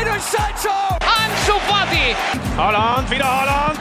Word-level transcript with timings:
Jadon 0.00 0.18
Sancho! 0.18 0.72
Ansu 1.04 1.60
Fati! 1.68 2.16
Holland, 2.56 3.10
wieder 3.10 3.26
Holland! 3.26 3.78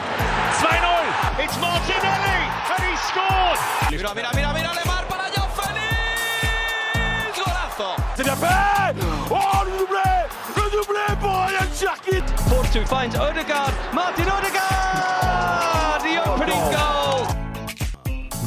2-0! 0.59 1.43
It's 1.43 1.57
Martinelli! 1.61 2.39
And 2.75 2.83
he 2.83 2.95
scored! 3.07 3.59
Mira, 3.89 4.13
mira, 4.13 4.29
mira, 4.35 4.53
mira, 4.53 4.71
Lemar 4.75 5.05
para 5.07 5.31
Joao 5.33 5.47
Félix! 5.55 7.37
Golazo! 7.37 7.95
C'est 8.17 8.23
bien 8.23 8.35
fait 8.35 8.95
Oh, 9.31 9.63
le 9.63 9.71
doublé 9.79 10.09
Le 10.57 10.63
doublé 10.71 11.15
pour 11.21 11.31
Ryan 11.31 11.69
Sharkit 11.73 12.25
Force 12.49 12.71
2 12.73 12.81
finds 12.85 13.15
Odegaard. 13.15 13.71
Martin 13.93 14.23
Odegaard! 14.23 16.01
The 16.03 16.27
opening 16.27 16.63
goal! 16.69 17.27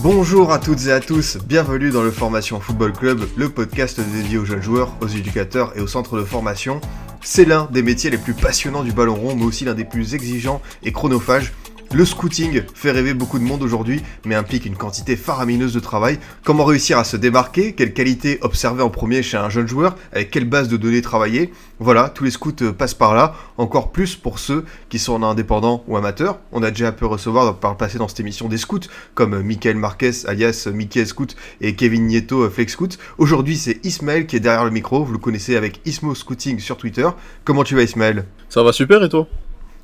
Bonjour 0.02 0.52
à 0.52 0.59
toutes 0.59 0.84
et 0.86 0.93
à 0.93 1.00
tous, 1.00 1.39
bienvenue 1.39 1.89
dans 1.91 2.02
le 2.02 2.11
Formation 2.11 2.61
Football 2.61 2.93
Club, 2.93 3.23
le 3.36 3.48
podcast 3.48 3.98
dédié 3.98 4.36
aux 4.36 4.45
jeunes 4.45 4.61
joueurs, 4.61 4.91
aux 5.00 5.07
éducateurs 5.09 5.73
et 5.75 5.80
aux 5.80 5.86
centres 5.86 6.18
de 6.18 6.25
formation. 6.25 6.82
C'est 7.25 7.44
l'un 7.44 7.68
des 7.71 7.82
métiers 7.82 8.11
les 8.11 8.18
plus 8.18 8.35
passionnants 8.35 8.82
du 8.82 8.93
ballon 8.93 9.14
rond, 9.14 9.36
mais 9.36 9.44
aussi 9.44 9.64
l'un 9.64 9.75
des 9.75 9.85
plus 9.85 10.14
exigeants 10.14 10.61
et 10.82 10.90
chronophages. 10.90 11.53
Le 11.94 12.06
scouting 12.06 12.62
fait 12.74 12.90
rêver 12.90 13.12
beaucoup 13.12 13.38
de 13.38 13.44
monde 13.44 13.62
aujourd'hui, 13.62 14.00
mais 14.24 14.34
implique 14.34 14.64
une 14.64 14.76
quantité 14.76 15.14
faramineuse 15.14 15.74
de 15.74 15.80
travail. 15.80 16.18
Comment 16.42 16.64
réussir 16.64 16.96
à 16.96 17.04
se 17.04 17.18
démarquer? 17.18 17.74
Quelles 17.74 17.92
qualités 17.92 18.38
observer 18.40 18.82
en 18.82 18.88
premier 18.88 19.22
chez 19.22 19.36
un 19.36 19.50
jeune 19.50 19.68
joueur? 19.68 19.96
Avec 20.10 20.30
quelle 20.30 20.48
base 20.48 20.68
de 20.68 20.78
données 20.78 21.02
travailler? 21.02 21.52
Voilà, 21.80 22.08
tous 22.08 22.24
les 22.24 22.30
scouts 22.30 22.62
euh, 22.62 22.72
passent 22.72 22.94
par 22.94 23.14
là, 23.14 23.34
encore 23.58 23.92
plus 23.92 24.16
pour 24.16 24.38
ceux 24.38 24.64
qui 24.88 24.98
sont 24.98 25.22
indépendants 25.22 25.84
ou 25.86 25.98
amateurs. 25.98 26.38
On 26.50 26.62
a 26.62 26.70
déjà 26.70 26.92
pu 26.92 27.04
recevoir 27.04 27.58
par 27.58 27.72
le 27.72 27.76
passé 27.76 27.98
dans 27.98 28.08
cette 28.08 28.20
émission 28.20 28.48
des 28.48 28.56
scouts, 28.56 28.88
comme 29.14 29.34
euh, 29.34 29.43
Michael 29.43 29.76
Marquez, 29.76 30.26
alias 30.26 30.68
Mickey 30.72 31.04
Scout, 31.04 31.36
et 31.60 31.74
Kevin 31.74 32.06
Nieto, 32.06 32.44
euh, 32.44 32.48
Flex 32.48 32.72
Scout. 32.72 32.96
Aujourd'hui, 33.18 33.58
c'est 33.58 33.84
Ismaël 33.84 34.27
qui 34.27 34.36
est 34.36 34.40
derrière 34.40 34.64
le 34.64 34.70
micro, 34.70 35.04
vous 35.04 35.12
le 35.12 35.18
connaissez 35.18 35.56
avec 35.56 35.82
Ismo 35.84 36.14
Scouting 36.14 36.58
sur 36.58 36.78
Twitter. 36.78 37.08
Comment 37.44 37.64
tu 37.64 37.74
vas 37.74 37.82
Ismaël? 37.82 38.24
Ça 38.48 38.62
va 38.62 38.72
super 38.72 39.04
et 39.04 39.10
toi? 39.10 39.28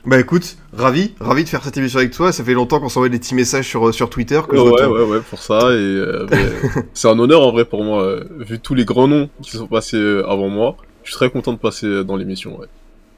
Bah 0.06 0.18
écoute, 0.18 0.56
ravi, 0.72 1.14
ravi 1.20 1.44
de 1.44 1.48
faire 1.48 1.62
cette 1.62 1.76
émission 1.76 1.98
avec 1.98 2.12
toi. 2.12 2.32
Ça 2.32 2.44
fait 2.44 2.54
longtemps 2.54 2.80
qu'on 2.80 2.88
s'envoie 2.88 3.08
des 3.08 3.18
petits 3.18 3.34
messages 3.34 3.66
sur, 3.66 3.92
sur 3.92 4.08
Twitter. 4.08 4.40
Que 4.48 4.56
ouais, 4.56 4.86
ouais, 4.86 5.02
ouais, 5.04 5.20
pour 5.20 5.40
ça. 5.40 5.70
Et 5.72 5.74
euh, 5.74 6.26
c'est 6.94 7.08
un 7.08 7.18
honneur 7.18 7.42
en 7.42 7.52
vrai 7.52 7.64
pour 7.64 7.84
moi, 7.84 8.02
euh, 8.02 8.24
vu 8.38 8.58
tous 8.60 8.74
les 8.74 8.84
grands 8.84 9.08
noms 9.08 9.28
qui 9.42 9.50
sont 9.50 9.66
passés 9.66 9.96
euh, 9.96 10.28
avant 10.28 10.48
moi. 10.48 10.76
Je 11.02 11.10
suis 11.10 11.16
très 11.16 11.30
content 11.30 11.52
de 11.52 11.58
passer 11.58 11.86
euh, 11.86 12.04
dans 12.04 12.16
l'émission. 12.16 12.58
Ouais. 12.58 12.66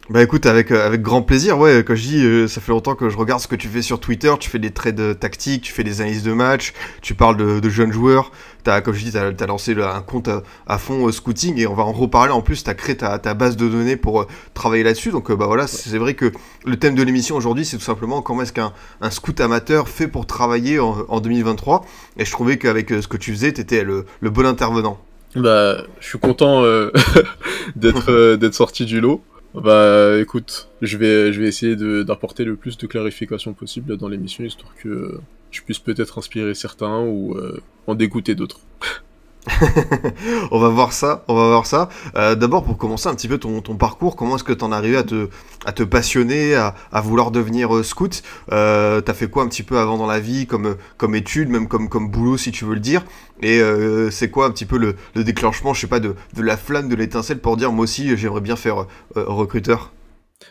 Bah 0.09 0.25
écoute, 0.25 0.47
avec, 0.47 0.73
euh, 0.73 0.85
avec 0.85 1.03
grand 1.03 1.23
plaisir, 1.23 1.57
ouais, 1.59 1.85
quand 1.87 1.95
je 1.95 2.03
dis, 2.03 2.25
euh, 2.25 2.49
ça 2.49 2.61
fait 2.61 2.73
longtemps 2.73 2.97
que 2.97 3.09
je 3.09 3.17
regarde 3.17 3.41
ce 3.41 3.47
que 3.47 3.55
tu 3.55 3.69
fais 3.69 3.83
sur 3.83 4.01
Twitter, 4.01 4.33
tu 4.41 4.51
fais 4.51 4.59
des 4.59 4.73
trades 4.73 5.17
tactiques, 5.21 5.63
tu 5.63 5.73
fais 5.73 5.85
des 5.85 6.01
analyses 6.01 6.25
de 6.25 6.33
match, 6.33 6.73
tu 7.01 7.15
parles 7.15 7.37
de, 7.37 7.61
de 7.61 7.69
jeunes 7.69 7.93
joueurs, 7.93 8.33
t'as, 8.65 8.81
comme 8.81 8.95
je 8.95 9.05
dis, 9.05 9.13
t'as 9.13 9.29
as 9.29 9.47
lancé 9.47 9.77
un 9.81 10.01
compte 10.01 10.29
à, 10.67 10.79
fond 10.79 11.07
euh, 11.07 11.13
scouting, 11.13 11.59
et 11.61 11.69
on 11.69 11.75
va 11.75 11.85
en 11.85 11.93
reparler 11.93 12.33
en 12.33 12.41
plus, 12.41 12.65
t'as 12.65 12.75
créé 12.75 12.97
ta, 12.97 13.21
ta 13.21 13.35
base 13.35 13.57
de 13.57 13.69
données 13.69 13.97
pour 13.97 14.27
travailler 14.53 14.83
là-dessus, 14.83 15.11
donc 15.13 15.31
bah 15.31 15.47
voilà, 15.47 15.69
c'est 15.69 15.99
vrai 15.99 16.15
que 16.15 16.33
le 16.65 16.77
thème 16.77 16.97
de 16.97 17.05
l'émission 17.05 17.37
aujourd'hui, 17.37 17.65
c'est 17.65 17.77
tout 17.77 17.85
simplement 17.85 18.21
comment 18.21 18.43
est-ce 18.43 18.53
qu'un 18.53 18.73
un 19.01 19.11
scout 19.11 19.41
amateur 19.41 19.89
fait 19.89 20.09
pour 20.09 20.27
travailler 20.27 20.81
en, 20.81 21.05
en 21.07 21.21
2023, 21.21 21.85
et 22.17 22.25
je 22.25 22.33
trouvais 22.33 22.59
qu'avec 22.59 22.89
ce 22.89 23.07
que 23.07 23.17
tu 23.17 23.31
faisais, 23.31 23.53
t'étais 23.53 23.85
le, 23.85 24.07
le 24.21 24.31
bon 24.31 24.45
intervenant. 24.45 24.99
Bah, 25.37 25.85
je 26.01 26.09
suis 26.09 26.19
content 26.19 26.65
d'être 27.77 28.55
sorti 28.55 28.87
du 28.87 29.01
lot. 29.01 29.23
Bah, 29.55 30.19
écoute, 30.21 30.69
je 30.81 30.97
vais 30.97 31.33
je 31.33 31.41
vais 31.41 31.49
essayer 31.49 31.75
d'apporter 32.05 32.45
le 32.45 32.55
plus 32.55 32.79
de 32.79 32.87
clarification 32.87 33.53
possible 33.53 33.97
dans 33.97 34.09
l'émission, 34.09 34.45
histoire 34.45 34.73
que 34.77 35.21
je 35.51 35.63
puisse 35.63 35.81
peut-être 35.81 36.19
inspirer 36.19 36.55
certains 36.55 37.01
ou 37.01 37.35
euh, 37.37 37.61
en 37.87 37.95
dégoûter 37.95 38.35
d'autres. 38.35 38.61
on 40.51 40.59
va 40.59 40.69
voir 40.69 40.93
ça, 40.93 41.25
on 41.29 41.35
va 41.35 41.47
voir 41.49 41.67
ça. 41.67 41.89
Euh, 42.15 42.35
D'abord, 42.35 42.63
pour 42.63 42.77
commencer 42.77 43.09
un 43.09 43.15
petit 43.15 43.29
peu 43.29 43.39
ton, 43.39 43.61
ton 43.63 43.77
parcours, 43.77 44.15
comment 44.17 44.37
est-ce 44.37 44.45
que 44.45 44.53
t'en 44.53 44.71
es 44.73 44.75
arrivé 44.75 44.97
à 44.97 45.03
te, 45.03 45.29
à 45.65 45.73
te 45.73 45.83
passionner, 45.83 46.55
à, 46.55 46.75
à 46.93 47.01
vouloir 47.01 47.31
devenir 47.31 47.75
euh, 47.75 47.83
scout? 47.83 48.23
Euh, 48.53 49.01
T'as 49.01 49.15
fait 49.15 49.29
quoi 49.31 49.43
un 49.43 49.49
petit 49.49 49.63
peu 49.63 49.79
avant 49.79 49.97
dans 49.97 50.07
la 50.07 50.21
vie, 50.21 50.47
comme, 50.47 50.77
comme 50.99 51.15
étude, 51.15 51.49
même 51.49 51.69
comme, 51.69 51.89
comme 51.89 52.11
boulot, 52.11 52.37
si 52.37 52.53
tu 52.53 52.65
veux 52.65 52.75
le 52.75 52.81
dire? 52.81 53.03
Et 53.43 53.61
euh, 53.61 54.11
c'est 54.11 54.31
quoi 54.31 54.47
un 54.47 54.51
petit 54.51 54.67
peu 54.67 54.77
le, 54.77 54.95
le 55.15 55.25
déclenchement, 55.25 55.73
je 55.73 55.81
sais 55.81 55.87
pas, 55.87 56.01
de, 56.01 56.15
de 56.35 56.43
la 56.43 56.57
flamme, 56.59 56.89
de 56.89 56.95
l'étincelle 56.95 57.39
pour 57.39 57.57
dire, 57.57 57.73
moi 57.73 57.85
aussi, 57.85 58.17
j'aimerais 58.17 58.43
bien 58.43 58.57
faire 58.57 58.81
euh, 59.17 59.25
recruteur? 59.27 59.93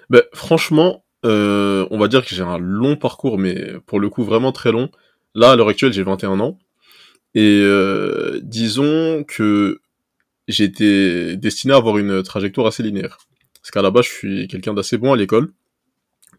Bah, 0.09 0.21
franchement, 0.33 1.03
on 1.23 1.97
va 1.99 2.07
dire 2.07 2.25
que 2.25 2.33
j'ai 2.33 2.43
un 2.43 2.57
long 2.57 2.95
parcours, 2.95 3.37
mais 3.37 3.73
pour 3.85 3.99
le 3.99 4.09
coup 4.09 4.23
vraiment 4.23 4.51
très 4.51 4.71
long. 4.71 4.89
Là, 5.35 5.51
à 5.51 5.55
l'heure 5.55 5.67
actuelle, 5.69 5.93
j'ai 5.93 6.03
21 6.03 6.39
ans. 6.39 6.57
Et 7.35 7.61
euh, 7.63 8.39
disons 8.43 9.23
que 9.27 9.81
j'étais 10.47 11.35
destiné 11.37 11.73
à 11.73 11.77
avoir 11.77 11.97
une 11.97 12.23
trajectoire 12.23 12.67
assez 12.67 12.83
linéaire. 12.83 13.17
Parce 13.61 13.71
qu'à 13.71 13.81
la 13.81 13.91
base, 13.91 14.05
je 14.05 14.11
suis 14.11 14.47
quelqu'un 14.47 14.73
d'assez 14.73 14.97
bon 14.97 15.13
à 15.13 15.17
l'école. 15.17 15.51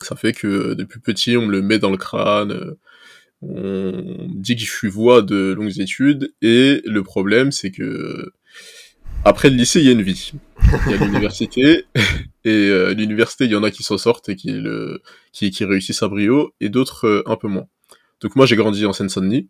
Ça 0.00 0.16
fait 0.16 0.32
que 0.32 0.74
depuis 0.74 1.00
petit, 1.00 1.36
on 1.36 1.46
me 1.46 1.52
le 1.52 1.62
met 1.62 1.78
dans 1.78 1.90
le 1.90 1.96
crâne. 1.96 2.74
On 3.42 3.52
me 3.52 4.40
dit 4.42 4.56
que 4.56 4.62
je 4.62 4.70
suis 4.70 4.88
voix 4.88 5.22
de 5.22 5.52
longues 5.52 5.78
études. 5.78 6.32
Et 6.42 6.82
le 6.84 7.02
problème, 7.02 7.52
c'est 7.52 7.70
que 7.70 8.32
après 9.24 9.50
le 9.50 9.56
lycée, 9.56 9.80
il 9.80 9.86
y 9.86 9.88
a 9.90 9.92
une 9.92 10.02
vie. 10.02 10.32
Il 10.86 10.92
y 10.92 10.94
a 10.94 11.04
l'université. 11.04 11.84
Et 12.44 12.68
euh, 12.70 12.94
l'université, 12.94 13.44
il 13.44 13.50
y 13.50 13.56
en 13.56 13.62
a 13.62 13.70
qui 13.70 13.82
s'en 13.82 13.98
sortent 13.98 14.30
et 14.30 14.36
qui, 14.36 14.50
le, 14.50 15.02
qui, 15.32 15.50
qui 15.50 15.66
réussissent 15.66 16.02
à 16.02 16.08
brio, 16.08 16.54
et 16.60 16.70
d'autres 16.70 17.06
euh, 17.06 17.22
un 17.26 17.36
peu 17.36 17.48
moins. 17.48 17.66
Donc 18.22 18.34
moi, 18.34 18.46
j'ai 18.46 18.56
grandi 18.56 18.86
en 18.86 18.94
Seine-Saint-Denis. 18.94 19.48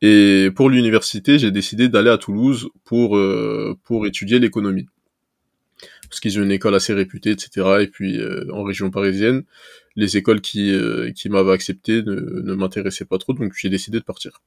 Et 0.00 0.50
pour 0.54 0.70
l'université, 0.70 1.38
j'ai 1.38 1.50
décidé 1.50 1.88
d'aller 1.88 2.10
à 2.10 2.18
Toulouse 2.18 2.68
pour, 2.84 3.16
euh, 3.16 3.76
pour 3.84 4.06
étudier 4.06 4.38
l'économie. 4.38 4.86
Parce 6.08 6.20
qu'ils 6.20 6.38
ont 6.38 6.42
une 6.42 6.52
école 6.52 6.74
assez 6.74 6.94
réputée, 6.94 7.30
etc. 7.30 7.80
Et 7.80 7.86
puis 7.88 8.18
euh, 8.18 8.46
en 8.52 8.62
région 8.62 8.90
parisienne, 8.90 9.44
les 9.96 10.16
écoles 10.16 10.40
qui, 10.40 10.72
euh, 10.72 11.12
qui 11.12 11.28
m'avaient 11.28 11.52
accepté 11.52 12.02
ne, 12.02 12.14
ne 12.14 12.54
m'intéressaient 12.54 13.04
pas 13.04 13.18
trop, 13.18 13.32
donc 13.34 13.52
j'ai 13.54 13.68
décidé 13.68 13.98
de 13.98 14.04
partir. 14.04 14.40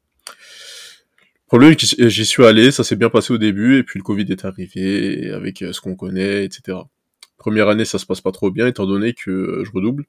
Problème, 1.51 1.75
j'y 1.77 2.25
suis 2.25 2.45
allé, 2.45 2.71
ça 2.71 2.85
s'est 2.85 2.95
bien 2.95 3.09
passé 3.09 3.33
au 3.33 3.37
début, 3.37 3.77
et 3.77 3.83
puis 3.83 3.99
le 3.99 4.03
Covid 4.03 4.25
est 4.29 4.45
arrivé, 4.45 5.31
avec 5.31 5.61
euh, 5.61 5.73
ce 5.73 5.81
qu'on 5.81 5.97
connaît, 5.97 6.45
etc. 6.45 6.77
Première 7.37 7.67
année, 7.67 7.83
ça 7.83 7.99
se 7.99 8.05
passe 8.05 8.21
pas 8.21 8.31
trop 8.31 8.51
bien, 8.51 8.67
étant 8.67 8.85
donné 8.85 9.11
que 9.11 9.29
euh, 9.29 9.65
je 9.65 9.71
redouble. 9.73 10.05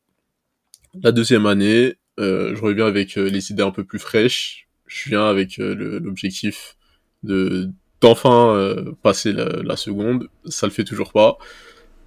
La 1.03 1.11
deuxième 1.11 1.47
année, 1.47 1.97
euh, 2.21 2.55
je 2.55 2.63
reviens 2.63 2.87
avec 2.87 3.17
les 3.17 3.51
idées 3.51 3.65
un 3.65 3.73
peu 3.73 3.83
plus 3.83 3.99
fraîches. 3.99 4.69
Je 4.93 5.09
viens 5.09 5.25
avec 5.25 5.59
euh, 5.59 6.01
l'objectif 6.01 6.77
de 7.23 7.71
d'enfin 8.01 8.55
euh, 8.55 8.93
passer 9.03 9.33
la, 9.33 9.47
la 9.63 9.77
seconde. 9.77 10.29
Ça 10.47 10.67
le 10.67 10.73
fait 10.73 10.85
toujours 10.85 11.13
pas. 11.13 11.39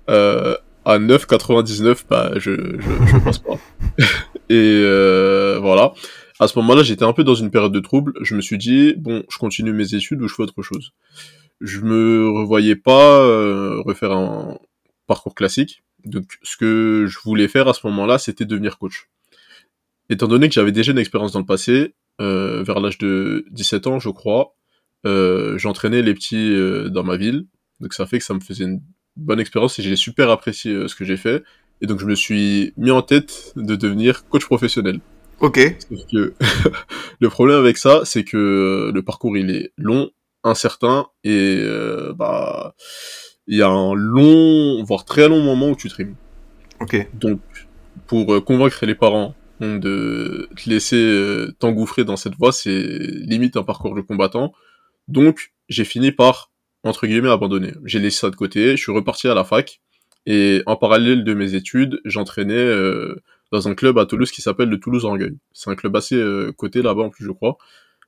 Euh, 0.09 0.55
à 0.83 0.99
9,99, 0.99 2.03
bah 2.09 2.33
je, 2.35 2.51
je, 2.51 3.05
je 3.07 3.17
passe 3.23 3.39
pas. 3.39 3.57
Et 4.49 4.81
voilà. 5.59 5.93
À 6.39 6.47
ce 6.47 6.59
moment-là, 6.59 6.83
j'étais 6.83 7.05
un 7.05 7.13
peu 7.13 7.23
dans 7.23 7.33
une 7.33 7.49
période 7.49 7.71
de 7.71 7.79
trouble. 7.79 8.13
Je 8.21 8.35
me 8.35 8.41
suis 8.41 8.57
dit, 8.57 8.93
bon, 8.97 9.23
je 9.29 9.37
continue 9.37 9.71
mes 9.71 9.95
études 9.95 10.21
ou 10.21 10.27
je 10.27 10.35
fais 10.35 10.43
autre 10.43 10.61
chose? 10.61 10.91
Je 11.61 11.79
me 11.79 12.29
revoyais 12.29 12.75
pas 12.75 13.19
euh, 13.21 13.81
refaire 13.85 14.11
un 14.11 14.59
parcours 15.07 15.33
classique. 15.33 15.83
Donc, 16.03 16.37
ce 16.43 16.57
que 16.57 17.05
je 17.07 17.17
voulais 17.23 17.47
faire 17.47 17.69
à 17.69 17.73
ce 17.73 17.87
moment-là, 17.87 18.17
c'était 18.19 18.45
devenir 18.45 18.77
coach. 18.77 19.09
Étant 20.09 20.27
donné 20.27 20.49
que 20.49 20.53
j'avais 20.53 20.73
déjà 20.73 20.91
une 20.91 20.99
expérience 20.99 21.31
dans 21.31 21.39
le 21.39 21.45
passé, 21.45 21.95
euh, 22.21 22.63
vers 22.63 22.79
l'âge 22.79 22.97
de 22.97 23.45
17 23.51 23.87
ans, 23.87 23.99
je 23.99 24.09
crois, 24.09 24.55
euh, 25.05 25.57
j'entraînais 25.57 26.01
les 26.01 26.13
petits 26.13 26.53
euh, 26.53 26.89
dans 26.89 27.03
ma 27.03 27.17
ville. 27.17 27.45
Donc, 27.79 27.93
ça 27.93 28.05
fait 28.05 28.19
que 28.19 28.25
ça 28.25 28.33
me 28.33 28.39
faisait 28.39 28.65
une 28.65 28.81
bonne 29.15 29.39
expérience 29.39 29.77
et 29.79 29.83
j'ai 29.83 29.95
super 29.95 30.29
apprécié 30.29 30.71
euh, 30.71 30.87
ce 30.87 30.95
que 30.95 31.05
j'ai 31.05 31.17
fait. 31.17 31.43
Et 31.81 31.87
donc, 31.87 31.99
je 31.99 32.05
me 32.05 32.15
suis 32.15 32.73
mis 32.77 32.91
en 32.91 33.01
tête 33.01 33.53
de 33.55 33.75
devenir 33.75 34.27
coach 34.27 34.45
professionnel. 34.45 34.99
Ok, 35.41 35.59
Sauf 35.89 35.99
que 36.11 36.33
le 37.19 37.29
problème 37.29 37.57
avec 37.57 37.77
ça, 37.77 38.01
c'est 38.05 38.23
que 38.23 38.91
le 38.93 39.01
parcours 39.01 39.37
il 39.37 39.51
est 39.51 39.73
long, 39.77 40.09
incertain 40.45 41.07
et 41.23 41.57
euh, 41.59 42.13
bah 42.15 42.75
il 43.47 43.57
y 43.57 43.61
a 43.61 43.67
un 43.67 43.93
long, 43.93 44.83
voire 44.83 45.05
très 45.05 45.27
long 45.27 45.41
moment 45.41 45.69
où 45.69 45.75
tu 45.75 45.89
trimes. 45.89 46.15
ok. 46.79 47.07
Donc 47.13 47.39
pour 48.07 48.33
euh, 48.33 48.41
convaincre 48.41 48.85
les 48.85 48.95
parents 48.95 49.35
de 49.61 50.49
te 50.55 50.69
laisser 50.69 50.97
euh, 50.97 51.53
t'engouffrer 51.59 52.03
dans 52.03 52.17
cette 52.17 52.35
voie, 52.35 52.51
c'est 52.51 52.81
limite 52.81 53.57
un 53.57 53.63
parcours 53.63 53.95
de 53.95 54.01
combattant. 54.01 54.53
Donc 55.07 55.53
j'ai 55.69 55.85
fini 55.85 56.11
par 56.11 56.51
entre 56.83 57.07
guillemets 57.07 57.29
abandonner. 57.29 57.73
J'ai 57.85 57.99
laissé 57.99 58.19
ça 58.19 58.29
de 58.29 58.35
côté, 58.35 58.71
je 58.77 58.81
suis 58.81 58.91
reparti 58.91 59.27
à 59.27 59.33
la 59.33 59.43
fac 59.43 59.81
et 60.25 60.63
en 60.65 60.75
parallèle 60.75 61.23
de 61.23 61.33
mes 61.33 61.55
études, 61.55 62.01
j'entraînais 62.05 62.53
euh, 62.53 63.15
dans 63.51 63.67
un 63.67 63.75
club 63.75 63.97
à 63.97 64.05
Toulouse 64.05 64.31
qui 64.31 64.41
s'appelle 64.41 64.69
le 64.69 64.79
Toulouse 64.79 65.05
Orgueil. 65.05 65.37
C'est 65.53 65.69
un 65.69 65.75
club 65.75 65.95
assez 65.95 66.15
euh, 66.15 66.51
coté 66.51 66.81
là-bas 66.81 67.03
en 67.03 67.09
plus, 67.09 67.25
je 67.25 67.31
crois. 67.31 67.57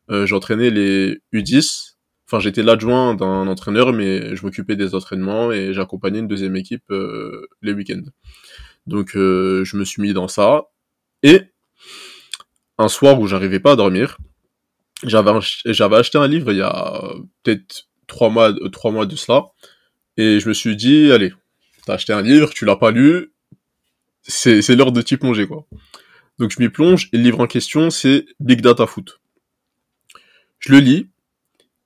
Euh, 0.09 0.25
j'entraînais 0.25 0.69
les 0.69 1.19
U10. 1.33 1.95
Enfin, 2.27 2.39
j'étais 2.39 2.63
l'adjoint 2.63 3.15
d'un 3.15 3.47
entraîneur, 3.47 3.93
mais 3.93 4.35
je 4.35 4.45
m'occupais 4.45 4.75
des 4.75 4.95
entraînements 4.95 5.51
et 5.51 5.73
j'accompagnais 5.73 6.19
une 6.19 6.27
deuxième 6.27 6.55
équipe 6.55 6.83
euh, 6.91 7.47
les 7.61 7.73
week-ends. 7.73 8.03
Donc, 8.85 9.15
euh, 9.15 9.63
je 9.63 9.77
me 9.77 9.85
suis 9.85 10.01
mis 10.01 10.13
dans 10.13 10.27
ça. 10.27 10.65
Et 11.23 11.41
un 12.77 12.87
soir 12.89 13.19
où 13.19 13.27
j'arrivais 13.27 13.59
pas 13.59 13.71
à 13.73 13.75
dormir, 13.75 14.17
j'avais 15.03 15.31
j'avais 15.65 15.97
acheté 15.97 16.17
un 16.17 16.27
livre 16.27 16.51
il 16.53 16.59
y 16.59 16.63
a 16.63 17.03
peut-être 17.43 17.87
trois 18.07 18.29
mois, 18.29 18.51
euh, 18.51 18.69
trois 18.69 18.91
mois 18.91 19.05
de 19.07 19.15
cela, 19.17 19.45
et 20.17 20.39
je 20.39 20.49
me 20.49 20.53
suis 20.55 20.75
dit, 20.77 21.11
allez, 21.11 21.33
T'as 21.85 21.95
acheté 21.95 22.13
un 22.13 22.21
livre, 22.21 22.51
tu 22.53 22.65
l'as 22.65 22.77
pas 22.77 22.91
lu, 22.91 23.33
c'est 24.23 24.61
c'est 24.61 24.75
l'heure 24.75 24.91
de 24.93 25.01
t'y 25.01 25.17
plonger, 25.17 25.47
quoi. 25.47 25.67
Donc 26.39 26.51
je 26.51 26.61
m'y 26.61 26.69
plonge, 26.69 27.09
et 27.13 27.17
le 27.17 27.23
livre 27.23 27.41
en 27.41 27.47
question, 27.47 27.89
c'est 27.91 28.25
Big 28.39 28.61
Data 28.61 28.87
Foot. 28.87 29.19
Je 30.59 30.71
le 30.71 30.79
lis, 30.79 31.09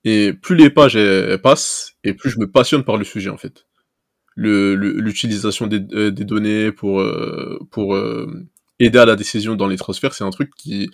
et 0.04 0.32
plus 0.32 0.56
les 0.56 0.70
pages 0.70 0.98
passent, 1.42 1.94
et 2.04 2.14
plus 2.14 2.30
je 2.30 2.38
me 2.40 2.50
passionne 2.50 2.84
par 2.84 2.98
le 2.98 3.04
sujet, 3.04 3.30
en 3.30 3.38
fait. 3.38 3.66
Le- 4.36 4.76
le- 4.76 4.92
L'utilisation 5.00 5.66
des, 5.68 5.80
euh, 5.94 6.10
des 6.12 6.24
données 6.24 6.72
pour, 6.72 7.00
euh, 7.00 7.58
pour 7.70 7.94
euh, 7.96 8.28
aider 8.78 8.98
à 8.98 9.06
la 9.06 9.16
décision 9.16 9.54
dans 9.54 9.68
les 9.68 9.76
transferts, 9.76 10.14
c'est 10.14 10.24
un 10.24 10.30
truc 10.30 10.50
qui, 10.56 10.90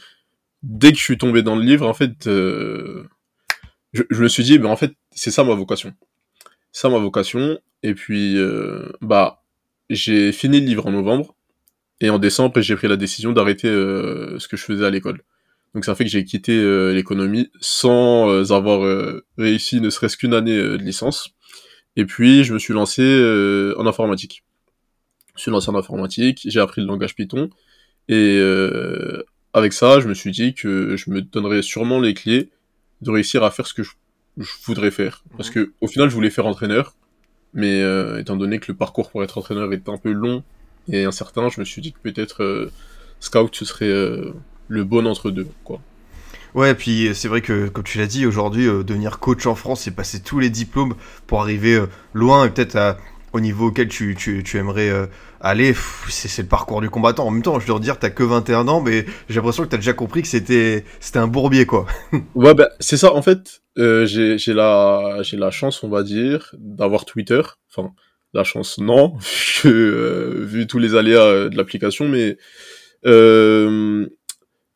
dès 0.62 0.92
que 0.92 0.98
je 0.98 1.02
suis 1.02 1.18
tombé 1.18 1.42
dans 1.42 1.56
le 1.56 1.62
livre, 1.62 1.86
en 1.86 1.94
fait, 1.94 2.26
euh, 2.26 3.04
je, 3.92 4.22
me 4.22 4.28
suis 4.28 4.42
dit, 4.42 4.58
ben 4.58 4.68
en 4.68 4.76
fait, 4.76 4.92
c'est 5.12 5.30
ça 5.30 5.44
ma 5.44 5.54
vocation. 5.54 5.94
Ça 6.72 6.88
ma 6.88 6.98
vocation. 6.98 7.58
Et 7.82 7.94
puis, 7.94 8.36
euh, 8.36 8.88
bah, 9.00 9.42
j'ai 9.90 10.32
fini 10.32 10.60
le 10.60 10.66
livre 10.66 10.86
en 10.86 10.92
novembre. 10.92 11.34
Et 12.00 12.10
en 12.10 12.18
décembre, 12.18 12.60
j'ai 12.60 12.76
pris 12.76 12.86
la 12.86 12.96
décision 12.96 13.32
d'arrêter 13.32 13.68
euh, 13.68 14.38
ce 14.38 14.46
que 14.46 14.56
je 14.56 14.64
faisais 14.64 14.84
à 14.84 14.90
l'école. 14.90 15.22
Donc 15.74 15.84
ça 15.84 15.94
fait 15.94 16.04
que 16.04 16.10
j'ai 16.10 16.24
quitté 16.24 16.52
l'économie 16.94 17.50
sans 17.60 18.50
avoir 18.52 18.80
réussi 19.36 19.80
ne 19.82 19.90
serait-ce 19.90 20.16
qu'une 20.16 20.32
année 20.32 20.56
de 20.56 20.76
licence. 20.76 21.30
Et 21.94 22.06
puis, 22.06 22.42
je 22.42 22.54
me 22.54 22.58
suis 22.58 22.72
lancé 22.72 23.02
en 23.76 23.86
informatique. 23.86 24.44
Je 25.26 25.32
me 25.34 25.40
suis 25.40 25.50
lancé 25.50 25.70
en 25.70 25.74
informatique, 25.74 26.46
j'ai 26.48 26.58
appris 26.58 26.80
le 26.80 26.86
langage 26.86 27.14
Python. 27.14 27.50
Et 28.08 28.38
euh, 28.38 29.24
avec 29.52 29.72
ça, 29.72 30.00
je 30.00 30.08
me 30.08 30.14
suis 30.14 30.30
dit 30.30 30.54
que 30.54 30.96
je 30.96 31.10
me 31.10 31.20
donnerais 31.22 31.62
sûrement 31.62 32.00
les 32.00 32.14
clés 32.14 32.48
de 33.02 33.10
réussir 33.10 33.44
à 33.44 33.50
faire 33.50 33.66
ce 33.66 33.74
que 33.74 33.82
je, 33.82 33.92
je 34.38 34.50
voudrais 34.64 34.90
faire. 34.90 35.22
Parce 35.36 35.50
que 35.50 35.72
au 35.80 35.88
final, 35.88 36.08
je 36.08 36.14
voulais 36.14 36.30
faire 36.30 36.46
entraîneur, 36.46 36.94
mais 37.54 37.80
euh, 37.82 38.18
étant 38.20 38.36
donné 38.36 38.58
que 38.58 38.70
le 38.72 38.76
parcours 38.76 39.10
pour 39.10 39.22
être 39.24 39.38
entraîneur 39.38 39.72
est 39.72 39.88
un 39.88 39.98
peu 39.98 40.12
long 40.12 40.42
et 40.90 41.04
incertain, 41.04 41.48
je 41.50 41.60
me 41.60 41.64
suis 41.64 41.82
dit 41.82 41.92
que 41.92 41.98
peut-être 42.02 42.42
euh, 42.42 42.70
scout 43.20 43.54
ce 43.54 43.64
serait 43.64 43.86
euh, 43.88 44.32
le 44.68 44.84
bon 44.84 45.06
entre 45.06 45.30
deux, 45.30 45.48
quoi. 45.64 45.80
Ouais, 46.54 46.74
puis 46.74 47.08
euh, 47.08 47.14
c'est 47.14 47.28
vrai 47.28 47.42
que, 47.42 47.68
comme 47.68 47.84
tu 47.84 47.98
l'as 47.98 48.06
dit, 48.06 48.26
aujourd'hui, 48.26 48.66
euh, 48.66 48.82
devenir 48.82 49.18
coach 49.18 49.46
en 49.46 49.54
France, 49.54 49.82
c'est 49.82 49.90
passer 49.90 50.20
tous 50.20 50.38
les 50.38 50.50
diplômes 50.50 50.94
pour 51.26 51.40
arriver 51.42 51.74
euh, 51.74 51.86
loin 52.14 52.46
et 52.46 52.50
peut-être 52.50 52.76
à- 52.76 52.98
au 53.32 53.40
niveau 53.40 53.68
auquel 53.68 53.88
tu, 53.88 54.14
tu, 54.16 54.42
tu 54.42 54.56
aimerais 54.58 54.90
euh, 54.90 55.06
aller. 55.40 55.74
C'est 56.08 56.42
le 56.42 56.48
parcours 56.48 56.80
du 56.80 56.90
combattant. 56.90 57.26
En 57.26 57.30
même 57.30 57.42
temps, 57.42 57.60
je 57.60 57.66
dois 57.66 57.78
te 57.78 57.84
dire, 57.84 57.98
t'as 57.98 58.10
que 58.10 58.22
21 58.22 58.68
ans, 58.68 58.80
mais 58.80 59.06
j'ai 59.28 59.36
l'impression 59.36 59.64
que 59.64 59.68
t'as 59.68 59.76
déjà 59.76 59.92
compris 59.92 60.22
que 60.22 60.28
c'était 60.28 60.84
un 61.14 61.26
bourbier, 61.26 61.66
quoi. 61.66 61.86
Ouais, 62.34 62.54
bah, 62.54 62.70
c'est 62.80 62.96
ça, 62.96 63.12
en 63.14 63.22
fait, 63.22 63.62
euh, 63.78 64.06
j'ai 64.06 64.54
la, 64.54 65.20
la 65.32 65.50
chance, 65.50 65.82
on 65.82 65.88
va 65.88 66.02
dire, 66.02 66.54
d'avoir 66.58 67.04
Twitter. 67.04 67.42
Enfin, 67.70 67.92
la 68.34 68.44
chance, 68.44 68.78
non, 68.78 69.16
vu, 69.16 69.62
que, 69.62 69.68
euh, 69.68 70.44
vu 70.44 70.66
tous 70.66 70.78
les 70.78 70.94
aléas 70.94 71.22
euh, 71.22 71.48
de 71.48 71.56
l'application, 71.56 72.08
mais 72.08 72.36
euh, 73.06 74.06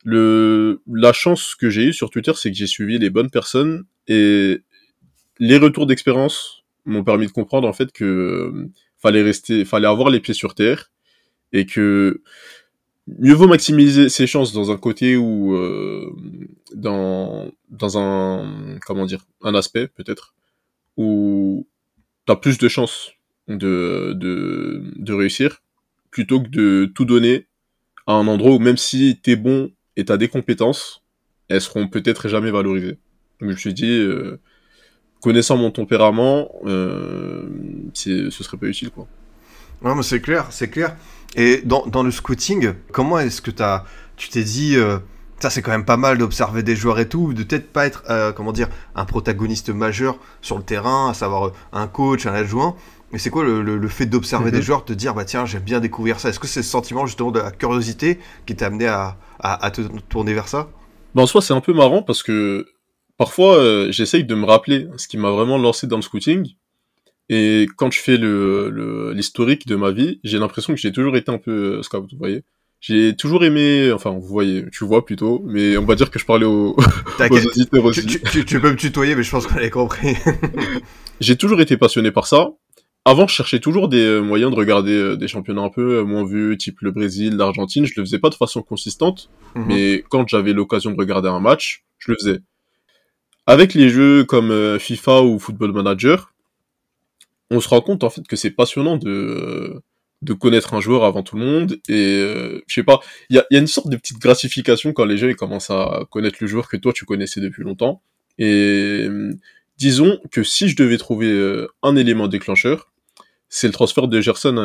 le, 0.03 0.81
la 0.87 1.13
chance 1.13 1.55
que 1.55 1.69
j'ai 1.69 1.85
eue 1.85 1.93
sur 1.93 2.09
Twitter, 2.09 2.33
c'est 2.35 2.51
que 2.51 2.57
j'ai 2.57 2.67
suivi 2.67 2.97
les 2.99 3.09
bonnes 3.09 3.29
personnes 3.29 3.83
et 4.07 4.61
les 5.39 5.57
retours 5.57 5.85
d'expérience 5.85 6.62
m'ont 6.85 7.03
permis 7.03 7.27
de 7.27 7.31
comprendre, 7.31 7.67
en 7.67 7.73
fait, 7.73 7.91
que 7.91 8.03
euh, 8.03 8.71
fallait 8.97 9.21
rester, 9.21 9.65
fallait 9.65 9.87
avoir 9.87 10.09
les 10.09 10.19
pieds 10.19 10.33
sur 10.33 10.55
terre 10.55 10.91
et 11.51 11.65
que 11.65 12.21
mieux 13.07 13.33
vaut 13.33 13.47
maximiser 13.47 14.09
ses 14.09 14.27
chances 14.27 14.53
dans 14.53 14.71
un 14.71 14.77
côté 14.77 15.17
où 15.17 15.55
euh, 15.55 16.15
dans 16.73 17.51
dans 17.69 17.97
un 17.97 18.79
comment 18.85 19.05
dire 19.05 19.25
un 19.41 19.55
aspect 19.55 19.87
peut-être 19.87 20.33
où 20.95 21.67
t'as 22.25 22.37
plus 22.37 22.57
de 22.57 22.67
chances 22.69 23.11
de 23.49 24.13
de 24.15 24.83
de 24.95 25.13
réussir 25.13 25.61
plutôt 26.11 26.41
que 26.41 26.47
de 26.47 26.91
tout 26.95 27.05
donner 27.05 27.47
à 28.07 28.13
un 28.13 28.27
endroit 28.27 28.53
où 28.55 28.59
même 28.59 28.77
si 28.77 29.19
t'es 29.21 29.35
bon 29.35 29.71
et 29.97 30.05
t'as 30.05 30.17
des 30.17 30.29
compétences 30.29 31.03
elles 31.49 31.61
seront 31.61 31.87
peut-être 31.87 32.29
jamais 32.29 32.51
valorisées. 32.51 32.97
Donc 33.39 33.41
je 33.41 33.45
me 33.47 33.55
suis 33.55 33.73
dit 33.73 33.91
euh, 33.91 34.39
connaissant 35.23 35.57
mon 35.57 35.71
tempérament 35.71 36.49
euh, 36.65 37.47
c'est 37.93 38.29
ce 38.29 38.43
serait 38.43 38.57
pas 38.57 38.67
utile 38.67 38.91
quoi 38.91 39.07
Ouais, 39.81 39.93
mais 39.95 40.03
c'est 40.03 40.21
clair, 40.21 40.47
c'est 40.49 40.69
clair. 40.69 40.95
Et 41.35 41.61
dans, 41.65 41.85
dans 41.87 42.03
le 42.03 42.11
scouting, 42.11 42.71
comment 42.93 43.19
est-ce 43.19 43.41
que 43.41 43.51
t'as, 43.51 43.83
tu 44.15 44.29
t'es 44.29 44.43
dit, 44.43 44.77
euh, 44.77 44.97
ça 45.39 45.49
c'est 45.49 45.61
quand 45.61 45.71
même 45.71 45.83
pas 45.83 45.97
mal 45.97 46.17
d'observer 46.17 46.63
des 46.63 46.75
joueurs 46.77 46.99
et 46.99 47.09
tout, 47.09 47.33
de 47.33 47.43
peut-être 47.43 47.67
pas 47.73 47.85
être, 47.85 48.03
euh, 48.09 48.31
comment 48.31 48.53
dire, 48.53 48.69
un 48.95 49.03
protagoniste 49.03 49.69
majeur 49.71 50.15
sur 50.41 50.55
le 50.57 50.63
terrain, 50.63 51.09
à 51.09 51.13
savoir 51.13 51.47
euh, 51.47 51.51
un 51.73 51.87
coach, 51.87 52.25
un 52.25 52.33
adjoint. 52.33 52.75
Mais 53.11 53.19
c'est 53.19 53.29
quoi 53.29 53.43
le, 53.43 53.61
le- 53.61 53.77
le 53.77 53.87
fait 53.89 54.05
d'observer 54.05 54.51
Mhm. 54.51 54.57
des 54.57 54.61
joueurs, 54.61 54.85
te 54.85 54.93
dire, 54.93 55.13
bah 55.13 55.25
tiens, 55.25 55.45
j'aime 55.45 55.63
bien 55.63 55.81
découvrir 55.81 56.17
ça 56.21 56.29
Est-ce 56.29 56.39
que 56.39 56.47
c'est 56.47 56.63
ce 56.63 56.69
sentiment 56.69 57.05
justement 57.05 57.31
de 57.31 57.39
la 57.41 57.51
curiosité 57.51 58.19
qui 58.45 58.55
t'a 58.55 58.67
amené 58.67 58.87
à, 58.87 59.17
à, 59.39 59.65
à 59.65 59.69
te 59.71 59.81
tourner 60.07 60.33
vers 60.33 60.47
ça? 60.47 60.69
Ben, 61.13 61.23
en 61.23 61.27
soi, 61.27 61.41
c'est 61.41 61.53
un 61.53 61.59
peu 61.61 61.73
marrant 61.73 62.03
parce 62.03 62.23
que 62.23 62.65
parfois, 63.17 63.57
euh, 63.57 63.91
j'essaye 63.91 64.23
de 64.23 64.35
me 64.35 64.45
rappeler 64.45 64.87
ce 64.97 65.07
qui 65.07 65.17
m'a 65.17 65.31
vraiment 65.31 65.57
lancé 65.57 65.87
dans 65.87 65.97
le 65.97 66.01
scouting. 66.01 66.53
Et 67.29 67.67
quand 67.77 67.89
je 67.91 67.99
fais 67.99 68.17
le, 68.17 68.69
le- 68.69 69.13
l'historique 69.13 69.65
de 69.65 69.75
ma 69.75 69.91
vie, 69.91 70.19
j'ai 70.23 70.39
l'impression 70.39 70.73
que 70.73 70.79
j'ai 70.79 70.91
toujours 70.91 71.15
été 71.15 71.31
un 71.31 71.37
peu 71.37 71.77
euh, 71.77 71.81
scout, 71.83 72.05
vous 72.11 72.17
voyez. 72.17 72.43
J'ai 72.81 73.15
toujours 73.15 73.45
aimé, 73.45 73.93
enfin, 73.93 74.09
vous 74.11 74.27
voyez, 74.27 74.65
tu 74.71 74.83
vois 74.83 75.05
plutôt, 75.05 75.41
mais 75.45 75.77
on 75.77 75.85
va 75.85 75.95
dire 75.95 76.11
que 76.11 76.19
je 76.19 76.25
parlais 76.25 76.45
aux, 76.53 76.75
aux 76.75 77.47
auditeurs 77.47 77.81
tu, 77.83 77.87
aussi. 77.87 78.05
tu- 78.05 78.19
tu- 78.21 78.45
tu 78.45 78.59
peux 78.59 78.71
me 78.71 78.75
tutoyer, 78.75 79.15
mais 79.15 79.23
je 79.23 79.31
pense 79.31 79.47
qu'on 79.47 79.55
avait 79.55 79.69
compris. 79.69 80.15
J'ai 81.21 81.37
toujours 81.37 81.61
été 81.61 81.77
passionné 81.77 82.11
par 82.11 82.27
ça. 82.27 82.49
Avant, 83.05 83.27
je 83.27 83.33
cherchais 83.33 83.59
toujours 83.59 83.87
des 83.89 84.03
euh, 84.03 84.19
moyens 84.21 84.51
de 84.51 84.55
regarder 84.57 84.91
euh, 84.93 85.15
des 85.15 85.27
championnats 85.27 85.61
un 85.61 85.69
peu 85.69 85.99
euh, 85.99 86.03
moins 86.03 86.25
vus, 86.25 86.57
type 86.57 86.79
le 86.81 86.91
Brésil, 86.91 87.35
l'Argentine. 87.35 87.85
Je 87.85 87.93
le 87.97 88.03
faisais 88.05 88.19
pas 88.19 88.29
de 88.29 88.35
façon 88.35 88.61
consistante, 88.61 89.29
Mhm. 89.55 89.65
mais 89.67 90.03
quand 90.09 90.27
j'avais 90.27 90.53
l'occasion 90.53 90.91
de 90.91 90.97
regarder 90.97 91.29
un 91.29 91.39
match, 91.39 91.83
je 91.99 92.11
le 92.11 92.17
faisais. 92.19 92.39
Avec 93.45 93.73
les 93.73 93.89
jeux 93.89 94.23
comme 94.23 94.51
euh, 94.51 94.79
FIFA 94.79 95.23
ou 95.23 95.39
Football 95.39 95.73
Manager, 95.73 96.33
on 97.49 97.59
se 97.59 97.69
rend 97.69 97.81
compte 97.81 98.03
en 98.03 98.09
fait 98.09 98.27
que 98.27 98.35
c'est 98.35 98.51
passionnant 98.51 98.97
de 98.97 99.81
connaître 100.31 100.73
un 100.73 100.79
joueur 100.79 101.03
avant 101.03 101.23
tout 101.23 101.37
le 101.37 101.45
monde 101.45 101.79
et 101.87 102.19
euh, 102.19 102.61
je 102.67 102.75
sais 102.75 102.83
pas, 102.83 102.99
il 103.29 103.35
y 103.35 103.39
a, 103.39 103.45
une 103.51 103.67
sorte 103.67 103.89
de 103.89 103.97
petite 103.97 104.19
gratification 104.19 104.93
quand 104.93 105.05
les 105.05 105.17
gens 105.17 105.31
commencent 105.33 105.69
à 105.69 106.05
connaître 106.09 106.37
le 106.41 106.47
joueur 106.47 106.67
que 106.67 106.77
toi 106.77 106.93
tu 106.93 107.05
connaissais 107.05 107.41
depuis 107.41 107.63
longtemps 107.63 108.01
et 108.39 109.05
euh, 109.07 109.33
disons 109.77 110.19
que 110.31 110.43
si 110.43 110.69
je 110.69 110.75
devais 110.75 110.97
trouver 110.97 111.27
euh, 111.27 111.67
un 111.83 111.95
élément 111.95 112.27
déclencheur, 112.27 112.91
c'est 113.49 113.67
le 113.67 113.73
transfert 113.73 114.07
de 114.07 114.19
Gerson 114.21 114.57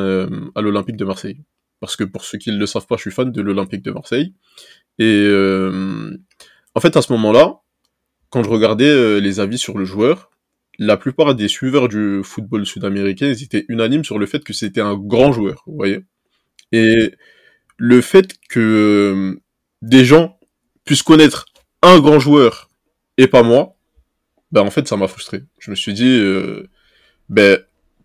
à 0.55 0.63
l'Olympique 0.63 0.97
de 0.97 1.05
Marseille. 1.05 1.37
Parce 1.81 1.95
que 1.95 2.05
pour 2.05 2.25
ceux 2.25 2.39
qui 2.39 2.51
ne 2.51 2.57
le 2.57 2.67
savent 2.67 2.87
pas, 2.87 2.97
je 2.97 3.03
suis 3.03 3.11
fan 3.11 3.31
de 3.31 3.43
l'Olympique 3.43 3.83
de 3.83 3.91
Marseille. 3.91 4.33
Et 4.99 5.29
en 6.75 6.81
fait, 6.81 6.97
à 6.97 7.03
ce 7.03 7.13
moment-là, 7.13 7.61
quand 8.31 8.43
je 8.43 8.51
regardais 8.51 8.89
euh, 8.89 9.19
les 9.19 9.41
avis 9.41 9.59
sur 9.59 9.79
le 9.79 9.85
joueur, 9.85 10.31
la 10.79 10.97
plupart 10.97 11.35
des 11.35 11.49
suiveurs 11.49 11.89
du 11.89 12.21
football 12.23 12.65
sud-américain, 12.65 13.27
ils 13.27 13.43
étaient 13.43 13.65
unanimes 13.69 14.05
sur 14.05 14.19
le 14.19 14.27
fait 14.27 14.45
que 14.45 14.53
c'était 14.53 14.81
un 14.81 14.95
grand 14.95 15.33
joueur, 15.33 15.65
vous 15.67 15.77
voyez. 15.77 16.01
Et 16.73 17.13
le 17.77 18.01
fait 18.01 18.35
que 18.49 18.61
euh, 18.61 19.41
des 19.83 20.05
gens 20.05 20.39
puissent 20.85 21.03
connaître 21.03 21.47
un 21.83 21.99
grand 22.01 22.19
joueur 22.19 22.69
et 23.17 23.27
pas 23.27 23.43
moi, 23.43 23.77
ben 24.53 24.63
en 24.63 24.71
fait 24.71 24.87
ça 24.87 24.97
m'a 24.97 25.09
frustré. 25.09 25.43
Je 25.59 25.71
me 25.71 25.77
suis 25.77 25.95
dit, 25.95 26.19
euh, 26.19 26.69
ben 27.29 27.59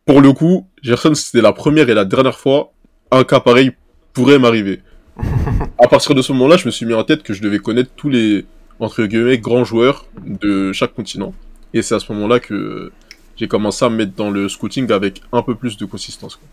pour 0.05 0.21
le 0.21 0.33
coup, 0.33 0.67
Gerson 0.81 1.13
c'était 1.13 1.41
la 1.41 1.53
première 1.53 1.89
et 1.89 1.93
la 1.93 2.05
dernière 2.05 2.39
fois 2.39 2.73
un 3.11 3.23
cas 3.23 3.39
pareil 3.39 3.71
pourrait 4.13 4.39
m'arriver. 4.39 4.81
à 5.77 5.87
partir 5.87 6.15
de 6.15 6.21
ce 6.21 6.33
moment-là, 6.33 6.57
je 6.57 6.65
me 6.65 6.71
suis 6.71 6.85
mis 6.85 6.93
en 6.93 7.03
tête 7.03 7.21
que 7.23 7.33
je 7.33 7.41
devais 7.41 7.59
connaître 7.59 7.91
tous 7.95 8.09
les 8.09 8.45
entre 8.83 9.05
guillemets 9.05 9.37
grands 9.37 9.63
joueurs 9.63 10.05
de 10.25 10.71
chaque 10.73 10.93
continent. 10.93 11.33
Et 11.73 11.81
c'est 11.81 11.95
à 11.95 11.99
ce 11.99 12.11
moment-là 12.13 12.39
que 12.39 12.91
j'ai 13.37 13.47
commencé 13.47 13.83
à 13.83 13.89
me 13.89 13.95
mettre 13.95 14.13
dans 14.13 14.29
le 14.29 14.47
scouting 14.49 14.91
avec 14.91 15.21
un 15.31 15.41
peu 15.41 15.55
plus 15.55 15.77
de 15.77 15.85
consistance. 15.85 16.35
quoi. 16.35 16.47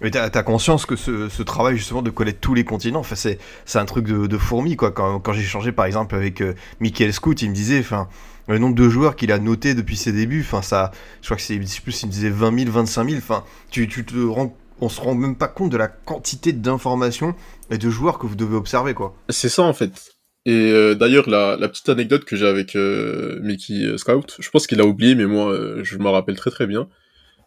Mais 0.00 0.10
t'as 0.10 0.24
as 0.24 0.42
conscience 0.42 0.84
que 0.84 0.96
ce, 0.96 1.28
ce 1.28 1.42
travail 1.42 1.76
justement 1.76 2.02
de 2.02 2.10
connaître 2.10 2.40
tous 2.40 2.54
les 2.54 2.64
continents, 2.64 3.00
enfin 3.00 3.14
c'est 3.14 3.38
c'est 3.66 3.78
un 3.78 3.84
truc 3.84 4.06
de, 4.06 4.26
de 4.26 4.38
fourmi 4.38 4.76
quoi. 4.76 4.90
Quand, 4.90 5.20
quand 5.20 5.32
j'ai 5.32 5.42
échangé 5.42 5.70
par 5.70 5.86
exemple 5.86 6.14
avec 6.16 6.40
euh, 6.40 6.54
Michael 6.80 7.12
Scout, 7.12 7.40
il 7.42 7.50
me 7.50 7.54
disait, 7.54 7.78
enfin 7.78 8.08
le 8.48 8.58
nombre 8.58 8.74
de 8.74 8.88
joueurs 8.88 9.14
qu'il 9.14 9.30
a 9.30 9.38
noté 9.38 9.74
depuis 9.74 9.96
ses 9.96 10.10
débuts, 10.12 10.42
enfin 10.44 10.62
ça, 10.62 10.90
je 11.20 11.28
crois 11.28 11.36
que 11.36 11.42
c'est 11.42 11.56
plus, 11.58 12.02
il 12.02 12.06
me 12.06 12.10
disait 12.12 12.30
20 12.30 12.58
000, 12.64 12.70
25 12.72 13.04
000. 13.08 13.18
Enfin 13.18 13.44
tu, 13.70 13.86
tu 13.86 14.04
te 14.04 14.18
rends, 14.18 14.56
on 14.80 14.88
se 14.88 15.00
rend 15.00 15.14
même 15.14 15.36
pas 15.36 15.48
compte 15.48 15.70
de 15.70 15.76
la 15.76 15.88
quantité 15.88 16.52
d'informations 16.52 17.36
et 17.70 17.78
de 17.78 17.88
joueurs 17.88 18.18
que 18.18 18.26
vous 18.26 18.34
devez 18.34 18.56
observer 18.56 18.94
quoi. 18.94 19.14
C'est 19.28 19.48
ça 19.48 19.62
en 19.62 19.72
fait. 19.72 20.11
Et 20.44 20.72
euh, 20.72 20.94
d'ailleurs, 20.94 21.28
la, 21.30 21.56
la 21.56 21.68
petite 21.68 21.88
anecdote 21.88 22.24
que 22.24 22.34
j'ai 22.34 22.46
avec 22.46 22.74
euh, 22.74 23.38
Mickey 23.42 23.84
euh, 23.84 23.96
Scout, 23.96 24.36
je 24.40 24.50
pense 24.50 24.66
qu'il 24.66 24.80
a 24.80 24.84
oublié, 24.86 25.14
mais 25.14 25.26
moi, 25.26 25.52
euh, 25.52 25.84
je 25.84 25.98
me 25.98 26.08
rappelle 26.08 26.36
très 26.36 26.50
très 26.50 26.66
bien. 26.66 26.88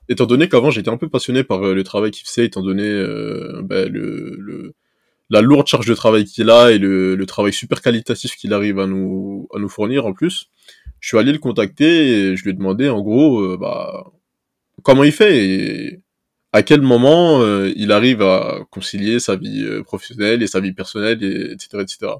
Étant 0.07 0.25
donné 0.25 0.47
qu'avant, 0.49 0.71
j'étais 0.71 0.89
un 0.89 0.97
peu 0.97 1.09
passionné 1.09 1.43
par 1.43 1.65
euh, 1.65 1.73
le 1.73 1.83
travail 1.83 2.11
qu'il 2.11 2.25
faisait, 2.25 2.45
étant 2.45 2.61
donné 2.61 2.83
euh, 2.83 3.61
ben, 3.63 3.91
le, 3.91 4.37
le, 4.39 4.73
la 5.29 5.41
lourde 5.41 5.67
charge 5.67 5.87
de 5.87 5.93
travail 5.95 6.25
qu'il 6.25 6.49
a 6.49 6.71
et 6.71 6.77
le, 6.77 7.15
le 7.15 7.25
travail 7.25 7.51
super 7.53 7.81
qualitatif 7.81 8.35
qu'il 8.37 8.53
arrive 8.53 8.79
à 8.79 8.87
nous, 8.87 9.47
à 9.53 9.59
nous 9.59 9.69
fournir 9.69 10.05
en 10.05 10.13
plus, 10.13 10.49
je 11.01 11.09
suis 11.09 11.17
allé 11.17 11.33
le 11.33 11.39
contacter 11.39 12.31
et 12.31 12.37
je 12.37 12.43
lui 12.43 12.51
ai 12.51 12.53
demandé 12.53 12.89
en 12.89 13.01
gros, 13.01 13.57
bah, 13.57 14.05
comment 14.83 15.03
il 15.03 15.11
fait 15.11 15.45
et 15.45 16.01
à 16.53 16.63
quel 16.63 16.81
moment 16.81 17.43
il 17.75 17.91
arrive 17.91 18.21
à 18.21 18.59
concilier 18.71 19.19
sa 19.19 19.35
vie 19.35 19.65
professionnelle 19.83 20.41
et 20.43 20.47
sa 20.47 20.59
vie 20.61 20.73
personnelle, 20.73 21.21
et, 21.23 21.51
etc., 21.51 21.79
etc. 21.81 22.13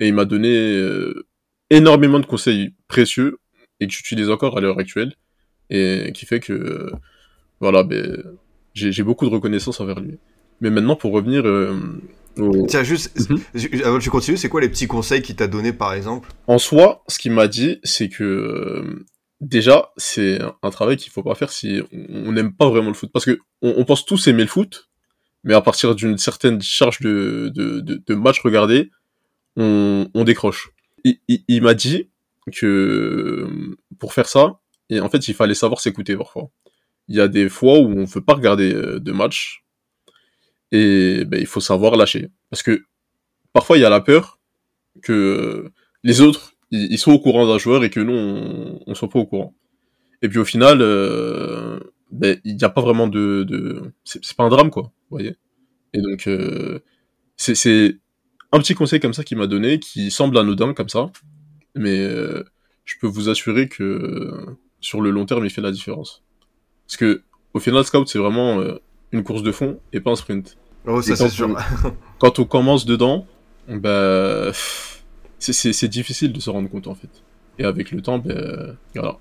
Et 0.00 0.08
il 0.08 0.14
m'a 0.14 0.24
donné 0.24 0.54
euh, 0.54 1.26
énormément 1.70 2.20
de 2.20 2.26
conseils 2.26 2.74
précieux 2.88 3.38
et 3.80 3.86
que 3.86 3.92
j'utilise 3.92 4.30
encore 4.30 4.56
à 4.56 4.60
l'heure 4.60 4.78
actuelle 4.78 5.14
et 5.70 6.12
qui 6.14 6.26
fait 6.26 6.40
que 6.40 6.52
euh, 6.52 6.90
voilà, 7.60 7.82
ben, 7.82 8.22
j'ai 8.74 9.02
beaucoup 9.02 9.24
de 9.26 9.30
reconnaissance 9.30 9.80
envers 9.80 10.00
lui. 10.00 10.18
Mais 10.60 10.70
maintenant, 10.70 10.96
pour 10.96 11.12
revenir 11.12 11.46
euh, 11.46 11.74
au... 12.38 12.66
Tiens, 12.66 12.82
juste, 12.82 13.18
Mhm. 13.30 13.40
avant 13.84 13.98
que 13.98 14.02
tu 14.02 14.10
continues, 14.10 14.36
c'est 14.36 14.48
quoi 14.48 14.60
les 14.60 14.68
petits 14.68 14.86
conseils 14.86 15.22
qu'il 15.22 15.36
t'a 15.36 15.46
donné 15.46 15.72
par 15.72 15.92
exemple? 15.94 16.30
En 16.46 16.58
soi, 16.58 17.02
ce 17.08 17.18
qu'il 17.18 17.32
m'a 17.32 17.48
dit, 17.48 17.78
c'est 17.82 18.08
que 18.08 18.24
euh, 18.24 19.06
déjà, 19.40 19.90
c'est 19.96 20.38
un, 20.62 20.70
travail 20.70 20.96
qu'il 20.96 21.12
faut 21.12 21.22
pas 21.22 21.34
faire 21.34 21.50
si 21.50 21.80
on 21.90 22.32
n'aime 22.32 22.54
pas 22.54 22.68
vraiment 22.68 22.88
le 22.88 22.94
foot. 22.94 23.10
Parce 23.12 23.24
que 23.24 23.38
on, 23.62 23.74
on 23.76 23.84
pense 23.84 24.04
tous 24.04 24.28
aimer 24.28 24.42
le 24.42 24.48
foot, 24.48 24.88
mais 25.44 25.54
à 25.54 25.60
partir 25.60 25.94
d'une 25.94 26.18
certaine 26.18 26.60
charge 26.60 27.00
de, 27.00 27.50
de, 27.54 27.80
de, 27.80 28.02
de 28.06 28.14
match 28.14 28.40
regardé, 28.40 28.90
on, 29.56 30.08
on 30.14 30.24
décroche. 30.24 30.70
Il, 31.04 31.18
il, 31.28 31.44
il 31.48 31.62
m'a 31.62 31.74
dit 31.74 32.10
que 32.52 33.48
pour 33.98 34.12
faire 34.12 34.28
ça, 34.28 34.60
et 34.88 35.00
en 35.00 35.08
fait, 35.08 35.28
il 35.28 35.34
fallait 35.34 35.54
savoir 35.54 35.80
s'écouter 35.80 36.16
parfois. 36.16 36.50
Il 37.08 37.16
y 37.16 37.20
a 37.20 37.28
des 37.28 37.48
fois 37.48 37.78
où 37.78 37.88
on 37.88 38.04
veut 38.04 38.20
pas 38.20 38.34
regarder 38.34 38.72
euh, 38.72 39.00
de 39.00 39.12
match, 39.12 39.64
et 40.72 41.24
ben, 41.24 41.40
il 41.40 41.46
faut 41.46 41.60
savoir 41.60 41.96
lâcher. 41.96 42.28
Parce 42.50 42.62
que 42.62 42.84
parfois, 43.52 43.78
il 43.78 43.80
y 43.82 43.84
a 43.84 43.90
la 43.90 44.00
peur 44.00 44.40
que 45.02 45.70
les 46.02 46.20
autres, 46.20 46.54
ils, 46.70 46.98
sont 46.98 47.12
au 47.12 47.18
courant 47.18 47.46
d'un 47.46 47.58
joueur 47.58 47.84
et 47.84 47.90
que 47.90 48.00
nous, 48.00 48.12
on, 48.12 48.80
on 48.86 48.94
soit 48.94 49.08
pas 49.08 49.18
au 49.18 49.26
courant. 49.26 49.54
Et 50.22 50.28
puis 50.28 50.38
au 50.38 50.44
final, 50.44 50.78
euh, 50.80 51.78
ben, 52.10 52.40
il 52.44 52.56
n'y 52.56 52.64
a 52.64 52.70
pas 52.70 52.80
vraiment 52.80 53.06
de... 53.06 53.44
de... 53.44 53.92
C'est 54.04 54.34
pas 54.36 54.44
un 54.44 54.48
drame, 54.48 54.70
quoi, 54.70 54.84
vous 54.84 55.18
voyez 55.18 55.36
Et 55.92 56.00
donc, 56.00 56.26
euh, 56.26 56.80
c'est 57.36 57.98
un 58.56 58.60
petit 58.60 58.74
conseil 58.74 59.00
comme 59.00 59.14
ça 59.14 59.24
qu'il 59.24 59.38
m'a 59.38 59.46
donné, 59.46 59.78
qui 59.78 60.10
semble 60.10 60.38
anodin 60.38 60.74
comme 60.74 60.88
ça, 60.88 61.10
mais 61.74 61.98
euh, 61.98 62.44
je 62.84 62.94
peux 63.00 63.06
vous 63.06 63.28
assurer 63.28 63.68
que 63.68 63.82
euh, 63.82 64.56
sur 64.80 65.00
le 65.00 65.10
long 65.10 65.26
terme, 65.26 65.44
il 65.44 65.50
fait 65.50 65.60
la 65.60 65.72
différence. 65.72 66.22
Parce 66.86 66.96
que 66.96 67.22
au 67.54 67.58
final, 67.60 67.84
Scout, 67.84 68.08
c'est 68.08 68.18
vraiment 68.18 68.60
euh, 68.60 68.78
une 69.12 69.22
course 69.24 69.42
de 69.42 69.52
fond 69.52 69.78
et 69.92 70.00
pas 70.00 70.10
un 70.12 70.16
sprint. 70.16 70.56
Oh, 70.86 71.02
ça 71.02 71.16
c'est 71.16 71.24
quand 71.24 71.30
sûr. 71.30 71.56
on- 71.84 71.90
quand 72.18 72.38
on 72.38 72.44
commence 72.44 72.86
dedans, 72.86 73.26
bah, 73.68 74.50
c'est- 75.38 75.88
difficile 75.88 76.32
de 76.32 76.40
se 76.40 76.50
rendre 76.50 76.68
compte 76.70 76.86
en 76.86 76.94
fait. 76.94 77.08
Et 77.58 77.64
avec 77.64 77.90
le 77.90 78.02
temps, 78.02 78.18
ben 78.18 78.76
voilà. 78.94 79.16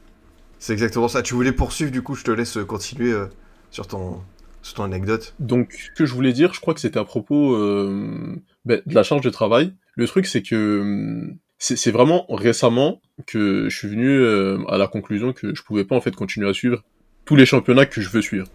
C'est 0.60 0.74
exactement 0.74 1.08
ça. 1.08 1.22
Tu 1.22 1.34
voulais 1.34 1.52
poursuivre, 1.52 1.92
du 1.92 2.02
coup, 2.02 2.16
je 2.16 2.24
te 2.24 2.32
laisse 2.32 2.58
continuer 2.68 3.12
euh, 3.12 3.28
sur, 3.72 3.88
ton, 3.88 4.22
sur 4.62 4.76
ton 4.76 4.84
anecdote. 4.84 5.34
Donc, 5.40 5.74
ce 5.74 5.92
que 5.98 6.06
je 6.06 6.14
voulais 6.14 6.34
dire, 6.34 6.54
je 6.54 6.60
crois 6.60 6.74
que 6.74 6.80
c'était 6.80 7.00
à 7.00 7.04
propos 7.06 7.56
euh, 7.56 8.36
ben, 8.66 8.82
de 8.86 8.94
la 8.94 9.04
charge 9.04 9.22
de 9.22 9.30
travail. 9.30 9.74
Le 9.96 10.08
truc, 10.08 10.26
c'est 10.26 10.42
que 10.42 10.56
euh, 10.56 11.34
c'est 11.58 11.92
vraiment 11.92 12.26
récemment 12.30 13.02
que 13.28 13.70
je 13.70 13.78
suis 13.78 13.88
venu 13.88 14.10
euh, 14.10 14.58
à 14.68 14.78
la 14.78 14.88
conclusion 14.88 15.34
que 15.34 15.56
je 15.56 15.64
pouvais 15.64 15.86
pas 15.86 15.96
en 15.96 16.02
fait 16.02 16.16
continuer 16.16 16.50
à 16.50 16.54
suivre 16.54 16.84
tous 17.24 17.36
les 17.36 17.46
championnats 17.46 17.86
que 17.86 18.02
je 18.02 18.10
veux 18.10 18.22
suivre. 18.22 18.48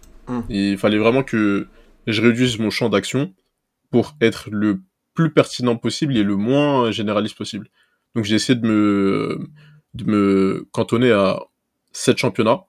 Et 0.49 0.71
il 0.71 0.77
fallait 0.77 0.97
vraiment 0.97 1.23
que 1.23 1.67
je 2.07 2.21
réduise 2.21 2.57
mon 2.57 2.69
champ 2.69 2.87
d'action 2.87 3.33
pour 3.89 4.15
être 4.21 4.49
le 4.49 4.81
plus 5.13 5.31
pertinent 5.31 5.75
possible 5.75 6.15
et 6.15 6.23
le 6.23 6.37
moins 6.37 6.91
généraliste 6.91 7.37
possible. 7.37 7.67
Donc 8.15 8.23
j'ai 8.23 8.35
essayé 8.35 8.57
de 8.57 8.65
me, 8.65 9.49
de 9.93 10.05
me 10.05 10.67
cantonner 10.71 11.11
à 11.11 11.39
sept 11.91 12.17
championnats, 12.17 12.61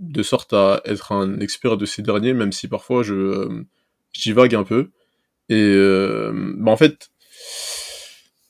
de 0.00 0.22
sorte 0.22 0.52
à 0.52 0.80
être 0.84 1.12
un 1.12 1.38
expert 1.40 1.76
de 1.76 1.86
ces 1.86 2.02
derniers, 2.02 2.32
même 2.32 2.52
si 2.52 2.66
parfois 2.66 3.02
je, 3.02 3.14
euh, 3.14 3.64
je 4.12 4.22
divague 4.22 4.54
un 4.54 4.64
peu. 4.64 4.90
Et 5.48 5.62
euh, 5.62 6.54
bah 6.58 6.72
en 6.72 6.76
fait, 6.76 7.10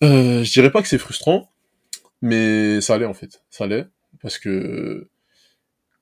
euh, 0.02 0.42
je 0.44 0.52
dirais 0.52 0.70
pas 0.70 0.82
que 0.82 0.88
c'est 0.88 0.98
frustrant, 0.98 1.50
mais 2.22 2.80
ça 2.80 2.94
allait 2.94 3.06
en 3.06 3.14
fait, 3.14 3.42
ça 3.50 3.64
allait, 3.64 3.86
parce 4.20 4.38
que 4.38 5.08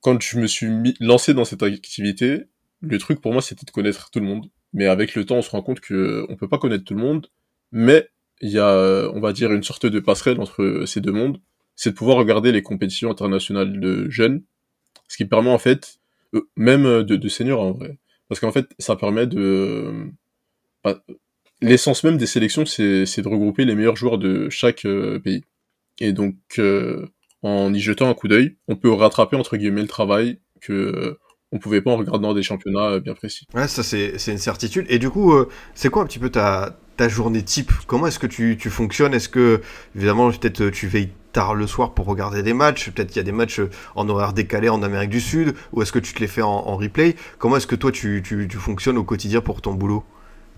quand 0.00 0.20
je 0.22 0.38
me 0.38 0.46
suis 0.46 0.68
lancé 1.00 1.34
dans 1.34 1.44
cette 1.44 1.62
activité, 1.62 2.44
le 2.80 2.98
truc 2.98 3.20
pour 3.20 3.32
moi 3.32 3.42
c'était 3.42 3.66
de 3.66 3.70
connaître 3.70 4.10
tout 4.10 4.20
le 4.20 4.26
monde. 4.26 4.46
Mais 4.72 4.86
avec 4.86 5.14
le 5.14 5.24
temps, 5.24 5.36
on 5.36 5.42
se 5.42 5.50
rend 5.50 5.62
compte 5.62 5.80
que 5.80 6.26
on 6.28 6.36
peut 6.36 6.48
pas 6.48 6.58
connaître 6.58 6.84
tout 6.84 6.94
le 6.94 7.00
monde, 7.00 7.28
mais 7.72 8.08
il 8.40 8.50
y 8.50 8.58
a, 8.58 9.10
on 9.14 9.20
va 9.20 9.32
dire, 9.32 9.52
une 9.52 9.62
sorte 9.62 9.86
de 9.86 10.00
passerelle 10.00 10.40
entre 10.40 10.84
ces 10.86 11.00
deux 11.00 11.12
mondes, 11.12 11.40
c'est 11.76 11.90
de 11.90 11.94
pouvoir 11.94 12.18
regarder 12.18 12.52
les 12.52 12.62
compétitions 12.62 13.10
internationales 13.10 13.80
de 13.80 14.10
jeunes, 14.10 14.42
ce 15.08 15.16
qui 15.16 15.24
permet 15.24 15.50
en 15.50 15.58
fait, 15.58 15.98
euh, 16.34 16.48
même 16.56 17.02
de, 17.02 17.16
de 17.16 17.28
seniors 17.28 17.62
en 17.62 17.72
vrai, 17.72 17.98
parce 18.28 18.40
qu'en 18.40 18.52
fait, 18.52 18.66
ça 18.78 18.96
permet 18.96 19.26
de, 19.26 20.10
l'essence 21.60 22.04
même 22.04 22.16
des 22.16 22.26
sélections, 22.26 22.66
c'est 22.66 23.22
de 23.22 23.28
regrouper 23.28 23.64
les 23.64 23.74
meilleurs 23.74 23.96
joueurs 23.96 24.18
de 24.18 24.50
chaque 24.50 24.84
euh, 24.84 25.18
pays. 25.18 25.42
Et 26.00 26.12
donc, 26.12 26.36
euh, 26.58 27.06
en 27.42 27.72
y 27.72 27.80
jetant 27.80 28.08
un 28.08 28.14
coup 28.14 28.28
d'œil, 28.28 28.56
on 28.68 28.76
peut 28.76 28.92
rattraper 28.92 29.36
entre 29.36 29.56
guillemets 29.56 29.82
le 29.82 29.88
travail 29.88 30.40
que 30.60 30.72
euh, 30.72 31.18
on 31.52 31.58
pouvait 31.58 31.80
pas 31.80 31.92
en 31.92 31.96
regardant 31.96 32.34
des 32.34 32.42
championnats 32.42 32.90
euh, 32.90 33.00
bien 33.00 33.14
précis. 33.14 33.46
Ouais, 33.54 33.68
ça 33.68 33.82
c'est 33.82 34.16
une 34.26 34.38
certitude. 34.38 34.84
Et 34.88 34.98
du 34.98 35.08
coup, 35.10 35.32
c'est 35.74 35.88
quoi 35.88 36.02
un 36.02 36.06
petit 36.06 36.18
peu 36.18 36.28
ta, 36.28 36.78
ta 36.96 37.08
journée 37.08 37.42
type? 37.42 37.72
Comment 37.86 38.08
est-ce 38.08 38.18
que 38.18 38.26
tu, 38.26 38.58
tu 38.58 38.68
fonctionnes? 38.68 39.14
Est-ce 39.14 39.28
que, 39.28 39.62
évidemment, 39.94 40.30
peut-être 40.30 40.68
tu 40.70 40.88
veilles 40.88 41.10
tard 41.32 41.54
le 41.54 41.66
soir 41.66 41.94
pour 41.94 42.06
regarder 42.06 42.42
des 42.42 42.52
matchs? 42.52 42.90
Peut-être 42.90 43.08
qu'il 43.08 43.18
y 43.18 43.20
a 43.20 43.24
des 43.24 43.32
matchs 43.32 43.60
en 43.94 44.08
horaire 44.08 44.32
décalé 44.32 44.68
en 44.68 44.82
Amérique 44.82 45.10
du 45.10 45.20
Sud? 45.20 45.54
Ou 45.72 45.82
est-ce 45.82 45.92
que 45.92 45.98
tu 46.00 46.12
te 46.12 46.20
les 46.20 46.26
fais 46.26 46.42
en, 46.42 46.50
en 46.50 46.76
replay? 46.76 47.14
Comment 47.38 47.56
est-ce 47.56 47.66
que 47.66 47.76
toi 47.76 47.92
tu, 47.92 48.22
tu, 48.22 48.48
tu 48.48 48.56
fonctionnes 48.58 48.98
au 48.98 49.04
quotidien 49.04 49.40
pour 49.40 49.62
ton 49.62 49.72
boulot? 49.72 50.04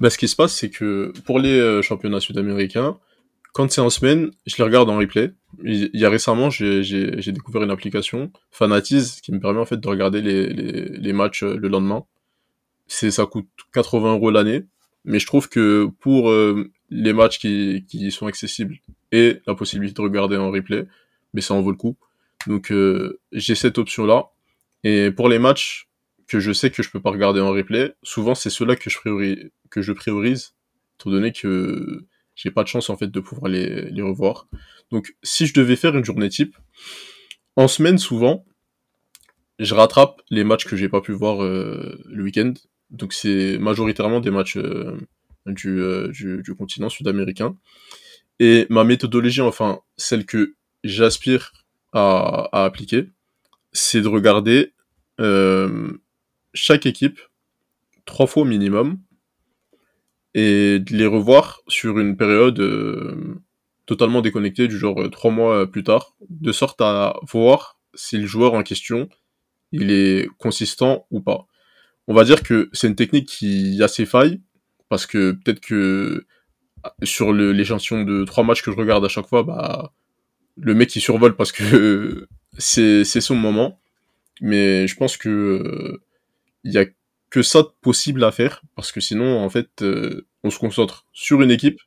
Bah, 0.01 0.11
ce 0.11 0.19
qui 0.19 0.29
se 0.29 0.37
passe, 0.37 0.55
c'est 0.55 0.71
que 0.71 1.13
pour 1.25 1.39
les 1.41 1.59
euh, 1.59 1.83
championnats 1.83 2.21
sud-américains, 2.21 2.99
quand 3.53 3.71
c'est 3.71 3.81
en 3.81 3.91
semaine, 3.91 4.31
je 4.47 4.57
les 4.57 4.65
regarde 4.65 4.89
en 4.91 4.99
replay. 4.99 5.33
Il 5.65 5.91
y 5.93 6.05
a 6.05 6.11
récemment, 6.11 6.51
j'ai 6.51 7.33
découvert 7.33 7.63
une 7.63 7.71
application, 7.71 8.31
Fanatize, 8.51 9.21
qui 9.21 9.33
me 9.33 9.41
permet 9.41 9.59
en 9.59 9.65
fait 9.65 9.79
de 9.79 9.89
regarder 9.89 10.21
les, 10.21 11.13
matchs 11.13 11.43
euh, 11.43 11.57
le 11.57 11.69
lendemain. 11.69 12.05
C'est 12.87 13.11
ça 13.11 13.27
coûte 13.27 13.49
80 13.73 14.13
euros 14.13 14.31
l'année, 14.31 14.65
mais 15.05 15.19
je 15.19 15.27
trouve 15.27 15.49
que 15.49 15.89
pour 16.01 16.31
euh, 16.31 16.71
les 16.91 17.13
matchs 17.13 17.39
qui, 17.39 18.11
sont 18.13 18.27
accessibles 18.27 18.77
et 19.11 19.41
la 19.47 19.55
possibilité 19.55 19.97
de 19.97 20.03
regarder 20.03 20.37
en 20.37 20.51
replay, 20.51 20.87
mais 21.35 21.41
ça 21.41 21.55
en 21.55 21.63
vaut 21.63 21.71
le 21.71 21.77
coup. 21.77 21.97
Donc 22.47 22.73
j'ai 23.33 23.55
cette 23.55 23.79
option-là. 23.79 24.29
Et 24.85 25.11
pour 25.11 25.29
les 25.29 25.41
matchs 25.41 25.88
que 26.29 26.41
je 26.41 26.53
sais 26.53 26.71
que 26.71 26.83
je 26.83 26.91
peux 26.91 27.01
pas 27.01 27.11
regarder 27.11 27.41
en 27.41 27.51
replay, 27.51 27.95
souvent 28.03 28.35
c'est 28.35 28.51
ceux-là 28.51 28.77
que 28.77 28.91
je 28.91 28.99
priorise, 28.99 29.51
que 29.71 29.83
je 29.83 29.93
priorise, 29.93 30.55
étant 30.99 31.11
donné 31.11 31.33
que 31.33 32.07
j'ai 32.37 32.51
pas 32.51 32.63
de 32.63 32.69
chance 32.69 32.91
en 32.91 32.97
fait 32.97 33.09
de 33.09 33.21
pouvoir 33.21 33.51
les, 33.51 33.91
les 33.91 34.03
revoir. 34.03 34.47
Donc 34.91 35.17
si 35.23 35.47
je 35.47 35.55
devais 35.55 35.77
faire 35.77 35.97
une 35.97 36.05
journée 36.05 36.29
type, 36.29 36.57
en 37.57 37.67
semaine 37.67 37.99
souvent, 37.99 38.45
je 39.59 39.75
rattrape 39.75 40.23
les 40.31 40.45
matchs 40.45 40.67
que 40.67 40.77
j'ai 40.77 40.89
pas 40.89 41.01
pu 41.01 41.13
voir 41.13 41.43
euh, 41.43 41.99
le 42.07 42.23
week-end. 42.23 42.53
Donc 42.91 43.13
c'est 43.13 43.59
majoritairement 43.59 44.21
des 44.21 44.31
matchs 44.31 44.57
euh, 44.57 44.97
du, 45.47 45.81
euh, 45.81 46.09
du, 46.09 46.43
du 46.43 46.55
continent 46.55 46.89
sud-américain. 46.89 47.57
Et 48.39 48.67
ma 48.71 48.85
méthodologie, 48.85 49.41
enfin 49.41 49.81
celle 49.97 50.27
que 50.27 50.55
j'aspire 50.85 51.53
à, 51.93 52.49
à 52.53 52.65
appliquer, 52.65 53.09
c'est 53.73 54.01
de 54.01 54.09
regarder 54.09 54.73
chaque 56.59 56.87
équipe 56.87 57.21
trois 58.05 58.27
fois 58.27 58.43
au 58.43 58.47
minimum 58.47 58.99
et 60.35 60.79
de 60.79 60.97
les 60.97 61.07
revoir 61.07 61.63
sur 61.69 61.99
une 61.99 62.17
période 62.17 62.59
euh, 62.61 63.41
totalement 63.87 64.21
déconnectée 64.21 64.69
du 64.69 64.79
genre 64.79 65.01
euh, 65.01 65.09
trois 65.09 65.31
mois 65.31 65.71
plus 65.71 65.85
tard, 65.85 66.15
de 66.29 66.53
sorte 66.53 66.81
à 66.81 67.17
voir 67.23 67.79
si 67.95 68.19
le 68.19 68.27
joueur 68.27 68.55
en 68.55 68.63
question 68.63 69.09
il 69.73 69.91
est 69.91 70.29
consistant 70.39 71.07
ou 71.11 71.21
pas. 71.21 71.47
On 72.07 72.15
va 72.15 72.25
dire 72.25 72.43
que 72.43 72.71
c'est 72.73 72.89
une 72.89 72.97
technique 72.97 73.29
qui 73.29 73.83
a 73.83 73.89
ses 73.89 74.07
failles 74.07 74.41
parce 74.89 75.07
que 75.07 75.33
peut-être 75.33 75.61
que 75.61 76.27
sur 77.03 77.33
l'échantillon 77.33 78.05
de 78.05 78.25
trois 78.25 78.45
matchs 78.45 78.63
que 78.63 78.71
je 78.71 78.77
regarde 78.77 79.05
à 79.05 79.09
chaque 79.09 79.27
fois, 79.27 79.43
bah 79.43 79.93
le 80.57 80.75
mec 80.75 80.95
il 80.97 81.01
survole 81.01 81.37
parce 81.37 81.53
que 81.53 82.27
c'est 82.59 83.05
son 83.05 83.37
moment. 83.37 83.81
Mais 84.41 84.87
je 84.87 84.97
pense 84.97 85.17
que 85.17 85.29
euh, 85.29 86.03
il 86.65 86.73
y 86.73 86.79
a 86.79 86.87
que 87.31 87.43
ça 87.43 87.63
de 87.63 87.69
possible 87.83 88.25
à 88.25 88.33
faire 88.33 88.63
parce 88.75 88.93
que 88.93 89.01
sinon 89.01 89.41
en 89.41 89.51
fait 89.51 89.83
euh, 89.83 90.27
on 90.43 90.51
se 90.51 90.59
concentre 90.59 91.07
sur 91.13 91.43
une 91.43 91.51
équipe 91.51 91.81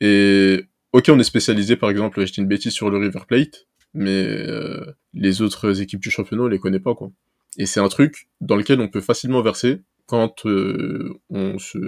et 0.00 0.64
ok 0.92 1.06
on 1.08 1.18
est 1.18 1.24
spécialisé 1.24 1.76
par 1.76 1.90
exemple 1.90 2.24
dis 2.32 2.40
une 2.40 2.46
bêtise 2.46 2.72
sur 2.72 2.90
le 2.90 2.98
River 2.98 3.20
Plate 3.26 3.66
mais 3.94 4.24
euh, 4.26 4.92
les 5.14 5.40
autres 5.40 5.80
équipes 5.80 6.00
du 6.00 6.10
championnat 6.10 6.44
on 6.44 6.48
les 6.48 6.58
connaît 6.58 6.80
pas 6.80 6.94
quoi. 6.94 7.10
Et 7.58 7.64
c'est 7.64 7.80
un 7.80 7.88
truc 7.88 8.28
dans 8.42 8.56
lequel 8.56 8.80
on 8.80 8.88
peut 8.88 9.00
facilement 9.00 9.40
verser 9.40 9.80
quand 10.04 10.44
euh, 10.44 11.18
on 11.30 11.58
se 11.58 11.78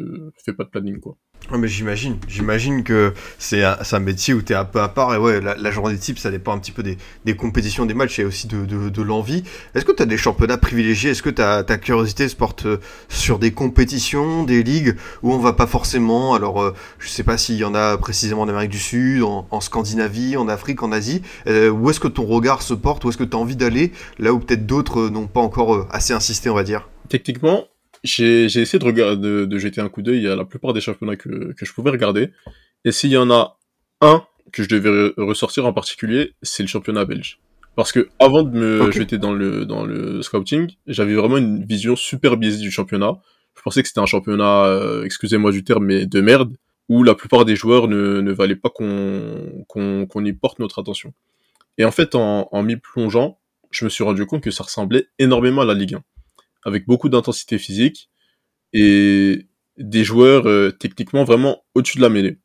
fait 0.45 0.55
pas 0.55 0.65
de 0.65 0.71
planning 0.71 0.99
quoi 0.99 1.19
mais 1.57 1.69
j'imagine, 1.69 2.19
j'imagine 2.29 2.85
que 2.85 3.15
c'est 3.39 3.63
un, 3.65 3.99
métier 4.01 4.35
où 4.35 4.43
tu 4.43 4.53
es 4.53 4.57
un 4.57 4.67
peu 4.67 4.81
à 4.81 4.89
part 4.89 5.15
et 5.15 5.19
ouais, 5.19 5.41
la, 5.41 5.55
la, 5.55 5.71
journée 5.71 5.97
type 5.97 6.19
ça 6.19 6.31
dépend 6.31 6.53
un 6.53 6.59
petit 6.59 6.73
peu 6.73 6.83
des, 6.83 7.37
compétitions, 7.37 7.87
des 7.87 7.95
matchs 7.95 8.19
et 8.19 8.25
aussi 8.25 8.47
de, 8.47 9.03
l'envie. 9.03 9.45
Est-ce 9.75 9.85
que 9.85 9.93
tu 9.93 10.03
as 10.03 10.07
des 10.07 10.19
championnats 10.19 10.59
privilégiés? 10.59 11.13
Est-ce 11.13 11.23
que 11.23 11.31
ta, 11.31 11.63
curiosité 11.79 12.29
se 12.29 12.37
porte 12.37 12.67
euh, 12.67 12.79
sur 13.09 13.39
des 13.39 13.53
compétitions, 13.53 14.43
des 14.43 14.63
ligues 14.63 14.97
où 15.23 15.33
on 15.33 15.39
va 15.39 15.53
pas 15.53 15.67
forcément? 15.67 16.35
Alors, 16.35 16.61
euh, 16.61 16.75
je 16.99 17.09
sais 17.09 17.23
pas 17.23 17.39
s'il 17.39 17.57
y 17.57 17.65
en 17.65 17.75
a 17.75 17.97
précisément 17.97 18.43
en 18.43 18.49
Amérique 18.49 18.71
du 18.71 18.79
Sud, 18.79 19.23
en, 19.23 19.61
Scandinavie, 19.61 20.37
en 20.37 20.49
Afrique, 20.49 20.83
en 20.83 20.93
Asie. 20.93 21.23
Euh, 21.47 21.71
où 21.71 21.89
est-ce 21.89 22.01
que 22.01 22.09
ton 22.09 22.27
regard 22.27 22.61
se 22.63 22.75
porte? 22.75 23.05
Où 23.05 23.09
est-ce 23.09 23.17
que 23.17 23.25
tu 23.25 23.37
as 23.37 23.41
envie 23.41 23.57
d'aller? 23.57 23.93
Là 24.19 24.33
où 24.33 24.41
peut-être 24.41 24.67
d'autres 24.67 25.09
n'ont 25.09 25.29
pas 25.29 25.41
encore 25.41 25.87
assez 25.91 26.13
insisté, 26.13 26.51
on 26.51 26.55
va 26.55 26.65
dire. 26.65 26.89
Techniquement, 27.09 27.65
j'ai 28.05 28.45
essayé 28.45 28.79
de, 28.79 28.85
regarder, 28.85 29.21
de, 29.21 29.45
de, 29.45 29.59
jeter 29.59 29.81
un 29.81 29.89
coup 29.89 30.03
d'œil 30.03 30.27
à 30.29 30.37
la 30.37 30.45
plupart 30.45 30.73
des 30.73 30.81
championnats 30.81 31.17
que, 31.17 31.53
que 31.53 31.67
je 31.67 31.73
pouvais 31.73 31.91
regarder. 31.91 32.31
Et 32.85 32.93
s'il 32.93 33.11
y 33.11 33.17
en 33.17 33.31
a 33.31 33.59
un 34.01 34.25
que 34.53 34.63
je 34.63 34.69
devais 34.69 35.13
ressortir 35.17 35.67
en 35.67 35.73
particulier, 35.73 36.35
c'est 36.43 36.63
le 36.63 36.69
championnat 36.69 37.05
belge. 37.05 37.41
Parce 37.77 37.93
que 37.93 38.09
avant 38.19 38.43
de 38.43 38.59
me 38.59 38.83
okay. 38.83 39.01
jeter 39.01 39.19
dans 39.19 39.33
le, 39.33 39.65
dans 39.65 39.85
le 39.85 40.23
scouting, 40.23 40.71
j'avais 40.87 41.15
vraiment 41.15 41.37
une 41.37 41.65
vision 41.65 41.95
super 41.97 42.37
biaisée 42.37 42.61
du 42.61 42.71
championnat. 42.71 43.19
Je 43.57 43.63
pensais 43.63 43.83
que 43.83 43.89
c'était 43.89 44.01
un 44.01 44.07
championnat, 44.07 44.65
euh, 44.65 45.05
excusez-moi 45.05 45.53
du 45.53 45.65
terme, 45.65 45.87
mais 45.87 46.07
de 46.07 46.21
merde, 46.21 46.57
où 46.89 47.03
la 47.03 47.15
plupart 47.15 47.45
des 47.45 47.57
joueurs 47.57 47.89
ne, 47.89 48.21
ne 48.21 48.33
valaient 48.33 48.57
pas 48.57 48.71
qu'on 48.71 49.65
qu'on 49.69 50.07
qu'on 50.07 50.25
y 50.25 50.33
porte 50.33 50.59
notre 50.59 50.81
attention. 50.81 51.13
Et 51.77 51.85
en 51.85 51.91
fait, 51.93 52.15
en, 52.15 52.49
en 52.51 52.63
m'y 52.63 52.77
plongeant, 52.77 53.39
je 53.71 53.85
me 53.85 53.91
suis 53.91 54.03
rendu 54.03 54.27
compte 54.27 54.43
que 54.43 54.51
ça 54.51 54.65
ressemblait 54.65 55.07
énormément 55.19 55.63
à 55.63 55.65
la 55.65 55.75
Ligue 55.75 55.95
1 55.95 56.03
avec 56.65 56.87
beaucoup 56.87 57.09
d'intensité 57.09 57.59
physique 57.59 58.11
et 58.73 59.47
des 59.77 60.05
joueurs 60.05 60.47
euh, 60.49 60.71
techniquement 60.71 61.25
vraiment 61.25 61.65
au-dessus 61.75 61.99
de 61.99 62.03
la 62.03 62.09
mêlée. 62.09 62.39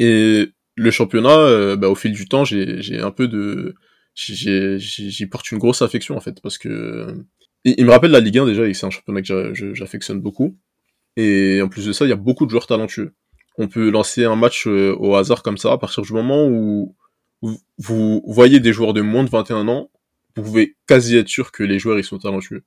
Et 0.00 0.48
le 0.76 0.90
championnat, 0.90 1.38
euh, 1.38 1.76
bah, 1.76 1.88
au 1.88 1.94
fil 1.94 2.12
du 2.12 2.26
temps, 2.26 2.44
j'ai 2.44 3.00
un 3.00 3.10
peu 3.10 3.28
de, 3.28 3.74
j'y 4.14 5.26
porte 5.26 5.50
une 5.52 5.58
grosse 5.58 5.82
affection 5.82 6.16
en 6.16 6.20
fait 6.20 6.40
parce 6.40 6.58
que 6.58 7.14
il, 7.64 7.84
me 7.84 7.90
rappelle 7.90 8.10
la 8.10 8.20
Ligue 8.20 8.38
1 8.38 8.46
déjà 8.46 8.66
et 8.66 8.74
c'est 8.74 8.86
un 8.86 8.90
championnat 8.90 9.22
que 9.22 9.52
j'affectionne 9.74 10.20
beaucoup. 10.20 10.58
Et 11.16 11.62
en 11.62 11.68
plus 11.68 11.86
de 11.86 11.92
ça, 11.92 12.04
il 12.04 12.08
y 12.08 12.12
a 12.12 12.16
beaucoup 12.16 12.44
de 12.44 12.50
joueurs 12.50 12.66
talentueux. 12.66 13.14
On 13.56 13.68
peut 13.68 13.88
lancer 13.88 14.24
un 14.24 14.36
match 14.36 14.66
euh, 14.66 14.94
au 14.98 15.14
hasard 15.14 15.42
comme 15.42 15.58
ça 15.58 15.72
à 15.72 15.78
partir 15.78 16.02
du 16.02 16.12
moment 16.12 16.46
où 16.46 16.94
vous 17.78 18.22
voyez 18.26 18.58
des 18.58 18.72
joueurs 18.72 18.94
de 18.94 19.00
moins 19.00 19.22
de 19.22 19.30
21 19.30 19.68
ans, 19.68 19.90
vous 20.34 20.42
pouvez 20.42 20.76
quasi 20.86 21.16
être 21.16 21.28
sûr 21.28 21.52
que 21.52 21.62
les 21.62 21.78
joueurs 21.78 21.98
ils 21.98 22.04
sont 22.04 22.18
talentueux. 22.18 22.64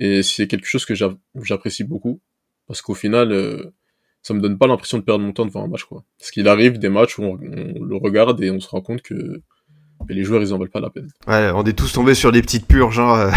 Et 0.00 0.22
c'est 0.22 0.46
quelque 0.46 0.66
chose 0.66 0.84
que 0.84 0.94
j'apprécie 0.94 1.84
beaucoup, 1.84 2.20
parce 2.66 2.82
qu'au 2.82 2.94
final, 2.94 3.32
euh, 3.32 3.72
ça 4.22 4.34
me 4.34 4.40
donne 4.40 4.58
pas 4.58 4.66
l'impression 4.66 4.98
de 4.98 5.02
perdre 5.02 5.24
mon 5.24 5.32
temps 5.32 5.46
devant 5.46 5.64
un 5.64 5.68
match, 5.68 5.84
quoi. 5.84 6.04
Parce 6.18 6.30
qu'il 6.30 6.48
arrive 6.48 6.78
des 6.78 6.88
matchs 6.88 7.18
où 7.18 7.22
on, 7.22 7.38
on, 7.40 7.84
le 7.84 7.96
regarde 7.96 8.42
et 8.42 8.50
on 8.50 8.60
se 8.60 8.68
rend 8.68 8.80
compte 8.80 9.02
que 9.02 9.42
les 10.08 10.24
joueurs, 10.24 10.42
ils 10.42 10.52
en 10.52 10.58
veulent 10.58 10.70
pas 10.70 10.80
la 10.80 10.90
peine. 10.90 11.08
Ouais, 11.26 11.50
on 11.54 11.64
est 11.64 11.72
tous 11.72 11.92
tombés 11.92 12.14
sur 12.14 12.32
des 12.32 12.42
petites 12.42 12.66
purges, 12.66 12.98
hein, 12.98 13.30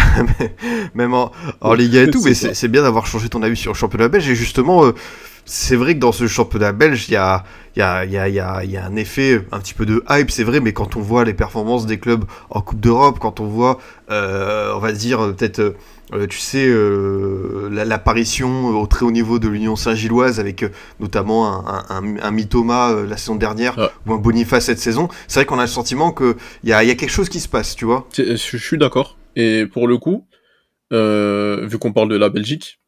même 0.94 1.14
en, 1.14 1.32
en 1.60 1.74
Liga 1.74 2.02
et 2.02 2.10
tout, 2.10 2.22
mais 2.24 2.34
c'est 2.34 2.68
bien 2.68 2.82
d'avoir 2.82 3.06
changé 3.06 3.28
ton 3.28 3.42
avis 3.42 3.56
sur 3.56 3.72
le 3.72 3.76
championnat 3.76 4.08
belge. 4.08 4.28
Et 4.28 4.34
justement, 4.34 4.84
euh, 4.84 4.92
c'est 5.46 5.76
vrai 5.76 5.94
que 5.94 6.00
dans 6.00 6.12
ce 6.12 6.26
championnat 6.26 6.72
belge, 6.72 7.08
il 7.08 7.12
y 7.12 7.16
a, 7.16 7.44
y, 7.76 7.80
a, 7.80 8.04
y, 8.04 8.18
a, 8.18 8.28
y, 8.28 8.38
a, 8.40 8.64
y 8.64 8.76
a 8.76 8.84
un 8.84 8.96
effet, 8.96 9.40
un 9.52 9.58
petit 9.60 9.74
peu 9.74 9.86
de 9.86 10.02
hype, 10.10 10.30
c'est 10.30 10.44
vrai, 10.44 10.60
mais 10.60 10.72
quand 10.72 10.96
on 10.96 11.00
voit 11.00 11.24
les 11.24 11.34
performances 11.34 11.86
des 11.86 11.98
clubs 11.98 12.24
en 12.50 12.60
Coupe 12.60 12.80
d'Europe, 12.80 13.18
quand 13.20 13.40
on 13.40 13.46
voit, 13.46 13.78
euh, 14.10 14.72
on 14.74 14.80
va 14.80 14.92
dire, 14.92 15.18
peut-être 15.34 15.74
euh, 16.12 16.26
tu 16.28 16.38
sais, 16.38 16.66
euh, 16.68 17.68
l'apparition 17.84 18.68
au 18.80 18.86
très 18.86 19.04
haut 19.04 19.10
niveau 19.10 19.38
de 19.38 19.48
l'Union 19.48 19.74
Saint-Gilloise 19.74 20.38
avec 20.38 20.62
euh, 20.62 20.68
notamment 21.00 21.68
un, 21.68 21.84
un, 21.88 22.16
un 22.22 22.30
Mitoma 22.30 22.92
la 23.08 23.16
saison 23.16 23.34
dernière 23.34 23.74
Ah. 23.78 23.90
ou 24.06 24.12
un 24.12 24.18
Boniface 24.18 24.66
cette 24.66 24.78
saison, 24.78 25.08
c'est 25.26 25.40
vrai 25.40 25.46
qu'on 25.46 25.58
a 25.58 25.62
le 25.62 25.66
sentiment 25.68 26.12
qu'il 26.12 26.34
y 26.64 26.72
a, 26.72 26.84
y 26.84 26.90
a 26.90 26.94
quelque 26.94 27.10
chose 27.10 27.28
qui 27.28 27.40
se 27.40 27.48
passe, 27.48 27.74
tu 27.74 27.84
vois. 27.86 28.06
Je 28.16 28.34
suis 28.36 28.78
d'accord. 28.78 29.16
Et 29.34 29.66
pour 29.66 29.88
le 29.88 29.98
coup, 29.98 30.26
euh, 30.92 31.66
vu 31.68 31.78
qu'on 31.78 31.92
parle 31.92 32.08
de 32.08 32.16
la 32.16 32.28
Belgique, 32.28 32.78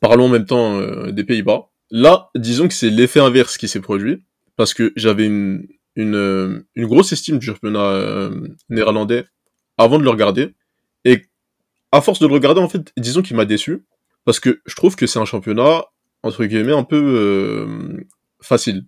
parlons 0.00 0.26
en 0.26 0.28
même 0.28 0.44
temps 0.46 0.78
des 1.10 1.24
Pays-Bas. 1.24 1.68
Là, 1.90 2.30
disons 2.34 2.68
que 2.68 2.74
c'est 2.74 2.90
l'effet 2.90 3.20
inverse 3.20 3.58
qui 3.58 3.68
s'est 3.68 3.80
produit, 3.80 4.22
parce 4.56 4.74
que 4.74 4.92
j'avais 4.96 5.26
une, 5.26 5.66
une, 5.94 6.64
grosse 6.76 7.12
estime 7.12 7.38
du 7.38 7.46
championnat 7.46 8.30
néerlandais 8.68 9.26
avant 9.78 9.98
de 9.98 10.04
le 10.04 10.10
regarder. 10.10 10.54
Et 11.04 11.22
à 11.92 12.00
force 12.00 12.18
de 12.18 12.26
le 12.26 12.32
regarder, 12.32 12.60
en 12.60 12.68
fait, 12.68 12.92
disons 12.96 13.22
qu'il 13.22 13.36
m'a 13.36 13.44
déçu, 13.44 13.84
parce 14.24 14.40
que 14.40 14.60
je 14.66 14.74
trouve 14.74 14.96
que 14.96 15.06
c'est 15.06 15.18
un 15.18 15.24
championnat, 15.24 15.84
entre 16.22 16.44
guillemets, 16.44 16.72
un 16.72 16.84
peu 16.84 17.00
euh, 17.00 17.96
facile. 18.42 18.84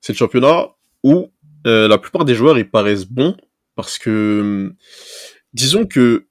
C'est 0.00 0.12
le 0.12 0.18
championnat 0.18 0.68
où 1.02 1.32
euh, 1.66 1.88
la 1.88 1.98
plupart 1.98 2.24
des 2.24 2.34
joueurs, 2.34 2.58
ils 2.58 2.70
paraissent 2.70 3.06
bons, 3.06 3.36
parce 3.74 3.98
que, 3.98 4.74
disons 5.52 5.86
que, 5.86 6.26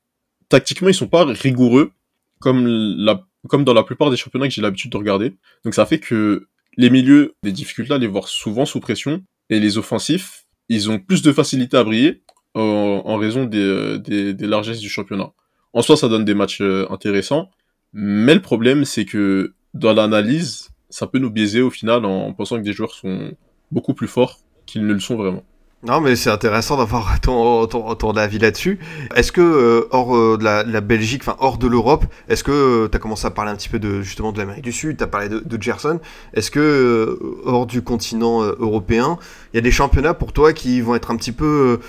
tactiquement, 0.49 0.89
ils 0.89 0.93
sont 0.93 1.07
pas 1.07 1.25
rigoureux, 1.25 1.91
comme, 2.39 2.67
la, 2.67 3.25
comme 3.47 3.63
dans 3.63 3.73
la 3.73 3.83
plupart 3.83 4.09
des 4.09 4.17
championnats 4.17 4.47
que 4.47 4.53
j'ai 4.53 4.61
l'habitude 4.61 4.91
de 4.91 4.97
regarder. 4.97 5.33
Donc 5.65 5.73
ça 5.73 5.85
fait 5.85 5.99
que 5.99 6.47
les 6.77 6.89
milieux, 6.89 7.35
des 7.43 7.51
difficultés 7.51 7.93
à 7.93 7.97
les 7.97 8.07
voir 8.07 8.27
souvent 8.27 8.65
sous 8.65 8.79
pression, 8.79 9.23
et 9.49 9.59
les 9.59 9.77
offensifs, 9.77 10.45
ils 10.69 10.89
ont 10.89 10.99
plus 10.99 11.21
de 11.21 11.31
facilité 11.31 11.77
à 11.77 11.83
briller, 11.83 12.23
en, 12.55 13.17
raison 13.17 13.45
des, 13.45 13.97
des, 13.99 14.33
des 14.35 14.47
largesses 14.47 14.79
du 14.79 14.87
championnat 14.87 15.33
en 15.73 15.81
soi, 15.81 15.97
ça 15.97 16.07
donne 16.07 16.23
des 16.23 16.35
matchs 16.35 16.61
euh, 16.61 16.85
intéressants. 16.89 17.49
Mais 17.93 18.33
le 18.33 18.41
problème, 18.41 18.85
c'est 18.85 19.05
que 19.05 19.53
dans 19.73 19.93
l'analyse, 19.93 20.69
ça 20.89 21.07
peut 21.07 21.19
nous 21.19 21.31
biaiser 21.31 21.61
au 21.61 21.71
final 21.71 22.05
en 22.05 22.31
pensant 22.33 22.57
que 22.57 22.63
des 22.63 22.73
joueurs 22.73 22.93
sont 22.93 23.33
beaucoup 23.71 23.93
plus 23.93 24.07
forts 24.07 24.39
qu'ils 24.65 24.85
ne 24.85 24.93
le 24.93 24.99
sont 24.99 25.15
vraiment. 25.15 25.43
Non, 25.85 25.99
mais 25.99 26.15
c'est 26.15 26.29
intéressant 26.29 26.77
d'avoir 26.77 27.19
ton, 27.21 27.67
ton, 27.67 27.93
ton, 27.95 28.11
avis 28.11 28.39
là-dessus. 28.39 28.79
Est-ce 29.15 29.33
que, 29.33 29.41
euh, 29.41 29.87
hors 29.91 30.15
euh, 30.15 30.37
de, 30.37 30.43
la, 30.45 30.63
la, 30.63 30.79
Belgique, 30.79 31.23
enfin 31.23 31.35
hors 31.39 31.57
de 31.57 31.67
l'Europe, 31.67 32.05
est-ce 32.29 32.41
que 32.41 32.51
euh, 32.51 32.87
tu 32.89 32.95
as 32.95 32.99
commencé 33.01 33.27
à 33.27 33.31
parler 33.31 33.51
un 33.51 33.55
petit 33.55 33.67
peu 33.67 33.79
de 33.79 34.01
justement 34.01 34.31
de 34.31 34.37
l'Amérique 34.37 34.63
du 34.63 34.71
Sud, 34.71 34.95
tu 34.95 35.03
as 35.03 35.07
parlé 35.07 35.27
de, 35.27 35.39
de 35.39 35.61
Gerson, 35.61 35.99
est-ce 36.33 36.51
que, 36.51 36.59
euh, 36.61 37.41
hors 37.45 37.65
du 37.65 37.81
continent 37.81 38.43
européen, 38.43 39.17
il 39.53 39.57
y 39.57 39.59
a 39.59 39.61
des 39.61 39.71
championnats 39.71 40.13
pour 40.13 40.31
toi 40.31 40.53
qui 40.53 40.79
vont 40.79 40.95
être 40.95 41.11
un 41.11 41.17
petit 41.17 41.33
peu 41.33 41.79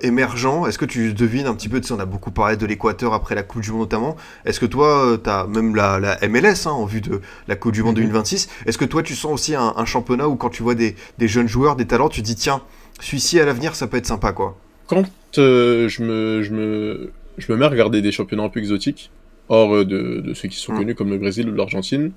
émergents? 0.00 0.66
Est-ce 0.66 0.78
que 0.78 0.84
tu 0.86 1.12
devines 1.12 1.46
un 1.46 1.54
petit 1.54 1.68
peu, 1.68 1.80
tu 1.80 1.88
sais, 1.88 1.94
on 1.94 2.00
a 2.00 2.06
beaucoup 2.06 2.30
parlé 2.30 2.56
de 2.56 2.64
l'Équateur 2.66 3.12
après 3.12 3.34
la 3.34 3.42
Coupe 3.42 3.62
du 3.62 3.70
Monde 3.70 3.80
notamment, 3.82 4.16
est-ce 4.46 4.60
que 4.60 4.66
toi, 4.66 5.18
tu 5.22 5.28
as 5.28 5.46
même 5.46 5.76
la, 5.76 6.00
la 6.00 6.18
MLS 6.28 6.66
hein, 6.66 6.70
en 6.70 6.86
vue 6.86 7.00
de 7.00 7.20
la 7.48 7.56
Coupe 7.56 7.72
du 7.72 7.82
Monde 7.82 7.96
mm 7.98 8.02
-hmm. 8.02 8.12
2026, 8.12 8.48
est-ce 8.66 8.78
que 8.78 8.86
toi 8.86 9.02
tu 9.02 9.14
sens 9.14 9.32
aussi 9.32 9.54
un, 9.54 9.74
un 9.76 9.84
championnat 9.84 10.26
où 10.28 10.36
quand 10.36 10.50
tu 10.50 10.62
vois 10.62 10.74
des, 10.74 10.96
des 11.18 11.28
jeunes 11.28 11.48
joueurs, 11.48 11.76
des 11.76 11.86
talents, 11.86 12.08
tu 12.08 12.22
dis 12.22 12.34
tiens, 12.36 12.62
celui-ci 13.00 13.40
à 13.40 13.44
l'avenir, 13.44 13.74
ça 13.74 13.86
peut 13.86 13.96
être 13.96 14.06
sympa, 14.06 14.32
quoi. 14.32 14.58
Quand 14.86 15.04
euh, 15.38 15.88
je, 15.88 16.02
me, 16.02 16.42
je, 16.42 16.52
me, 16.52 17.12
je 17.38 17.52
me 17.52 17.58
mets 17.58 17.64
à 17.64 17.68
regarder 17.68 18.02
des 18.02 18.12
championnats 18.12 18.44
un 18.44 18.48
peu 18.48 18.60
exotiques, 18.60 19.10
hors 19.48 19.74
euh, 19.74 19.84
de, 19.84 20.20
de 20.20 20.34
ceux 20.34 20.48
qui 20.48 20.58
sont 20.58 20.72
mmh. 20.72 20.78
connus 20.78 20.94
comme 20.94 21.10
le 21.10 21.18
Brésil 21.18 21.48
ou 21.48 21.54
l'Argentine, 21.54 22.12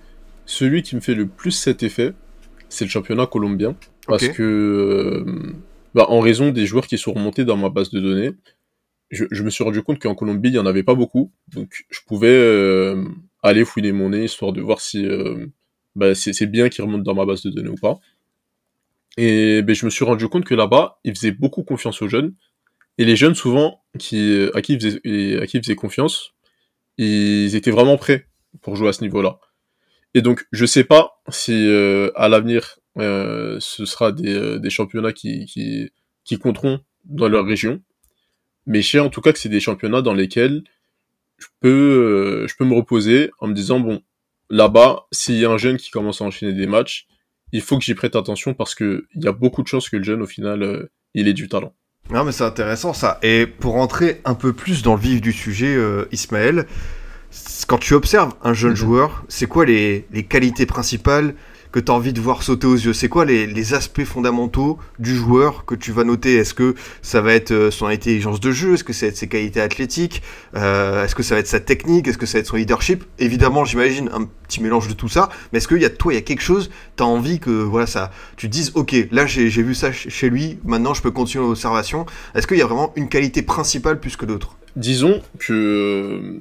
celui 0.46 0.84
qui 0.84 0.96
me 0.96 1.02
fait 1.02 1.16
le 1.16 1.28
plus 1.28 1.52
cet 1.52 1.84
effet, 1.84 2.14
c'est 2.70 2.86
le 2.86 2.90
championnat 2.90 3.26
colombien. 3.28 3.76
Parce 4.08 4.24
okay. 4.24 4.34
que, 4.34 4.44
euh, 4.44 5.54
bah, 5.94 6.06
en 6.10 6.20
raison 6.20 6.52
des 6.52 6.66
joueurs 6.66 6.88
qui 6.88 6.98
sont 6.98 7.14
remontés 7.14 7.46
dans 7.46 7.58
ma 7.58 7.70
base 7.70 7.90
de 7.90 8.00
données, 8.00 8.32
je, 9.12 9.26
je 9.32 9.44
me 9.44 9.50
suis 9.50 9.64
rendu 9.64 9.82
compte 9.82 10.00
qu'en 10.00 10.16
Colombie, 10.16 10.50
il 10.50 10.54
n'y 10.54 10.60
en 10.60 10.66
avait 10.66 10.84
pas 10.84 10.96
beaucoup. 10.96 11.32
Donc, 11.54 11.86
je 11.90 12.00
pouvais 12.08 12.96
aller 13.44 13.64
fouiner 13.64 13.92
mon 13.92 14.10
nez, 14.10 14.26
histoire 14.26 14.52
de 14.52 14.62
voir 14.62 14.82
si 14.82 15.08
bah, 15.96 16.16
c'est 16.16 16.46
bien 16.48 16.70
qu'ils 16.70 16.84
remontent 16.84 17.04
dans 17.04 17.14
ma 17.16 17.26
base 17.26 17.44
de 17.44 17.52
données 17.52 17.70
ou 17.70 17.76
pas. 17.76 18.00
Et 19.18 19.62
ben, 19.62 19.76
je 19.76 19.86
me 19.86 19.90
suis 19.90 20.04
rendu 20.06 20.28
compte 20.28 20.46
que 20.46 20.56
là-bas, 20.56 21.00
ils 21.04 21.16
faisaient 21.16 21.32
beaucoup 21.32 21.64
confiance 21.64 22.02
aux 22.02 22.08
jeunes. 22.08 22.34
Et 22.98 23.06
les 23.06 23.16
jeunes, 23.16 23.36
souvent, 23.36 23.84
qui, 23.98 24.50
à, 24.54 24.62
qui 24.62 24.74
ils 24.74 25.62
faisaient, 25.62 25.76
confiance, 25.76 26.34
ils 26.98 27.56
étaient 27.56 27.72
vraiment 27.72 27.98
prêts 27.98 28.28
pour 28.62 28.76
jouer 28.76 28.90
à 28.90 28.94
ce 28.94 29.02
niveau-là. 29.02 29.40
Et 30.14 30.22
donc, 30.22 30.46
je 30.52 30.66
sais 30.66 30.86
pas 30.86 31.22
si 31.30 31.68
euh, 31.68 32.10
à 32.16 32.30
l'avenir, 32.30 32.80
euh, 32.98 33.58
ce 33.60 33.86
sera 33.86 34.12
des, 34.12 34.34
euh, 34.34 34.70
championnats 34.70 35.12
qui 35.12 35.92
compteront 36.42 36.80
dans 37.04 37.28
leur 37.28 37.46
région. 37.46 37.82
Mais 38.66 38.82
je 38.82 38.90
sais 38.92 39.00
en 39.00 39.10
tout 39.10 39.22
cas 39.22 39.32
que 39.32 39.40
c'est 39.40 39.50
des 39.50 39.60
championnats 39.60 40.02
dans 40.02 40.14
lesquels 40.14 40.64
je 41.38 41.48
peux, 41.60 42.48
je 42.48 42.56
peux 42.56 42.66
me 42.66 42.74
reposer 42.74 43.30
en 43.40 43.48
me 43.48 43.54
disant, 43.54 43.80
bon, 43.80 44.02
là-bas, 44.50 45.06
s'il 45.12 45.36
y 45.36 45.46
a 45.46 45.52
un 45.52 45.58
jeune 45.58 45.78
qui 45.78 45.92
commence 45.92 46.22
à 46.22 46.26
enchaîner 46.26 46.54
des 46.54 46.66
matchs, 46.66 47.08
il 47.56 47.62
faut 47.62 47.78
que 47.78 47.86
j'y 47.86 47.96
prête 47.96 48.16
attention 48.18 48.54
parce 48.54 48.76
que 48.76 49.06
il 49.16 49.24
y 49.24 49.28
a 49.28 49.32
beaucoup 49.32 49.64
de 49.64 49.68
chances 49.68 49.90
que 49.90 49.96
le 49.96 50.04
jeune, 50.04 50.22
au 50.22 50.28
final, 50.28 50.62
euh, 50.62 50.92
il 51.14 51.30
ait 51.30 51.34
du 51.34 51.48
talent. 51.48 51.74
Non, 52.10 52.26
mais 52.26 52.34
c'est 52.34 52.44
intéressant 52.44 52.94
ça. 52.94 53.18
Et 53.24 53.48
pour 53.48 53.74
rentrer 53.74 54.22
un 54.26 54.36
peu 54.36 54.52
plus 54.52 54.84
dans 54.84 54.96
le 54.96 55.00
vif 55.00 55.22
du 55.22 55.32
sujet, 55.32 55.74
euh, 55.74 56.06
Ismaël, 56.12 56.68
quand 57.68 57.78
tu 57.78 57.94
observes 57.94 58.34
un 58.44 58.54
jeune 58.54 58.74
mmh. 58.74 58.76
joueur, 58.76 59.24
c'est 59.30 59.48
quoi 59.48 59.66
les, 59.66 60.06
les, 60.12 60.24
qualités 60.24 60.66
principales 60.66 61.34
que 61.76 61.82
tu 61.82 61.92
as 61.92 61.94
envie 61.94 62.14
de 62.14 62.22
voir 62.22 62.42
sauter 62.42 62.68
aux 62.68 62.76
yeux. 62.76 62.94
C'est 62.94 63.10
quoi 63.10 63.26
les, 63.26 63.46
les, 63.48 63.74
aspects 63.74 64.06
fondamentaux 64.06 64.80
du 64.98 65.14
joueur 65.14 65.66
que 65.66 65.76
tu 65.76 65.92
vas 65.92 66.06
noter? 66.06 66.36
Est-ce 66.36 66.54
que 66.54 66.74
ça 67.02 67.20
va 67.20 67.34
être 67.34 67.52
euh, 67.52 67.70
son 67.70 67.88
intelligence 67.88 68.40
de 68.40 68.50
jeu? 68.52 68.76
Est-ce 68.76 68.86
que 68.86 68.94
ça 68.94 69.08
va 69.08 69.10
être 69.10 69.18
ses 69.18 69.28
qualités 69.28 69.60
athlétiques? 69.60 70.22
Euh, 70.56 71.04
Est-ce 71.04 71.16
que 71.16 71.22
ça 71.22 71.36
va 71.36 71.42
être 71.42 71.48
sa 71.48 71.60
technique? 71.60 72.08
Est-ce 72.08 72.18
que 72.18 72.26
ça 72.26 72.38
va 72.38 72.40
être 72.40 72.48
son 72.48 72.56
leadership? 72.56 73.04
Évidemment, 73.20 73.66
j'imagine 73.66 74.10
un 74.14 74.24
petit 74.24 74.64
mélange 74.64 74.88
de 74.88 74.94
tout 74.94 75.10
ça, 75.10 75.28
mais 75.52 75.58
est-ce 75.58 75.68
qu'il 75.68 75.82
y 75.82 75.84
a 75.86 75.90
toi, 75.90 76.14
il 76.14 76.16
y 76.16 76.20
a 76.20 76.22
quelque 76.22 76.44
chose, 76.44 76.72
tu 76.96 77.04
as 77.04 77.06
envie 77.06 77.42
que 77.42 77.50
voilà 77.50 77.88
ça, 77.88 78.10
tu 78.38 78.48
dises, 78.48 78.72
ok, 78.76 78.96
là 79.12 79.26
j'ai 79.26 79.50
vu 79.50 79.76
ça 79.76 79.92
chez 79.92 80.30
lui, 80.30 80.60
maintenant 80.64 80.94
je 80.94 81.02
peux 81.02 81.12
continuer 81.12 81.46
l'observation. 81.46 82.06
Est-ce 82.36 82.48
qu'il 82.48 82.58
y 82.58 82.62
a 82.62 82.68
vraiment 82.68 82.94
une 82.96 83.10
qualité 83.10 83.42
principale 83.42 84.00
plus 84.00 84.16
que 84.16 84.26
d'autres? 84.26 84.56
Disons 84.78 85.22
que 85.40 86.40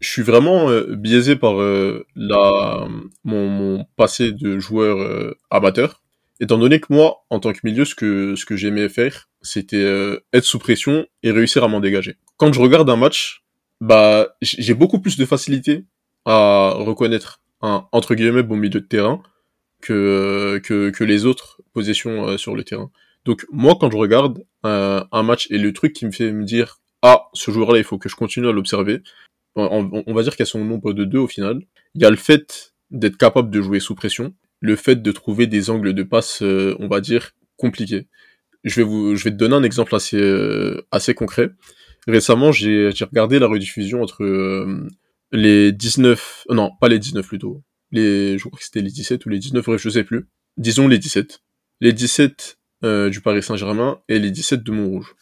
je 0.00 0.08
suis 0.08 0.22
vraiment 0.22 0.70
euh, 0.70 0.96
biaisé 0.96 1.36
par 1.36 1.60
euh, 1.60 2.06
la, 2.16 2.88
mon, 3.24 3.48
mon, 3.48 3.86
passé 3.96 4.32
de 4.32 4.58
joueur 4.58 4.98
euh, 4.98 5.36
amateur, 5.50 6.02
étant 6.40 6.56
donné 6.56 6.80
que 6.80 6.92
moi, 6.92 7.24
en 7.28 7.38
tant 7.38 7.52
que 7.52 7.60
milieu, 7.64 7.84
ce 7.84 7.94
que, 7.94 8.34
ce 8.34 8.46
que 8.46 8.56
j'aimais 8.56 8.88
faire, 8.88 9.28
c'était 9.42 9.84
être 10.32 10.44
sous 10.44 10.58
pression 10.58 11.06
et 11.22 11.30
réussir 11.30 11.64
à 11.64 11.68
m'en 11.68 11.80
dégager. 11.80 12.16
Quand 12.38 12.52
je 12.52 12.60
regarde 12.60 12.88
un 12.88 12.96
match, 12.96 13.44
bah, 13.80 14.36
j'ai 14.42 14.74
beaucoup 14.74 15.00
plus 15.00 15.16
de 15.18 15.24
facilité 15.26 15.84
à 16.24 16.74
reconnaître 16.76 17.40
un 17.62 17.86
entre 17.92 18.14
guillemets 18.14 18.42
bon 18.42 18.56
milieu 18.56 18.80
de 18.80 18.86
terrain 18.86 19.22
que 19.82 20.60
que, 20.62 20.90
que 20.90 21.04
les 21.04 21.24
autres 21.26 21.60
positions 21.72 22.36
sur 22.36 22.54
le 22.54 22.64
terrain. 22.64 22.90
Donc 23.24 23.46
moi, 23.50 23.76
quand 23.80 23.90
je 23.90 23.96
regarde 23.96 24.42
un 24.62 25.22
match 25.22 25.46
et 25.50 25.58
le 25.58 25.72
truc 25.72 25.92
qui 25.94 26.06
me 26.06 26.10
fait 26.10 26.32
me 26.32 26.44
dire 26.44 26.80
ah 27.02 27.28
ce 27.32 27.50
joueur-là, 27.50 27.78
il 27.78 27.84
faut 27.84 27.98
que 27.98 28.08
je 28.08 28.16
continue 28.16 28.48
à 28.48 28.52
l'observer, 28.52 29.02
on, 29.56 30.14
va 30.14 30.22
dire 30.22 30.36
qu'elles 30.36 30.46
sont 30.46 30.60
au 30.60 30.64
nombre 30.64 30.92
de 30.92 31.04
deux 31.04 31.18
au 31.18 31.26
final. 31.26 31.60
Il 31.94 32.02
y 32.02 32.04
a 32.04 32.10
le 32.10 32.16
fait 32.16 32.74
d'être 32.90 33.16
capable 33.16 33.50
de 33.50 33.60
jouer 33.60 33.80
sous 33.80 33.94
pression, 33.94 34.34
le 34.60 34.76
fait 34.76 35.02
de 35.02 35.12
trouver 35.12 35.46
des 35.46 35.70
angles 35.70 35.94
de 35.94 36.02
passe, 36.02 36.42
euh, 36.42 36.76
on 36.78 36.88
va 36.88 37.00
dire, 37.00 37.32
compliqués. 37.56 38.08
Je 38.64 38.76
vais, 38.76 38.82
vous, 38.82 39.16
je 39.16 39.24
vais 39.24 39.30
te 39.30 39.36
donner 39.36 39.54
un 39.54 39.62
exemple 39.62 39.94
assez, 39.94 40.20
euh, 40.20 40.86
assez 40.90 41.14
concret. 41.14 41.50
Récemment, 42.06 42.52
j'ai 42.52 42.88
regardé 42.88 43.38
la 43.38 43.46
rediffusion 43.46 44.02
entre 44.02 44.22
euh, 44.22 44.88
les 45.32 45.72
19... 45.72 46.46
Non, 46.50 46.70
pas 46.80 46.88
les 46.88 46.98
19 46.98 47.26
plutôt. 47.26 47.62
Les, 47.90 48.38
je 48.38 48.44
crois 48.44 48.58
que 48.58 48.64
c'était 48.64 48.82
les 48.82 48.90
17 48.90 49.24
ou 49.26 49.28
les 49.28 49.38
19, 49.38 49.64
bref, 49.64 49.80
je 49.80 49.90
sais 49.90 50.04
plus. 50.04 50.28
Disons 50.56 50.88
les 50.88 50.98
17. 50.98 51.40
Les 51.80 51.92
17 51.92 52.58
du 52.82 53.20
Paris 53.20 53.42
Saint-Germain 53.42 54.00
et 54.08 54.18
les 54.18 54.30
17 54.30 54.62
de 54.62 54.72
Montrouge. 54.72 55.14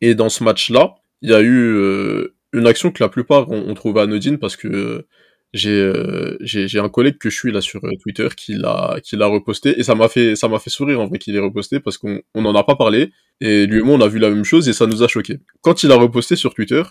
Et 0.00 0.14
dans 0.14 0.28
ce 0.28 0.44
match-là, 0.44 0.94
il 1.22 1.30
y 1.30 1.34
a 1.34 1.42
eu 1.42 2.30
une 2.52 2.66
action 2.66 2.90
que 2.90 3.02
la 3.02 3.08
plupart 3.08 3.50
ont, 3.50 3.74
trouvé 3.74 4.00
anodine 4.00 4.38
parce 4.38 4.56
que 4.56 4.68
euh, 4.68 6.38
j'ai 6.40 6.68
j'ai 6.68 6.78
un 6.78 6.88
collègue 6.88 7.18
que 7.18 7.28
je 7.28 7.36
suis 7.36 7.52
là 7.52 7.60
sur 7.60 7.84
euh, 7.84 7.90
Twitter 8.02 8.28
qui 8.36 8.54
l'a 8.54 9.26
reposté 9.26 9.78
et 9.78 9.82
ça 9.82 9.94
m'a 9.94 10.08
fait 10.08 10.34
fait 10.36 10.70
sourire 10.70 11.00
en 11.00 11.06
vrai 11.06 11.18
qu'il 11.18 11.34
ait 11.36 11.40
reposté 11.40 11.80
parce 11.80 11.98
qu'on 11.98 12.20
on 12.34 12.54
a 12.54 12.64
pas 12.64 12.76
parlé 12.76 13.12
et 13.40 13.66
lui 13.66 13.80
et 13.80 13.82
moi 13.82 13.96
on 13.96 14.00
a 14.00 14.08
vu 14.08 14.18
la 14.18 14.30
même 14.30 14.44
chose 14.44 14.68
et 14.68 14.72
ça 14.72 14.86
nous 14.86 15.02
a 15.02 15.08
choqué. 15.08 15.38
Quand 15.60 15.82
il 15.82 15.92
a 15.92 15.96
reposté 15.96 16.36
sur 16.36 16.54
Twitter, 16.54 16.82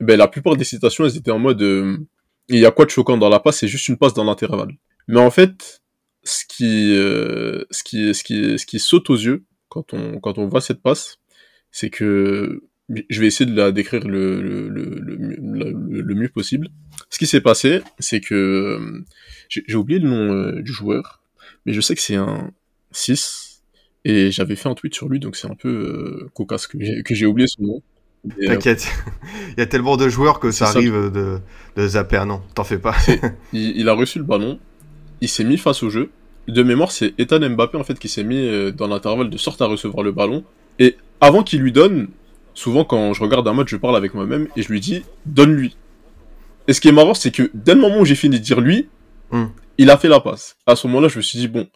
ben 0.00 0.16
la 0.16 0.28
plupart 0.28 0.56
des 0.56 0.64
citations 0.64 1.04
elles 1.04 1.16
étaient 1.16 1.30
en 1.30 1.38
mode 1.38 1.62
euh, 1.62 1.96
il 2.48 2.58
y 2.58 2.66
a 2.66 2.70
quoi 2.70 2.84
de 2.84 2.90
choquant 2.90 3.16
dans 3.16 3.28
la 3.28 3.40
passe, 3.40 3.58
c'est 3.58 3.68
juste 3.68 3.88
une 3.88 3.96
passe 3.96 4.14
dans 4.14 4.24
l'intervalle. 4.24 4.72
Mais 5.08 5.20
en 5.20 5.30
fait, 5.30 5.82
ce 6.24 6.44
qui 6.46 6.94
ce 7.70 7.82
qui 7.84 8.14
ce 8.14 8.24
qui 8.24 8.58
ce 8.58 8.66
qui 8.66 8.78
saute 8.78 9.10
aux 9.10 9.16
yeux 9.16 9.44
quand 9.68 9.92
on 9.94 10.20
quand 10.20 10.38
on 10.38 10.46
voit 10.46 10.60
cette 10.60 10.82
passe, 10.82 11.18
c'est 11.70 11.90
que 11.90 12.62
je 12.88 13.20
vais 13.20 13.26
essayer 13.26 13.50
de 13.50 13.56
la 13.56 13.72
décrire 13.72 14.06
le, 14.06 14.42
le, 14.42 14.68
le, 14.68 16.14
mieux 16.14 16.28
possible. 16.28 16.68
Ce 17.10 17.18
qui 17.18 17.26
s'est 17.26 17.40
passé, 17.40 17.80
c'est 17.98 18.20
que 18.20 18.34
euh, 18.34 19.04
j'ai 19.48 19.74
oublié 19.74 19.98
le 19.98 20.08
nom 20.08 20.32
euh, 20.32 20.62
du 20.62 20.72
joueur, 20.72 21.22
mais 21.64 21.72
je 21.72 21.80
sais 21.80 21.94
que 21.94 22.00
c'est 22.00 22.16
un 22.16 22.50
6, 22.92 23.62
et 24.04 24.30
j'avais 24.30 24.56
fait 24.56 24.68
un 24.68 24.74
tweet 24.74 24.94
sur 24.94 25.08
lui, 25.08 25.18
donc 25.18 25.36
c'est 25.36 25.50
un 25.50 25.54
peu 25.54 25.68
euh, 25.68 26.30
cocasse 26.34 26.66
que 26.66 26.78
j'ai 27.14 27.26
oublié 27.26 27.48
son 27.48 27.62
nom. 27.62 27.82
T'inquiète, 28.46 28.86
il 29.50 29.58
y 29.58 29.62
a 29.62 29.66
tellement 29.66 29.96
de 29.96 30.08
joueurs 30.08 30.40
que 30.40 30.50
ça 30.50 30.68
arrive 30.68 31.10
de, 31.10 31.38
de 31.76 31.88
zapper, 31.88 32.24
non, 32.26 32.42
t'en 32.54 32.64
fais 32.64 32.78
pas. 32.78 32.94
il, 33.52 33.76
il, 33.78 33.88
a 33.88 33.94
reçu 33.94 34.18
le 34.18 34.24
ballon, 34.24 34.58
il 35.20 35.28
s'est 35.28 35.44
mis 35.44 35.56
face 35.56 35.82
au 35.82 35.90
jeu. 35.90 36.10
De 36.48 36.62
mémoire, 36.62 36.92
c'est 36.92 37.14
Ethan 37.18 37.40
Mbappé 37.48 37.78
en 37.78 37.84
fait 37.84 37.98
qui 37.98 38.08
s'est 38.10 38.24
mis 38.24 38.72
dans 38.72 38.86
l'intervalle 38.86 39.30
de 39.30 39.38
sorte 39.38 39.62
à 39.62 39.66
recevoir 39.66 40.04
le 40.04 40.12
ballon. 40.12 40.44
Et 40.78 40.96
avant 41.22 41.42
qu'il 41.42 41.60
lui 41.60 41.72
donne, 41.72 42.08
souvent 42.54 42.84
quand 42.84 43.12
je 43.12 43.22
regarde 43.22 43.46
un 43.46 43.52
match, 43.52 43.68
je 43.68 43.76
parle 43.76 43.96
avec 43.96 44.14
moi-même 44.14 44.48
et 44.56 44.62
je 44.62 44.68
lui 44.68 44.80
dis 44.80 45.02
donne-lui. 45.26 45.76
Et 46.66 46.72
ce 46.72 46.80
qui 46.80 46.88
est 46.88 46.92
marrant, 46.92 47.14
c'est 47.14 47.30
que 47.30 47.50
dès 47.52 47.74
le 47.74 47.80
moment 47.80 48.00
où 48.00 48.04
j'ai 48.04 48.14
fini 48.14 48.38
de 48.38 48.44
dire 48.44 48.60
lui, 48.60 48.88
hmm. 49.30 49.46
il 49.78 49.90
a 49.90 49.98
fait 49.98 50.08
la 50.08 50.20
passe. 50.20 50.56
À 50.66 50.76
ce 50.76 50.86
moment-là, 50.86 51.08
je 51.08 51.18
me 51.18 51.22
suis 51.22 51.38
dit 51.38 51.48
bon, 51.48 51.68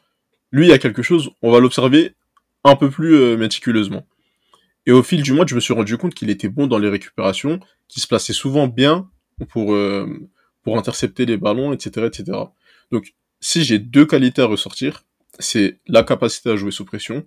lui 0.50 0.66
il 0.66 0.70
y 0.70 0.72
a 0.72 0.78
quelque 0.78 1.02
chose, 1.02 1.30
on 1.42 1.52
va 1.52 1.60
l'observer 1.60 2.14
un 2.64 2.76
peu 2.76 2.90
plus 2.90 3.14
euh, 3.14 3.36
méticuleusement. 3.36 4.06
Et 4.86 4.92
au 4.92 5.02
fil 5.02 5.22
du 5.22 5.34
mois, 5.34 5.44
je 5.46 5.54
me 5.54 5.60
suis 5.60 5.74
rendu 5.74 5.98
compte 5.98 6.14
qu'il 6.14 6.30
était 6.30 6.48
bon 6.48 6.66
dans 6.66 6.78
les 6.78 6.88
récupérations, 6.88 7.60
qu'il 7.88 8.02
se 8.02 8.06
plaçait 8.06 8.32
souvent 8.32 8.68
bien 8.68 9.10
pour 9.50 9.74
euh, 9.74 10.06
pour 10.62 10.78
intercepter 10.78 11.26
les 11.26 11.36
ballons, 11.36 11.72
etc., 11.72 12.06
etc. 12.06 12.38
Donc, 12.90 13.14
si 13.40 13.64
j'ai 13.64 13.78
deux 13.78 14.06
qualités 14.06 14.42
à 14.42 14.46
ressortir, 14.46 15.04
c'est 15.38 15.78
la 15.86 16.02
capacité 16.02 16.50
à 16.50 16.56
jouer 16.56 16.70
sous 16.70 16.84
pression 16.84 17.24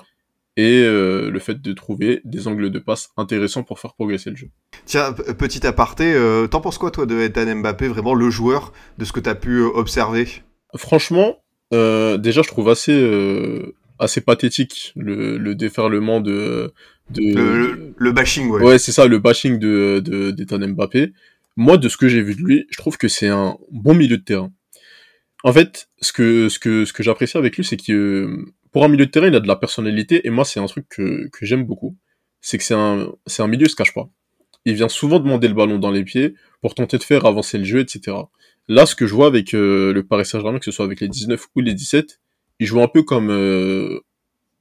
et 0.57 0.81
euh, 0.83 1.31
le 1.31 1.39
fait 1.39 1.61
de 1.61 1.73
trouver 1.73 2.21
des 2.25 2.47
angles 2.47 2.69
de 2.69 2.79
passe 2.79 3.09
intéressants 3.17 3.63
pour 3.63 3.79
faire 3.79 3.93
progresser 3.93 4.29
le 4.29 4.35
jeu. 4.35 4.49
Tiens, 4.85 5.13
petit 5.13 5.65
aparté, 5.65 6.13
euh, 6.13 6.47
t'en 6.47 6.61
penses 6.61 6.77
quoi 6.77 6.91
toi 6.91 7.05
de 7.05 7.19
Ethan 7.19 7.55
Mbappé, 7.55 7.87
vraiment 7.87 8.13
le 8.13 8.29
joueur 8.29 8.73
de 8.97 9.05
ce 9.05 9.11
que 9.11 9.19
t'as 9.19 9.35
pu 9.35 9.59
euh, 9.59 9.67
observer? 9.73 10.27
Franchement, 10.75 11.37
déjà 11.71 12.41
je 12.41 12.47
trouve 12.47 12.69
assez 12.69 13.73
assez 13.99 14.21
pathétique 14.21 14.93
le, 14.95 15.37
le 15.37 15.53
déferlement 15.55 16.19
de, 16.21 16.73
de 17.11 17.93
le, 17.97 18.11
bashing 18.11 18.49
ouais. 18.49 18.63
Ouais, 18.63 18.79
c'est 18.79 18.91
ça, 18.91 19.05
le 19.05 19.19
bashing 19.19 19.59
de 19.59 20.31
d'Ethan 20.31 20.59
Mbappé. 20.59 21.13
Moi, 21.57 21.77
de 21.77 21.89
ce 21.89 21.97
que 21.97 22.07
j'ai 22.07 22.21
vu 22.21 22.35
de 22.35 22.41
lui, 22.41 22.65
je 22.71 22.77
trouve 22.77 22.97
que 22.97 23.07
c'est 23.07 23.27
un 23.27 23.57
bon 23.71 23.93
milieu 23.93 24.17
de 24.17 24.23
terrain. 24.23 24.51
En 25.43 25.53
fait, 25.53 25.89
ce 25.99 26.13
que 26.13 26.49
ce 26.49 26.59
que 26.59 26.85
ce 26.85 26.93
que 26.93 27.03
j'apprécie 27.03 27.37
avec 27.37 27.57
lui, 27.57 27.63
c'est 27.65 27.77
que 27.77 28.45
pour 28.71 28.84
un 28.84 28.88
milieu 28.88 29.05
de 29.05 29.12
terrain, 29.12 29.27
il 29.27 29.36
a 29.36 29.39
de 29.39 29.47
la 29.47 29.55
personnalité, 29.55 30.25
et 30.25 30.29
moi, 30.29 30.45
c'est 30.45 30.60
un 30.60 30.65
truc 30.65 30.88
que, 30.89 31.27
que 31.27 31.45
j'aime 31.45 31.65
beaucoup. 31.65 31.95
C'est 32.39 32.57
que 32.57 32.63
c'est 32.63 32.73
un, 32.73 33.12
un 33.39 33.47
milieu, 33.47 33.65
il 33.65 33.69
se 33.69 33.75
cache 33.75 33.93
pas. 33.93 34.10
Il 34.65 34.75
vient 34.75 34.89
souvent 34.89 35.19
demander 35.19 35.47
le 35.47 35.53
ballon 35.53 35.77
dans 35.77 35.91
les 35.91 36.03
pieds 36.03 36.36
pour 36.62 36.75
tenter 36.75 36.97
de 36.97 37.03
faire 37.03 37.25
avancer 37.25 37.57
le 37.57 37.63
jeu, 37.63 37.79
etc. 37.79 38.17
Là, 38.67 38.86
ce 38.86 38.95
que 38.95 39.07
je 39.07 39.13
vois 39.13 39.27
avec 39.27 39.53
euh, 39.53 39.91
le 39.91 40.03
Paris 40.03 40.25
Saint-Germain, 40.25 40.60
que 40.60 40.65
ce 40.65 40.71
soit 40.71 40.86
avec 40.86 41.01
les 41.01 41.10
19 41.10 41.47
ou 41.55 41.62
les 41.62 41.73
17, 41.73 42.19
il 42.60 42.67
joue 42.67 42.81
un 42.81 42.88
peu 42.88 43.03
comme, 43.03 43.29
euh, 43.31 43.99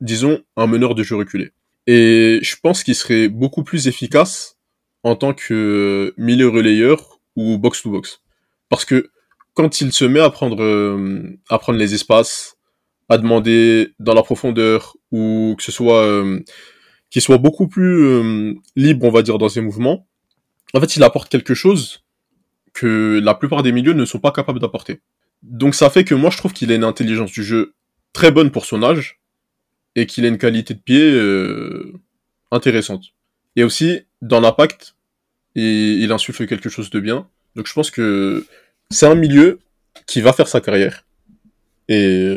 disons, 0.00 0.40
un 0.56 0.66
meneur 0.66 0.94
de 0.94 1.02
jeu 1.02 1.16
reculé. 1.16 1.52
Et 1.86 2.40
je 2.42 2.56
pense 2.62 2.82
qu'il 2.82 2.94
serait 2.94 3.28
beaucoup 3.28 3.62
plus 3.62 3.88
efficace 3.88 4.58
en 5.02 5.16
tant 5.16 5.34
que 5.34 6.14
milieu 6.16 6.48
relayeur 6.48 7.20
ou 7.36 7.58
box-to-box. 7.58 8.22
Parce 8.68 8.84
que 8.84 9.10
quand 9.54 9.80
il 9.80 9.92
se 9.92 10.04
met 10.04 10.20
à 10.20 10.30
prendre, 10.30 10.62
euh, 10.62 11.38
à 11.48 11.58
prendre 11.58 11.78
les 11.78 11.94
espaces, 11.94 12.56
à 13.10 13.18
demander 13.18 13.92
dans 13.98 14.14
la 14.14 14.22
profondeur 14.22 14.96
ou 15.10 15.54
que 15.58 15.62
ce 15.62 15.72
soit 15.72 16.04
euh, 16.04 16.40
qu'il 17.10 17.20
soit 17.20 17.38
beaucoup 17.38 17.68
plus 17.68 18.04
euh, 18.04 18.54
libre, 18.76 19.04
on 19.04 19.10
va 19.10 19.22
dire, 19.22 19.36
dans 19.36 19.48
ses 19.48 19.60
mouvements. 19.60 20.06
En 20.72 20.80
fait, 20.80 20.96
il 20.96 21.02
apporte 21.02 21.28
quelque 21.28 21.54
chose 21.54 22.04
que 22.72 23.20
la 23.22 23.34
plupart 23.34 23.62
des 23.62 23.72
milieux 23.72 23.92
ne 23.92 24.04
sont 24.04 24.20
pas 24.20 24.30
capables 24.30 24.60
d'apporter. 24.60 25.00
Donc 25.42 25.74
ça 25.74 25.90
fait 25.90 26.04
que 26.04 26.14
moi 26.14 26.30
je 26.30 26.36
trouve 26.36 26.52
qu'il 26.52 26.70
a 26.70 26.74
une 26.74 26.84
intelligence 26.84 27.32
du 27.32 27.42
jeu 27.42 27.74
très 28.12 28.30
bonne 28.30 28.50
pour 28.50 28.64
son 28.64 28.82
âge 28.82 29.20
et 29.96 30.06
qu'il 30.06 30.24
a 30.24 30.28
une 30.28 30.38
qualité 30.38 30.74
de 30.74 30.78
pied 30.78 31.12
euh, 31.12 31.92
intéressante. 32.52 33.06
Et 33.56 33.64
aussi 33.64 34.02
dans 34.22 34.40
l'impact, 34.40 34.94
il, 35.56 36.12
insuffle 36.12 36.46
quelque 36.46 36.68
chose 36.68 36.90
de 36.90 37.00
bien. 37.00 37.26
Donc 37.56 37.66
je 37.66 37.72
pense 37.72 37.90
que 37.90 38.46
c'est 38.90 39.06
un 39.06 39.14
milieu 39.14 39.58
qui 40.06 40.20
va 40.20 40.32
faire 40.32 40.46
sa 40.46 40.60
carrière. 40.60 41.04
Et 41.88 42.36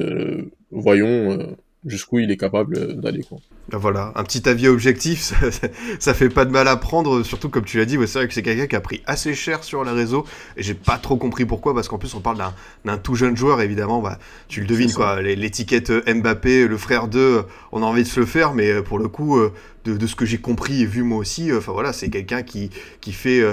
voyons 0.73 1.31
euh, 1.31 1.55
jusqu'où 1.85 2.19
il 2.19 2.31
est 2.31 2.37
capable 2.37 2.77
euh, 2.77 2.93
d'aller. 2.93 3.23
Quoi. 3.23 3.39
Ben 3.69 3.77
voilà, 3.77 4.11
un 4.15 4.23
petit 4.23 4.47
avis 4.47 4.67
objectif, 4.67 5.21
ça, 5.21 5.35
ça, 5.99 6.13
fait 6.13 6.29
pas 6.29 6.45
de 6.45 6.51
mal 6.51 6.67
à 6.67 6.75
prendre, 6.75 7.23
surtout 7.23 7.49
comme 7.49 7.63
tu 7.63 7.77
l'as 7.77 7.85
dit, 7.85 7.97
c'est 8.05 8.19
vrai 8.19 8.27
que 8.27 8.33
c'est 8.33 8.43
quelqu'un 8.43 8.67
qui 8.67 8.75
a 8.75 8.81
pris 8.81 9.01
assez 9.05 9.33
cher 9.33 9.63
sur 9.63 9.83
les 9.83 9.91
réseaux, 9.91 10.25
et 10.57 10.63
j'ai 10.63 10.73
pas 10.73 10.97
trop 10.97 11.17
compris 11.17 11.45
pourquoi, 11.45 11.73
parce 11.73 11.87
qu'en 11.87 11.97
plus 11.97 12.13
on 12.15 12.21
parle 12.21 12.43
d'un 12.85 12.97
tout 12.97 13.15
jeune 13.15 13.37
joueur, 13.37 13.61
évidemment, 13.61 14.01
bah, 14.01 14.19
tu 14.47 14.61
le 14.61 14.67
devines, 14.67 14.91
quoi, 14.93 15.21
l'étiquette 15.21 15.91
Mbappé, 16.07 16.67
le 16.67 16.77
frère 16.77 17.07
d'eux, 17.07 17.43
on 17.71 17.81
a 17.83 17.85
envie 17.85 18.03
de 18.03 18.07
se 18.07 18.19
le 18.19 18.25
faire, 18.25 18.53
mais 18.53 18.81
pour 18.81 18.99
le 18.99 19.07
coup, 19.07 19.39
de, 19.85 20.07
ce 20.07 20.15
que 20.15 20.25
j'ai 20.25 20.37
compris 20.37 20.81
et 20.81 20.85
vu 20.85 21.03
moi 21.03 21.17
aussi, 21.17 21.51
enfin 21.53 21.71
voilà, 21.71 21.93
c'est 21.93 22.09
quelqu'un 22.09 22.43
qui, 22.43 22.69
qui 23.01 23.11
fait 23.11 23.43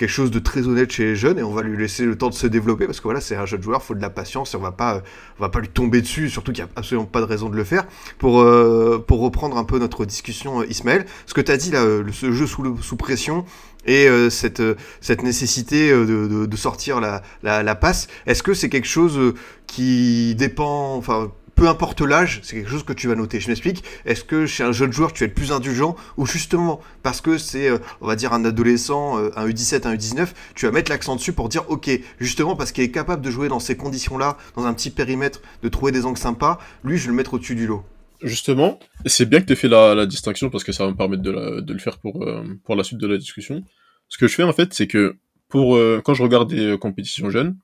quelque 0.00 0.08
chose 0.08 0.30
de 0.30 0.38
très 0.38 0.66
honnête 0.66 0.90
chez 0.90 1.04
les 1.04 1.14
jeunes 1.14 1.38
et 1.38 1.42
on 1.42 1.52
va 1.52 1.60
lui 1.60 1.76
laisser 1.76 2.06
le 2.06 2.16
temps 2.16 2.30
de 2.30 2.34
se 2.34 2.46
développer 2.46 2.86
parce 2.86 3.00
que 3.00 3.04
voilà, 3.04 3.20
c'est 3.20 3.36
un 3.36 3.44
jeune 3.44 3.62
joueur, 3.62 3.82
faut 3.82 3.94
de 3.94 4.00
la 4.00 4.08
patience 4.08 4.54
et 4.54 4.56
on 4.56 4.60
va 4.60 4.72
pas, 4.72 5.02
on 5.38 5.42
va 5.42 5.50
pas 5.50 5.60
lui 5.60 5.68
tomber 5.68 6.00
dessus, 6.00 6.30
surtout 6.30 6.52
qu'il 6.52 6.64
n'y 6.64 6.70
a 6.70 6.72
absolument 6.74 7.04
pas 7.04 7.20
de 7.20 7.26
raison 7.26 7.50
de 7.50 7.56
le 7.56 7.64
faire. 7.64 7.84
Pour, 8.18 8.40
euh, 8.40 9.04
pour 9.06 9.20
reprendre 9.20 9.58
un 9.58 9.64
peu 9.64 9.78
notre 9.78 10.06
discussion, 10.06 10.62
euh, 10.62 10.66
Ismaël, 10.70 11.04
ce 11.26 11.34
que 11.34 11.42
tu 11.42 11.52
as 11.52 11.58
dit 11.58 11.70
là, 11.70 11.84
ce 12.12 12.32
jeu 12.32 12.46
sous, 12.46 12.78
sous 12.80 12.96
pression, 12.96 13.44
et 13.84 14.08
euh, 14.08 14.30
cette, 14.30 14.62
cette 15.02 15.22
nécessité 15.22 15.90
de, 15.90 16.46
de, 16.46 16.56
sortir 16.56 17.00
la, 17.00 17.22
la, 17.42 17.62
la 17.62 17.74
passe, 17.74 18.08
est-ce 18.26 18.42
que 18.42 18.54
c'est 18.54 18.70
quelque 18.70 18.88
chose 18.88 19.34
qui 19.66 20.34
dépend, 20.34 20.96
enfin, 20.96 21.30
peu 21.60 21.68
importe 21.68 22.00
l'âge, 22.00 22.40
c'est 22.42 22.56
quelque 22.56 22.70
chose 22.70 22.84
que 22.84 22.94
tu 22.94 23.06
vas 23.06 23.14
noter. 23.14 23.38
Je 23.38 23.48
m'explique. 23.48 23.84
Est-ce 24.06 24.24
que 24.24 24.46
chez 24.46 24.62
un 24.64 24.72
jeune 24.72 24.94
joueur, 24.94 25.12
tu 25.12 25.24
vas 25.24 25.26
être 25.26 25.34
plus 25.34 25.52
indulgent 25.52 25.94
ou 26.16 26.24
justement 26.24 26.80
parce 27.02 27.20
que 27.20 27.36
c'est, 27.36 27.68
euh, 27.68 27.76
on 28.00 28.06
va 28.06 28.16
dire, 28.16 28.32
un 28.32 28.46
adolescent, 28.46 29.18
euh, 29.18 29.28
un 29.36 29.46
U17, 29.46 29.86
un 29.86 29.94
U19, 29.94 30.28
tu 30.54 30.64
vas 30.64 30.72
mettre 30.72 30.90
l'accent 30.90 31.16
dessus 31.16 31.34
pour 31.34 31.50
dire, 31.50 31.68
ok, 31.68 31.90
justement 32.18 32.56
parce 32.56 32.72
qu'il 32.72 32.82
est 32.82 32.90
capable 32.90 33.20
de 33.20 33.30
jouer 33.30 33.48
dans 33.48 33.60
ces 33.60 33.76
conditions-là, 33.76 34.38
dans 34.56 34.64
un 34.64 34.72
petit 34.72 34.88
périmètre, 34.88 35.42
de 35.62 35.68
trouver 35.68 35.92
des 35.92 36.06
angles 36.06 36.16
sympas, 36.16 36.58
lui, 36.82 36.96
je 36.96 37.02
vais 37.02 37.08
le 37.10 37.16
mettre 37.16 37.34
au-dessus 37.34 37.56
du 37.56 37.66
lot. 37.66 37.84
Justement, 38.22 38.78
c'est 39.04 39.28
bien 39.28 39.42
que 39.42 39.44
tu 39.44 39.52
aies 39.52 39.56
fait 39.56 39.68
la, 39.68 40.06
distinction 40.06 40.48
parce 40.48 40.64
que 40.64 40.72
ça 40.72 40.86
va 40.86 40.92
me 40.92 40.96
permettre 40.96 41.22
de 41.22 41.72
le 41.74 41.78
faire 41.78 41.98
pour, 41.98 42.22
euh, 42.22 42.42
pour 42.64 42.74
la 42.74 42.84
suite 42.84 43.00
de 43.00 43.06
la 43.06 43.18
discussion. 43.18 43.62
Ce 44.08 44.16
que 44.16 44.28
je 44.28 44.34
fais 44.34 44.44
en 44.44 44.54
fait, 44.54 44.72
c'est 44.72 44.86
que 44.86 45.16
pour 45.50 45.78
quand 46.04 46.14
je 46.14 46.22
regarde 46.22 46.48
des 46.48 46.78
compétitions 46.78 47.28
jeunes, 47.28 47.58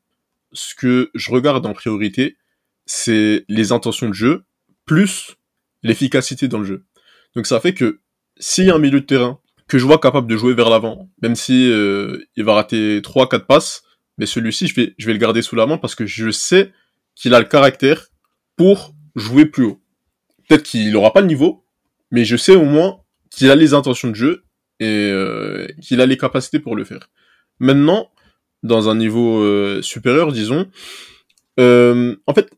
ce 0.52 0.74
que 0.74 1.10
je 1.14 1.30
regarde 1.30 1.64
en 1.64 1.72
priorité, 1.72 2.36
c'est 2.86 3.44
les 3.48 3.72
intentions 3.72 4.08
de 4.08 4.14
jeu 4.14 4.44
plus 4.84 5.34
l'efficacité 5.82 6.48
dans 6.48 6.58
le 6.58 6.64
jeu. 6.64 6.84
Donc 7.34 7.46
ça 7.46 7.60
fait 7.60 7.74
que 7.74 8.00
s'il 8.38 8.66
y 8.66 8.70
a 8.70 8.74
un 8.74 8.78
milieu 8.78 9.00
de 9.00 9.06
terrain 9.06 9.40
que 9.68 9.78
je 9.78 9.84
vois 9.84 9.98
capable 9.98 10.28
de 10.28 10.36
jouer 10.36 10.54
vers 10.54 10.70
l'avant, 10.70 11.10
même 11.22 11.34
si 11.34 11.70
euh, 11.70 12.18
il 12.36 12.44
va 12.44 12.54
rater 12.54 13.00
3 13.02 13.28
4 13.28 13.46
passes, 13.46 13.82
mais 14.16 14.26
celui-ci 14.26 14.68
je 14.68 14.74
vais 14.74 14.94
je 14.96 15.06
vais 15.06 15.12
le 15.12 15.18
garder 15.18 15.42
sous 15.42 15.56
la 15.56 15.66
main 15.66 15.76
parce 15.76 15.94
que 15.94 16.06
je 16.06 16.30
sais 16.30 16.72
qu'il 17.14 17.34
a 17.34 17.40
le 17.40 17.46
caractère 17.46 18.06
pour 18.56 18.94
jouer 19.16 19.46
plus 19.46 19.64
haut. 19.64 19.82
Peut-être 20.48 20.62
qu'il 20.62 20.92
n'aura 20.92 21.12
pas 21.12 21.20
le 21.20 21.26
niveau, 21.26 21.64
mais 22.10 22.24
je 22.24 22.36
sais 22.36 22.54
au 22.54 22.64
moins 22.64 23.00
qu'il 23.30 23.50
a 23.50 23.56
les 23.56 23.74
intentions 23.74 24.08
de 24.08 24.14
jeu 24.14 24.44
et 24.78 25.10
euh, 25.10 25.66
qu'il 25.82 26.00
a 26.00 26.06
les 26.06 26.16
capacités 26.16 26.60
pour 26.60 26.76
le 26.76 26.84
faire. 26.84 27.10
Maintenant, 27.58 28.10
dans 28.62 28.88
un 28.88 28.94
niveau 28.94 29.42
euh, 29.42 29.82
supérieur, 29.82 30.32
disons, 30.32 30.70
euh, 31.58 32.16
en 32.26 32.34
fait, 32.34 32.50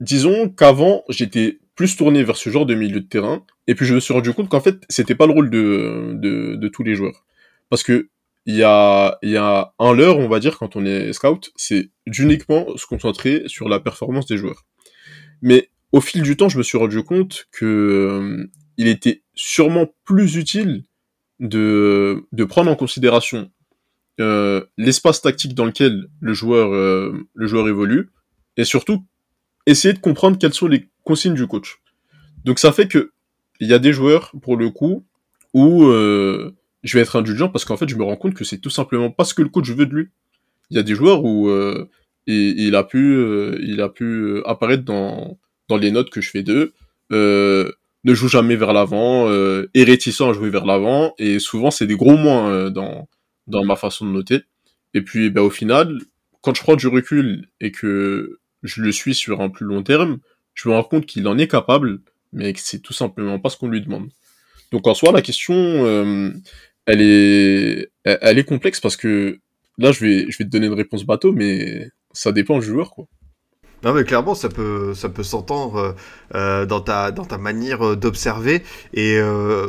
disons 0.00 0.48
qu'avant, 0.48 1.04
j'étais 1.08 1.58
plus 1.74 1.96
tourné 1.96 2.22
vers 2.24 2.36
ce 2.36 2.50
genre 2.50 2.66
de 2.66 2.74
milieu 2.74 3.00
de 3.00 3.06
terrain, 3.06 3.44
et 3.66 3.74
puis 3.74 3.86
je 3.86 3.94
me 3.94 4.00
suis 4.00 4.14
rendu 4.14 4.32
compte 4.32 4.48
qu'en 4.48 4.60
fait, 4.60 4.82
c'était 4.88 5.14
pas 5.14 5.26
le 5.26 5.32
rôle 5.32 5.50
de, 5.50 6.12
de, 6.14 6.56
de, 6.56 6.68
tous 6.68 6.82
les 6.82 6.94
joueurs. 6.94 7.24
Parce 7.68 7.82
que 7.82 8.08
il 8.46 8.54
y 8.54 8.62
a, 8.62 9.18
y 9.22 9.36
a 9.36 9.74
un 9.78 9.94
leurre, 9.94 10.18
on 10.18 10.28
va 10.28 10.38
dire, 10.38 10.56
quand 10.56 10.76
on 10.76 10.86
est 10.86 11.12
scout, 11.12 11.50
c'est 11.56 11.90
d'uniquement 12.06 12.76
se 12.76 12.86
concentrer 12.86 13.42
sur 13.46 13.68
la 13.68 13.80
performance 13.80 14.26
des 14.26 14.36
joueurs. 14.36 14.64
Mais 15.42 15.68
au 15.92 16.00
fil 16.00 16.22
du 16.22 16.36
temps, 16.36 16.48
je 16.48 16.58
me 16.58 16.62
suis 16.62 16.78
rendu 16.78 17.02
compte 17.02 17.48
que 17.50 17.64
euh, 17.66 18.46
il 18.76 18.86
était 18.86 19.22
sûrement 19.34 19.86
plus 20.04 20.36
utile 20.36 20.84
de, 21.40 22.24
de 22.32 22.44
prendre 22.44 22.70
en 22.70 22.76
considération 22.76 23.50
euh, 24.18 24.64
l'espace 24.78 25.20
tactique 25.20 25.54
dans 25.54 25.66
lequel 25.66 26.06
le 26.20 26.32
joueur, 26.32 26.72
euh, 26.72 27.12
le 27.34 27.46
joueur 27.46 27.68
évolue, 27.68 28.10
et 28.56 28.64
surtout 28.64 29.04
essayer 29.66 29.92
de 29.92 29.98
comprendre 29.98 30.38
quelles 30.38 30.54
sont 30.54 30.68
les 30.68 30.88
consignes 31.04 31.34
du 31.34 31.46
coach. 31.46 31.80
Donc 32.44 32.58
ça 32.58 32.72
fait 32.72 32.88
que 32.88 33.12
il 33.60 33.68
y 33.68 33.74
a 33.74 33.78
des 33.78 33.92
joueurs, 33.92 34.32
pour 34.42 34.56
le 34.56 34.70
coup, 34.70 35.04
où 35.52 35.84
euh, 35.84 36.54
je 36.82 36.96
vais 36.96 37.02
être 37.02 37.16
indulgent 37.16 37.48
parce 37.48 37.64
qu'en 37.64 37.76
fait 37.76 37.88
je 37.88 37.96
me 37.96 38.04
rends 38.04 38.16
compte 38.16 38.34
que 38.34 38.44
c'est 38.44 38.58
tout 38.58 38.70
simplement 38.70 39.10
pas 39.10 39.24
ce 39.24 39.34
que 39.34 39.42
le 39.42 39.48
coach 39.48 39.70
veut 39.70 39.86
de 39.86 39.94
lui. 39.94 40.08
Il 40.70 40.76
y 40.76 40.80
a 40.80 40.82
des 40.82 40.94
joueurs 40.94 41.24
où 41.24 41.50
il, 42.26 42.74
a 42.74 42.84
pu, 42.84 43.56
il 43.60 43.80
a 43.80 43.88
pu 43.88 44.42
apparaître 44.44 44.84
dans, 44.84 45.38
dans 45.68 45.76
les 45.76 45.90
notes 45.90 46.10
que 46.10 46.20
je 46.20 46.30
fais 46.30 46.42
d'eux. 46.42 46.72
ne 47.10 48.14
joue 48.14 48.28
jamais 48.28 48.56
vers 48.56 48.72
l'avant, 48.72 49.28
euh, 49.28 49.68
est 49.74 49.84
réticent 49.84 50.22
à 50.22 50.32
jouer 50.32 50.50
vers 50.50 50.64
l'avant, 50.64 51.14
et 51.18 51.38
souvent 51.38 51.70
c'est 51.70 51.86
des 51.86 51.96
gros 51.96 52.16
moins 52.16 52.70
dans, 52.70 53.08
dans 53.46 53.64
ma 53.64 53.76
façon 53.76 54.06
de 54.06 54.10
noter. 54.10 54.42
Et 54.94 55.02
puis, 55.02 55.30
bah, 55.30 55.42
au 55.42 55.50
final, 55.50 55.98
quand 56.40 56.54
je 56.54 56.62
prends 56.62 56.76
du 56.76 56.86
recul 56.86 57.48
et 57.60 57.70
que 57.70 58.38
je 58.62 58.82
le 58.82 58.92
suis 58.92 59.14
sur 59.14 59.40
un 59.40 59.48
plus 59.48 59.66
long 59.66 59.82
terme, 59.82 60.18
je 60.54 60.68
me 60.68 60.74
rends 60.74 60.84
compte 60.84 61.06
qu'il 61.06 61.26
en 61.28 61.38
est 61.38 61.48
capable, 61.48 62.00
mais 62.32 62.52
que 62.52 62.60
c'est 62.60 62.80
tout 62.80 62.92
simplement 62.92 63.38
pas 63.38 63.50
ce 63.50 63.56
qu'on 63.56 63.68
lui 63.68 63.82
demande. 63.82 64.08
Donc 64.72 64.86
en 64.86 64.94
soi, 64.94 65.12
la 65.12 65.22
question, 65.22 65.54
euh, 65.54 66.30
elle 66.86 67.00
est, 67.00 67.90
elle 68.04 68.38
est 68.38 68.44
complexe 68.44 68.80
parce 68.80 68.96
que 68.96 69.38
là, 69.78 69.92
je 69.92 70.00
vais, 70.00 70.30
je 70.30 70.38
vais 70.38 70.44
te 70.44 70.50
donner 70.50 70.66
une 70.66 70.74
réponse 70.74 71.04
bateau, 71.04 71.32
mais 71.32 71.90
ça 72.12 72.32
dépend 72.32 72.58
du 72.58 72.66
joueur, 72.66 72.90
quoi. 72.90 73.06
Non 73.86 73.92
mais 73.94 74.02
clairement 74.02 74.34
ça 74.34 74.48
peut 74.48 74.94
ça 74.94 75.08
peut 75.08 75.22
s'entendre 75.22 75.76
euh, 75.76 75.92
euh, 76.34 76.66
dans 76.66 76.80
ta 76.80 77.12
dans 77.12 77.24
ta 77.24 77.38
manière 77.38 77.86
euh, 77.86 77.94
d'observer. 77.94 78.64
Et 78.94 79.16
euh, 79.16 79.68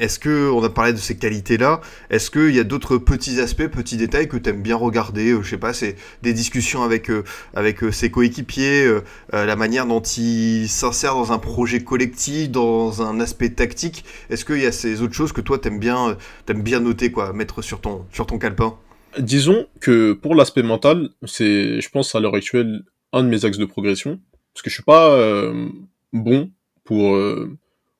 est-ce 0.00 0.18
que 0.18 0.50
on 0.50 0.64
a 0.64 0.68
parlé 0.68 0.92
de 0.92 0.98
ces 0.98 1.16
qualités 1.16 1.58
là 1.58 1.80
est-ce 2.10 2.32
qu'il 2.32 2.52
y 2.52 2.58
a 2.58 2.64
d'autres 2.64 2.98
petits 2.98 3.38
aspects 3.38 3.68
petits 3.68 3.96
détails 3.96 4.26
que 4.26 4.36
tu 4.36 4.50
aimes 4.50 4.62
bien 4.62 4.74
regarder 4.74 5.36
je 5.40 5.48
sais 5.48 5.58
pas 5.58 5.72
c'est 5.72 5.94
des 6.22 6.32
discussions 6.32 6.82
avec 6.82 7.08
avec 7.54 7.78
ses 7.92 8.10
coéquipiers 8.10 8.98
la 9.32 9.54
manière 9.54 9.86
dont 9.86 10.02
il 10.02 10.66
s'insère 10.68 11.14
dans 11.14 11.30
un 11.30 11.38
projet 11.38 11.84
collectif 11.84 12.50
dans 12.50 13.00
un 13.00 13.20
aspect 13.20 13.50
tactique. 13.50 14.04
Est-ce 14.28 14.44
qu'il 14.44 14.58
y 14.58 14.66
a 14.66 14.72
ces 14.72 15.02
autres 15.02 15.14
choses 15.14 15.32
que 15.32 15.40
toi 15.40 15.60
t'aimes 15.60 15.78
bien 15.78 16.16
t'aimes 16.46 16.62
bien 16.62 16.80
noter 16.80 17.12
quoi 17.12 17.32
mettre 17.32 17.62
sur 17.62 17.80
ton 17.80 18.06
sur 18.10 18.26
ton 18.26 18.38
calepin? 18.40 18.76
Disons 19.18 19.66
que 19.80 20.14
pour 20.14 20.34
l'aspect 20.34 20.62
mental, 20.62 21.10
c'est, 21.26 21.82
je 21.82 21.90
pense 21.90 22.14
à 22.14 22.20
l'heure 22.20 22.34
actuelle, 22.34 22.82
un 23.12 23.22
de 23.22 23.28
mes 23.28 23.44
axes 23.44 23.58
de 23.58 23.64
progression, 23.64 24.20
parce 24.52 24.62
que 24.62 24.70
je 24.70 24.74
suis 24.74 24.82
pas 24.82 25.10
euh, 25.14 25.68
bon 26.12 26.50
pour 26.84 27.14
euh, 27.14 27.56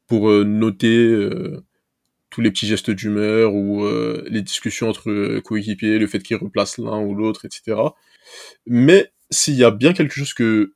pour 0.06 0.30
euh, 0.30 0.44
noter 0.44 1.28
tous 2.30 2.40
les 2.40 2.50
petits 2.50 2.66
gestes 2.66 2.90
d'humeur 2.90 3.54
ou 3.54 3.86
les 4.28 4.42
discussions 4.42 4.88
entre 4.88 5.40
coéquipiers, 5.40 5.98
le 5.98 6.06
fait 6.06 6.20
qu'ils 6.20 6.36
replacent 6.36 6.78
l'un 6.78 7.00
ou 7.00 7.14
l'autre, 7.14 7.44
etc. 7.44 7.78
Mais 8.66 9.10
s'il 9.30 9.54
y 9.54 9.64
a 9.64 9.70
bien 9.70 9.92
quelque 9.92 10.14
chose 10.14 10.34
que 10.34 10.74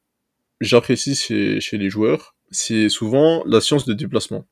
j'apprécie 0.60 1.14
chez, 1.14 1.60
chez 1.60 1.78
les 1.78 1.90
joueurs, 1.90 2.34
c'est 2.50 2.88
souvent 2.88 3.42
la 3.46 3.60
science 3.60 3.86
de 3.86 3.94
déplacement. 3.94 4.46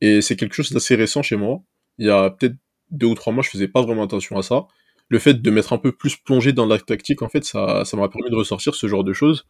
Et 0.00 0.22
c'est 0.22 0.36
quelque 0.36 0.54
chose 0.54 0.70
d'assez 0.72 0.94
récent 0.94 1.22
chez 1.22 1.36
moi. 1.36 1.62
Il 1.98 2.06
y 2.06 2.10
a 2.10 2.30
peut-être 2.30 2.56
deux 2.90 3.06
ou 3.06 3.14
trois 3.14 3.32
mois, 3.32 3.42
je 3.42 3.50
faisais 3.50 3.68
pas 3.68 3.82
vraiment 3.82 4.02
attention 4.02 4.36
à 4.38 4.42
ça 4.42 4.66
le 5.10 5.18
fait 5.18 5.42
de 5.42 5.50
m'être 5.50 5.72
un 5.72 5.78
peu 5.78 5.92
plus 5.92 6.16
plongé 6.16 6.52
dans 6.52 6.66
la 6.66 6.78
tactique, 6.78 7.20
en 7.20 7.28
fait, 7.28 7.44
ça, 7.44 7.84
m'a 7.94 8.08
permis 8.08 8.30
de 8.30 8.36
ressortir 8.36 8.74
ce 8.74 8.86
genre 8.86 9.04
de 9.04 9.12
choses. 9.12 9.44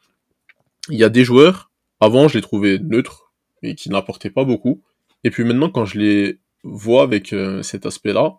Il 0.89 0.99
y 0.99 1.05
a 1.05 1.11
des 1.11 1.23
joueurs, 1.23 1.71
avant, 2.01 2.27
je 2.29 2.39
les 2.39 2.43
trouvais 2.43 2.79
neutres, 2.79 3.31
et 3.63 3.75
qui 3.75 3.91
n'apportaient 3.91 4.31
pas 4.31 4.45
beaucoup. 4.45 4.83
Et 5.23 5.31
puis 5.31 5.45
maintenant, 5.45 5.69
quand 5.69 5.85
je 5.85 5.99
les 5.99 6.41
vois 6.65 7.03
avec 7.03 7.35
euh, 7.35 7.63
cet 7.63 7.85
aspect-là, 7.85 8.39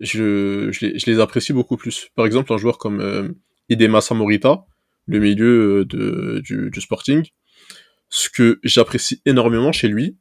je, 0.00 0.72
je, 0.72 1.10
les, 1.10 1.20
apprécie 1.20 1.52
beaucoup 1.52 1.76
plus. 1.76 2.08
Par 2.16 2.24
exemple, 2.24 2.52
un 2.54 2.56
joueur 2.56 2.78
comme 2.78 3.00
euh, 3.00 4.00
Samorita, 4.00 4.64
le 5.06 5.18
milieu 5.18 5.80
euh, 5.80 5.84
de, 5.84 6.40
du, 6.42 6.70
du 6.70 6.80
Sporting, 6.80 7.28
ce 8.08 8.30
que 8.30 8.60
j'apprécie 8.64 9.20
énormément 9.26 9.72
chez 9.72 9.88
lui, 9.88 10.16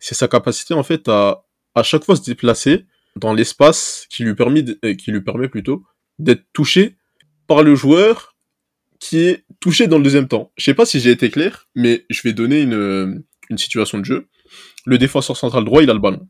c'est 0.00 0.16
sa 0.16 0.26
capacité 0.26 0.74
en 0.74 0.82
fait 0.82 1.08
à 1.08 1.46
à 1.76 1.82
chaque 1.82 2.04
fois 2.04 2.16
se 2.16 2.22
déplacer 2.22 2.86
dans 3.16 3.32
l'espace 3.32 4.06
qui 4.10 4.22
lui 4.22 4.34
permet, 4.34 4.64
euh, 4.84 4.94
qui 4.94 5.10
lui 5.10 5.22
permet 5.22 5.48
plutôt 5.48 5.84
d'être 6.18 6.44
touché 6.52 6.96
par 7.46 7.62
le 7.62 7.74
joueur 7.74 8.36
qui 9.00 9.18
est 9.18 9.44
touché 9.60 9.88
dans 9.88 9.98
le 9.98 10.04
deuxième 10.04 10.28
temps. 10.28 10.52
Je 10.56 10.64
sais 10.64 10.74
pas 10.74 10.86
si 10.86 11.00
j'ai 11.00 11.10
été 11.10 11.30
clair, 11.30 11.68
mais 11.74 12.04
je 12.08 12.22
vais 12.22 12.32
donner 12.32 12.60
une, 12.60 12.74
euh, 12.74 13.14
une 13.50 13.58
situation 13.58 13.98
de 13.98 14.04
jeu. 14.04 14.28
Le 14.84 14.98
défenseur 14.98 15.36
central 15.36 15.64
droit, 15.64 15.82
il 15.82 15.90
a 15.90 15.94
le 15.94 15.98
ballon. 15.98 16.28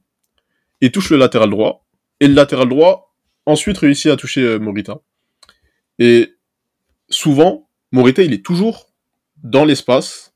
Il 0.81 0.91
touche 0.91 1.11
le 1.11 1.17
latéral 1.17 1.51
droit, 1.51 1.87
et 2.21 2.29
le 2.29 2.35
latéral 2.35 2.69
droit 2.69 3.15
ensuite 3.45 3.79
réussit 3.79 4.11
à 4.11 4.17
toucher 4.17 4.43
euh, 4.43 4.59
Morita. 4.59 5.01
Et 5.99 6.35
souvent, 7.09 7.69
Morita, 7.93 8.23
il 8.23 8.33
est 8.33 8.45
toujours 8.45 8.93
dans 9.43 9.65
l'espace 9.65 10.35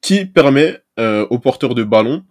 qui 0.00 0.24
permet 0.24 0.82
au 1.30 1.38
porteur 1.38 1.74
de 1.74 1.82
ballon 1.82 2.26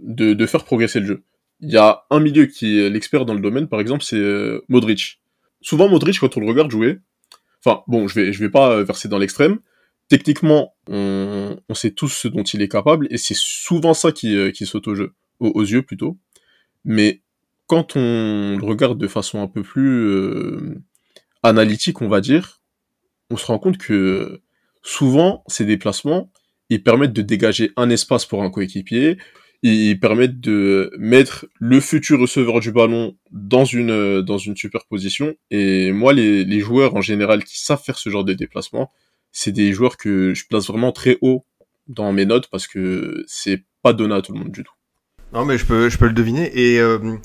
de, 0.00 0.46
faire 0.46 0.64
progresser 0.64 1.00
le 1.00 1.06
jeu. 1.06 1.24
Il 1.60 1.70
y 1.70 1.76
a 1.76 2.04
un 2.10 2.20
milieu 2.20 2.46
qui 2.46 2.80
est 2.80 2.90
l'expert 2.90 3.24
dans 3.24 3.34
le 3.34 3.40
domaine, 3.40 3.68
par 3.68 3.80
exemple, 3.80 4.02
c'est 4.02 4.16
euh, 4.16 4.64
Modric. 4.68 5.20
Souvent, 5.60 5.88
Modric, 5.88 6.18
quand 6.18 6.36
on 6.36 6.40
le 6.40 6.46
regarde 6.46 6.70
jouer, 6.70 6.98
enfin, 7.64 7.82
bon, 7.86 8.08
je 8.08 8.14
vais, 8.14 8.32
je 8.32 8.40
vais 8.40 8.48
pas 8.48 8.82
verser 8.82 9.08
dans 9.08 9.18
l'extrême. 9.18 9.58
Techniquement, 10.08 10.74
on, 10.88 11.56
sait 11.74 11.92
tous 11.92 12.08
ce 12.08 12.28
dont 12.28 12.42
il 12.42 12.62
est 12.62 12.68
capable, 12.68 13.06
et 13.10 13.18
c'est 13.18 13.36
souvent 13.36 13.94
ça 13.94 14.10
qui, 14.10 14.36
euh, 14.36 14.50
qui 14.50 14.66
saute 14.66 14.88
au 14.88 14.94
jeu, 14.94 15.12
aux, 15.38 15.62
yeux 15.62 15.82
plutôt. 15.82 16.18
Mais 16.84 17.22
quand 17.66 17.94
on 17.94 18.56
le 18.58 18.64
regarde 18.64 18.98
de 18.98 19.06
façon 19.06 19.40
un 19.40 19.46
peu 19.46 19.62
plus 19.62 20.08
euh, 20.08 20.82
analytique, 21.42 22.02
on 22.02 22.08
va 22.08 22.20
dire, 22.20 22.60
on 23.30 23.36
se 23.36 23.46
rend 23.46 23.58
compte 23.58 23.78
que 23.78 24.40
souvent, 24.82 25.44
ces 25.46 25.64
déplacements, 25.64 26.32
ils 26.70 26.82
permettent 26.82 27.12
de 27.12 27.22
dégager 27.22 27.72
un 27.76 27.90
espace 27.90 28.26
pour 28.26 28.42
un 28.42 28.50
coéquipier, 28.50 29.18
ils 29.62 29.98
permettent 30.00 30.40
de 30.40 30.90
mettre 30.98 31.46
le 31.58 31.80
futur 31.80 32.18
receveur 32.18 32.60
du 32.60 32.72
ballon 32.72 33.16
dans 33.30 33.64
une 33.64 34.22
dans 34.22 34.38
une 34.38 34.56
superposition. 34.56 35.34
Et 35.50 35.92
moi, 35.92 36.12
les, 36.12 36.44
les 36.44 36.60
joueurs 36.60 36.96
en 36.96 37.00
général 37.00 37.44
qui 37.44 37.60
savent 37.60 37.82
faire 37.82 37.98
ce 37.98 38.10
genre 38.10 38.24
de 38.24 38.32
déplacement, 38.32 38.90
c'est 39.32 39.52
des 39.52 39.72
joueurs 39.72 39.96
que 39.96 40.34
je 40.34 40.46
place 40.46 40.66
vraiment 40.68 40.92
très 40.92 41.18
haut 41.20 41.44
dans 41.88 42.12
mes 42.12 42.26
notes 42.26 42.48
parce 42.50 42.66
que 42.66 43.24
c'est 43.26 43.64
pas 43.82 43.92
donné 43.92 44.14
à 44.14 44.22
tout 44.22 44.32
le 44.32 44.38
monde 44.38 44.52
du 44.52 44.62
tout. 44.62 44.74
Non, 45.32 45.44
mais 45.44 45.58
je 45.58 45.66
peux 45.66 45.88
je 45.88 45.98
peux 45.98 46.06
le 46.06 46.12
deviner 46.12 46.50
et 46.58 46.80
euh 46.80 47.16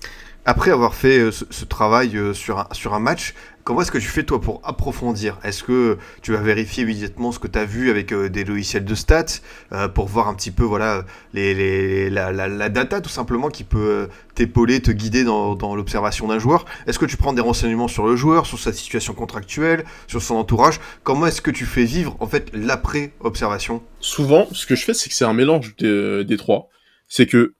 Après 0.48 0.70
avoir 0.70 0.94
fait 0.94 1.18
euh, 1.18 1.32
ce, 1.32 1.44
ce 1.50 1.66
travail 1.66 2.16
euh, 2.18 2.34
sur 2.34 2.60
un, 2.60 2.68
sur 2.72 2.94
un 2.94 3.00
match, 3.00 3.34
comment 3.66 3.82
est-ce 3.82 3.92
que 3.92 3.98
tu 3.98 4.08
fais 4.08 4.24
toi 4.24 4.40
pour 4.40 4.62
approfondir? 4.64 5.40
Est-ce 5.44 5.64
que 5.64 5.98
tu 6.22 6.32
vas 6.32 6.40
vérifier 6.42 6.84
immédiatement 6.84 7.32
ce 7.32 7.40
que 7.40 7.48
tu 7.48 7.58
as 7.60 7.66
vu 7.66 7.90
avec 7.90 8.14
euh, 8.14 8.30
des 8.30 8.46
logiciels 8.46 8.86
de 8.86 8.96
stats 8.96 9.42
euh, 9.74 9.88
pour 9.90 10.06
voir 10.08 10.28
un 10.30 10.36
petit 10.36 10.52
peu 10.52 10.64
voilà 10.64 11.04
les, 11.34 11.54
les- 11.56 12.10
la, 12.12 12.70
data 12.70 13.02
tout 13.02 13.10
simplement 13.10 13.50
qui 13.50 13.64
peut 13.64 13.90
euh, 13.90 14.08
t'épauler, 14.36 14.82
te 14.82 14.92
guider 14.92 15.24
dans, 15.24 15.56
dans 15.56 15.76
l'observation 15.76 16.28
d'un 16.28 16.38
joueur? 16.40 16.66
Est-ce 16.86 17.00
que 17.00 17.06
tu 17.06 17.18
prends 17.18 17.34
des 17.34 17.42
renseignements 17.42 17.88
sur 17.88 18.06
le 18.06 18.16
joueur, 18.16 18.46
sur 18.46 18.60
sa 18.60 18.72
situation 18.72 19.14
contractuelle, 19.16 19.84
sur 20.08 20.22
son 20.22 20.36
entourage? 20.36 20.80
Comment 21.04 21.26
est-ce 21.26 21.42
que 21.42 21.52
tu 21.52 21.66
fais 21.66 21.86
vivre 21.86 22.16
en 22.20 22.28
fait 22.28 22.52
l'après-observation? 22.54 23.82
Souvent, 24.00 24.48
ce 24.52 24.68
que 24.68 24.76
je 24.76 24.86
fais, 24.86 24.94
c'est 24.94 25.10
que 25.10 25.16
c'est 25.16 25.26
un 25.26 25.34
mélange 25.34 25.76
des, 25.78 26.24
des 26.24 26.38
trois. 26.38 26.70
C'est 27.08 27.26
que 27.26 27.56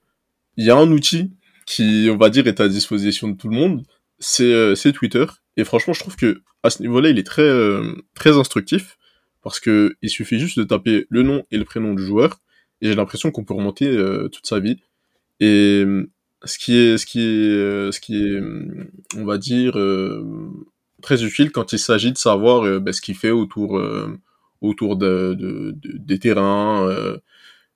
il 0.56 0.64
y 0.64 0.70
a 0.70 0.76
un 0.76 0.90
outil 0.92 1.32
qui, 1.66 2.08
on 2.12 2.16
va 2.16 2.30
dire, 2.30 2.46
est 2.46 2.60
à 2.60 2.68
disposition 2.68 3.26
de 3.28 3.36
tout 3.36 3.48
le 3.48 3.56
monde, 3.56 3.82
c'est 4.20 4.92
Twitter. 4.94 5.26
Et 5.56 5.64
franchement, 5.64 5.94
je 5.94 6.00
trouve 6.00 6.16
que 6.16 6.42
à 6.62 6.70
ce 6.70 6.82
niveau-là, 6.82 7.08
il 7.10 7.18
est 7.18 7.26
très 7.26 7.42
euh, 7.42 7.94
très 8.14 8.36
instructif 8.36 8.96
parce 9.42 9.60
que 9.60 9.96
il 10.02 10.10
suffit 10.10 10.38
juste 10.38 10.58
de 10.58 10.64
taper 10.64 11.06
le 11.08 11.22
nom 11.22 11.44
et 11.50 11.58
le 11.58 11.64
prénom 11.64 11.94
du 11.94 12.02
joueur 12.04 12.40
et 12.80 12.88
j'ai 12.88 12.94
l'impression 12.94 13.30
qu'on 13.30 13.44
peut 13.44 13.54
remonter 13.54 13.86
euh, 13.86 14.28
toute 14.28 14.46
sa 14.46 14.58
vie. 14.60 14.76
Et 15.40 15.84
ce 16.44 16.58
qui 16.58 16.76
est 16.76 16.98
ce 16.98 17.06
qui 17.06 17.20
est 17.20 17.48
euh, 17.50 17.90
ce 17.92 18.00
qui 18.00 18.16
est 18.22 18.40
on 19.16 19.24
va 19.24 19.38
dire 19.38 19.76
très 21.02 21.22
utile 21.24 21.50
quand 21.52 21.72
il 21.72 21.78
s'agit 21.78 22.12
de 22.12 22.18
savoir 22.18 22.80
ben, 22.80 22.92
ce 22.92 23.00
qu'il 23.00 23.14
fait 23.16 23.30
autour 23.30 23.80
autour 24.60 24.96
de, 24.96 25.34
de- 25.34 25.72
de- 25.76 25.98
des 25.98 26.18
terrains. 26.18 26.88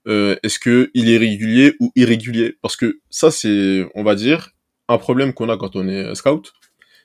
Est-ce 0.07 0.59
que 0.59 0.91
il 0.95 1.11
est 1.11 1.19
régulier 1.19 1.75
ou 1.81 1.93
irrégulier? 1.95 2.57
Parce 2.63 2.77
que 2.77 2.99
ça, 3.11 3.31
c'est, 3.31 3.87
on 3.95 4.03
va 4.03 4.15
dire, 4.15 4.51
un 4.89 4.99
problème 4.99 5.33
qu'on 5.35 5.49
a 5.51 5.57
quand 5.57 5.77
on 5.77 5.87
est 5.87 6.15
scout, 6.15 6.53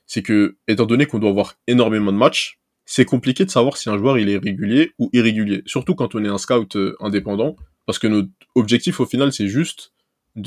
c'est 0.07 0.21
que, 0.21 0.57
étant 0.67 0.85
donné 0.85 1.05
qu'on 1.05 1.19
doit 1.19 1.29
avoir 1.29 1.55
énormément 1.67 2.11
de 2.11 2.17
matchs, 2.17 2.59
c'est 2.85 3.05
compliqué 3.05 3.45
de 3.45 3.49
savoir 3.49 3.77
si 3.77 3.89
un 3.89 3.97
joueur 3.97 4.17
est 4.17 4.37
régulier 4.37 4.91
ou 4.99 5.09
irrégulier. 5.11 5.63
Surtout 5.65 5.95
quand 5.95 6.13
on 6.15 6.23
est 6.23 6.29
un 6.29 6.37
scout 6.37 6.75
euh, 6.75 6.95
indépendant, 6.99 7.55
parce 7.85 7.99
que 7.99 8.07
notre 8.07 8.29
objectif 8.55 8.99
au 8.99 9.05
final, 9.05 9.31
c'est 9.31 9.47
juste 9.47 9.91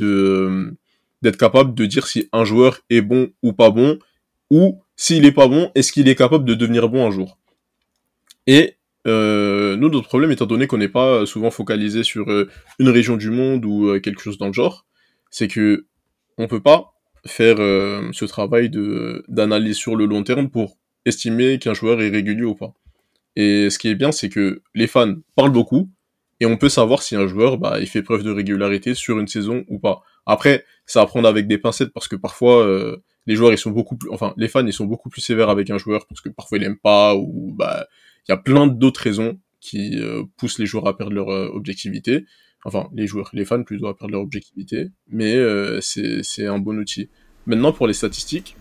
euh, 0.01 0.71
d'être 1.23 1.37
capable 1.37 1.75
de 1.75 1.87
dire 1.87 2.07
si 2.07 2.29
un 2.33 2.45
joueur 2.45 2.79
est 2.91 3.01
bon 3.01 3.31
ou 3.43 3.53
pas 3.53 3.71
bon, 3.71 3.99
ou 4.51 4.81
s'il 4.97 5.25
est 5.25 5.33
pas 5.33 5.49
bon, 5.49 5.71
est-ce 5.75 5.93
qu'il 5.93 6.09
est 6.09 6.15
capable 6.15 6.45
de 6.45 6.55
devenir 6.55 6.89
bon 6.89 7.07
un 7.07 7.11
jour. 7.11 7.39
Et 8.47 8.77
euh, 9.07 9.77
nous, 9.77 9.89
notre 9.89 10.07
problème, 10.09 10.31
étant 10.31 10.47
donné 10.47 10.67
qu'on 10.67 10.79
n'est 10.79 10.89
pas 10.89 11.27
souvent 11.27 11.51
focalisé 11.51 12.05
sur 12.05 12.31
euh, 12.31 12.49
une 12.79 12.89
région 12.89 13.17
du 13.17 13.31
monde 13.31 13.65
ou 13.65 13.99
quelque 14.01 14.21
chose 14.21 14.39
dans 14.39 14.47
le 14.47 14.53
genre, 14.53 14.87
c'est 15.31 15.49
que 15.49 15.87
on 16.37 16.47
peut 16.47 16.61
pas 16.61 16.95
faire 17.27 17.57
euh, 17.59 18.09
ce 18.13 18.25
travail 18.25 18.71
de 18.71 19.25
d'analyse 19.29 19.77
sur 19.77 19.97
le 19.97 20.07
long 20.07 20.23
terme 20.23 20.49
pour 20.51 20.77
estimer 21.05 21.59
qu'un 21.59 21.75
joueur 21.75 22.01
est 22.03 22.11
régulier 22.11 22.45
ou 22.45 22.55
pas. 22.55 22.75
Et 23.37 23.71
ce 23.71 23.79
qui 23.79 23.89
est 23.89 23.95
bien, 23.95 24.13
c'est 24.13 24.29
que 24.29 24.63
les 24.75 24.87
fans 24.87 25.15
parlent 25.37 25.53
beaucoup 25.53 25.91
et 26.41 26.47
on 26.47 26.57
peut 26.57 26.69
savoir 26.69 27.03
si 27.03 27.17
un 27.17 27.27
joueur 27.27 27.59
bah, 27.59 27.79
il 27.81 27.87
fait 27.87 28.03
preuve 28.03 28.23
de 28.23 28.31
régularité 28.31 28.95
sur 28.95 29.19
une 29.19 29.27
saison 29.29 29.65
ou 29.69 29.79
pas. 29.79 30.03
Après, 30.27 30.65
c'est 30.87 31.01
à 31.01 31.07
prendre 31.07 31.29
avec 31.29 31.47
des 31.47 31.59
pincettes 31.59 31.93
parce 31.93 32.09
que 32.09 32.17
parfois 32.17 32.65
euh, 32.67 32.97
les 33.27 33.35
joueurs 33.35 33.53
ils 33.53 33.59
sont 33.59 33.71
beaucoup 33.71 33.97
plus, 33.97 34.11
enfin 34.11 34.35
les 34.37 34.49
fans 34.49 34.67
ils 34.67 34.73
sont 34.73 34.87
beaucoup 34.87 35.09
plus 35.09 35.21
sévères 35.21 35.51
avec 35.51 35.71
un 35.71 35.79
joueur 35.79 36.07
parce 36.07 36.21
que 36.21 36.29
parfois 36.29 36.59
ils 36.59 36.63
l'aiment 36.63 36.79
pas 36.79 37.15
ou 37.17 37.53
bah 37.57 37.87
il 38.29 38.33
y 38.33 38.35
a 38.35 38.37
plein 38.37 38.67
d'autres 38.67 39.01
raisons 39.01 39.39
qui 39.61 39.99
euh, 40.01 40.23
poussent 40.37 40.59
les 40.59 40.67
joueurs 40.67 40.87
à 40.87 40.97
perdre 40.97 41.13
leur 41.13 41.29
objectivité. 41.29 42.25
Enfin, 42.65 42.89
les 42.93 43.07
joueurs, 43.07 43.31
les 43.33 43.45
fans 43.45 43.63
plutôt 43.63 43.87
à 43.87 43.97
perdre 43.97 44.13
leur 44.13 44.23
objectivité, 44.23 44.89
mais 45.09 45.35
euh, 45.35 45.81
c'est 45.81 46.47
un 46.47 46.59
bon 46.59 46.77
outil. 46.79 47.09
Maintenant, 47.47 47.73
pour 47.73 47.87
les 47.87 47.95
statistiques, 47.95 48.57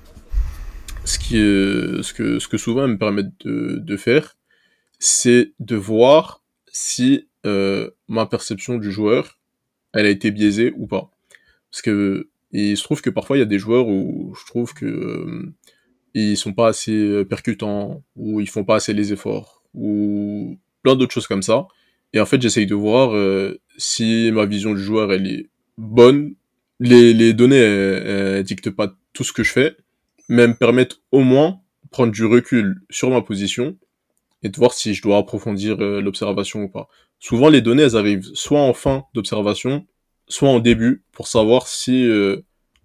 ce, 1.04 1.18
qui 1.20 1.38
est, 1.38 2.04
ce, 2.04 2.14
que, 2.14 2.40
ce 2.40 2.48
que 2.48 2.58
souvent 2.58 2.86
elles 2.86 2.92
me 2.92 2.98
permettent 2.98 3.46
de, 3.46 3.78
de 3.80 3.98
faire, 3.98 4.38
c'est 5.00 5.54
de 5.60 5.76
voir 5.76 6.44
si 6.68 7.28
euh, 7.46 7.90
ma 8.08 8.26
perception 8.26 8.78
du 8.78 8.92
joueur, 8.92 9.40
elle 9.94 10.06
a 10.06 10.10
été 10.10 10.32
biaisée 10.32 10.74
ou 10.76 10.88
pas. 10.88 11.12
Parce 11.72 11.82
que 11.82 12.30
il 12.52 12.78
se 12.78 12.84
trouve 12.84 13.02
que 13.02 13.10
parfois 13.10 13.38
il 13.38 13.40
y 13.40 13.44
a 13.44 13.46
des 13.46 13.60
joueurs 13.60 13.88
où 13.88 14.34
je 14.40 14.46
trouve 14.46 14.74
que 14.74 14.86
euh, 14.86 15.54
ils 16.14 16.38
sont 16.38 16.54
pas 16.54 16.68
assez 16.68 16.94
euh, 16.94 17.24
percutants, 17.26 18.04
ou 18.16 18.40
ils 18.42 18.50
font 18.50 18.64
pas 18.64 18.76
assez 18.76 18.94
les 18.94 19.14
efforts, 19.14 19.64
ou 19.74 20.58
plein 20.84 20.96
d'autres 20.96 21.14
choses 21.14 21.28
comme 21.28 21.44
ça. 21.44 21.68
Et 22.14 22.20
en 22.20 22.26
fait, 22.26 22.42
j'essaye 22.42 22.66
de 22.66 22.76
voir 22.76 23.16
euh, 23.16 23.60
si 23.78 24.32
ma 24.32 24.46
vision 24.46 24.74
du 24.74 24.82
joueur 24.82 25.12
elle 25.12 25.28
est 25.28 25.50
bonne. 25.78 26.34
Les, 26.80 27.14
les 27.14 27.34
données 27.34 27.58
elles, 27.58 28.08
elles 28.08 28.44
dictent 28.44 28.70
pas 28.70 28.94
tout 29.14 29.24
ce 29.24 29.34
que 29.34 29.44
je 29.44 29.52
fais, 29.52 29.76
mais 30.30 30.48
me 30.48 30.54
permettent 30.54 31.00
au 31.12 31.22
moins 31.22 31.60
de 31.84 31.90
prendre 31.90 32.12
du 32.12 32.26
recul 32.26 32.82
sur 32.90 33.10
ma 33.10 33.22
position 33.22 33.78
et 34.44 34.50
de 34.50 34.58
voir 34.58 34.74
si 34.74 34.94
je 34.94 35.02
dois 35.02 35.18
approfondir 35.18 35.78
euh, 35.82 36.02
l'observation 36.02 36.64
ou 36.64 36.70
pas. 36.70 36.88
Souvent, 37.20 37.50
les 37.50 37.62
données 37.62 37.84
elles 37.84 37.98
arrivent 37.98 38.30
soit 38.34 38.62
en 38.62 38.74
fin 38.74 39.06
d'observation, 39.14 39.86
soit 40.28 40.50
en 40.50 40.60
début 40.60 41.04
pour 41.12 41.28
savoir 41.28 41.68
si 41.68 42.06
euh, 42.06 42.38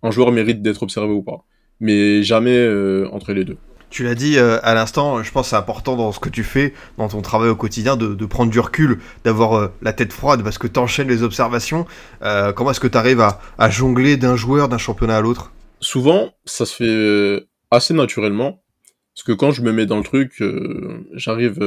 un 0.02 0.10
joueur 0.10 0.32
mérite 0.32 0.62
d'être 0.62 0.82
observé 0.82 1.12
ou 1.12 1.22
pas. 1.22 1.44
Mais 1.80 2.22
jamais 2.22 2.56
euh, 2.56 3.08
entre 3.12 3.32
les 3.32 3.44
deux. 3.44 3.58
Tu 3.92 4.04
l'as 4.04 4.14
dit 4.14 4.38
euh, 4.38 4.58
à 4.62 4.72
l'instant, 4.72 5.22
je 5.22 5.30
pense 5.30 5.44
que 5.44 5.50
c'est 5.50 5.56
important 5.56 5.96
dans 5.96 6.12
ce 6.12 6.18
que 6.18 6.30
tu 6.30 6.44
fais, 6.44 6.72
dans 6.96 7.10
ton 7.10 7.20
travail 7.20 7.50
au 7.50 7.56
quotidien, 7.56 7.94
de, 7.94 8.24
prendre 8.24 8.50
du 8.50 8.58
recul, 8.58 9.00
d'avoir 9.22 9.52
euh, 9.52 9.68
la 9.82 9.92
tête 9.92 10.14
froide, 10.14 10.42
parce 10.42 10.56
que 10.56 10.66
tu 10.66 10.80
enchaînes 10.80 11.08
les 11.08 11.22
observations. 11.22 11.84
Euh, 12.22 12.54
comment 12.54 12.70
est-ce 12.70 12.80
que 12.80 12.88
tu 12.88 12.96
arrives 12.96 13.20
à, 13.20 13.70
jongler 13.70 14.16
d'un 14.16 14.34
joueur, 14.34 14.70
d'un 14.70 14.78
championnat 14.78 15.18
à 15.18 15.20
l'autre? 15.20 15.52
Souvent, 15.80 16.32
ça 16.46 16.64
se 16.64 16.74
fait 16.74 17.46
assez 17.70 17.92
naturellement. 17.92 18.62
Parce 19.14 19.24
que 19.24 19.32
quand 19.32 19.50
je 19.50 19.60
me 19.60 19.72
mets 19.72 19.84
dans 19.84 19.98
le 19.98 20.04
truc, 20.04 20.42
j'arrive 21.12 21.62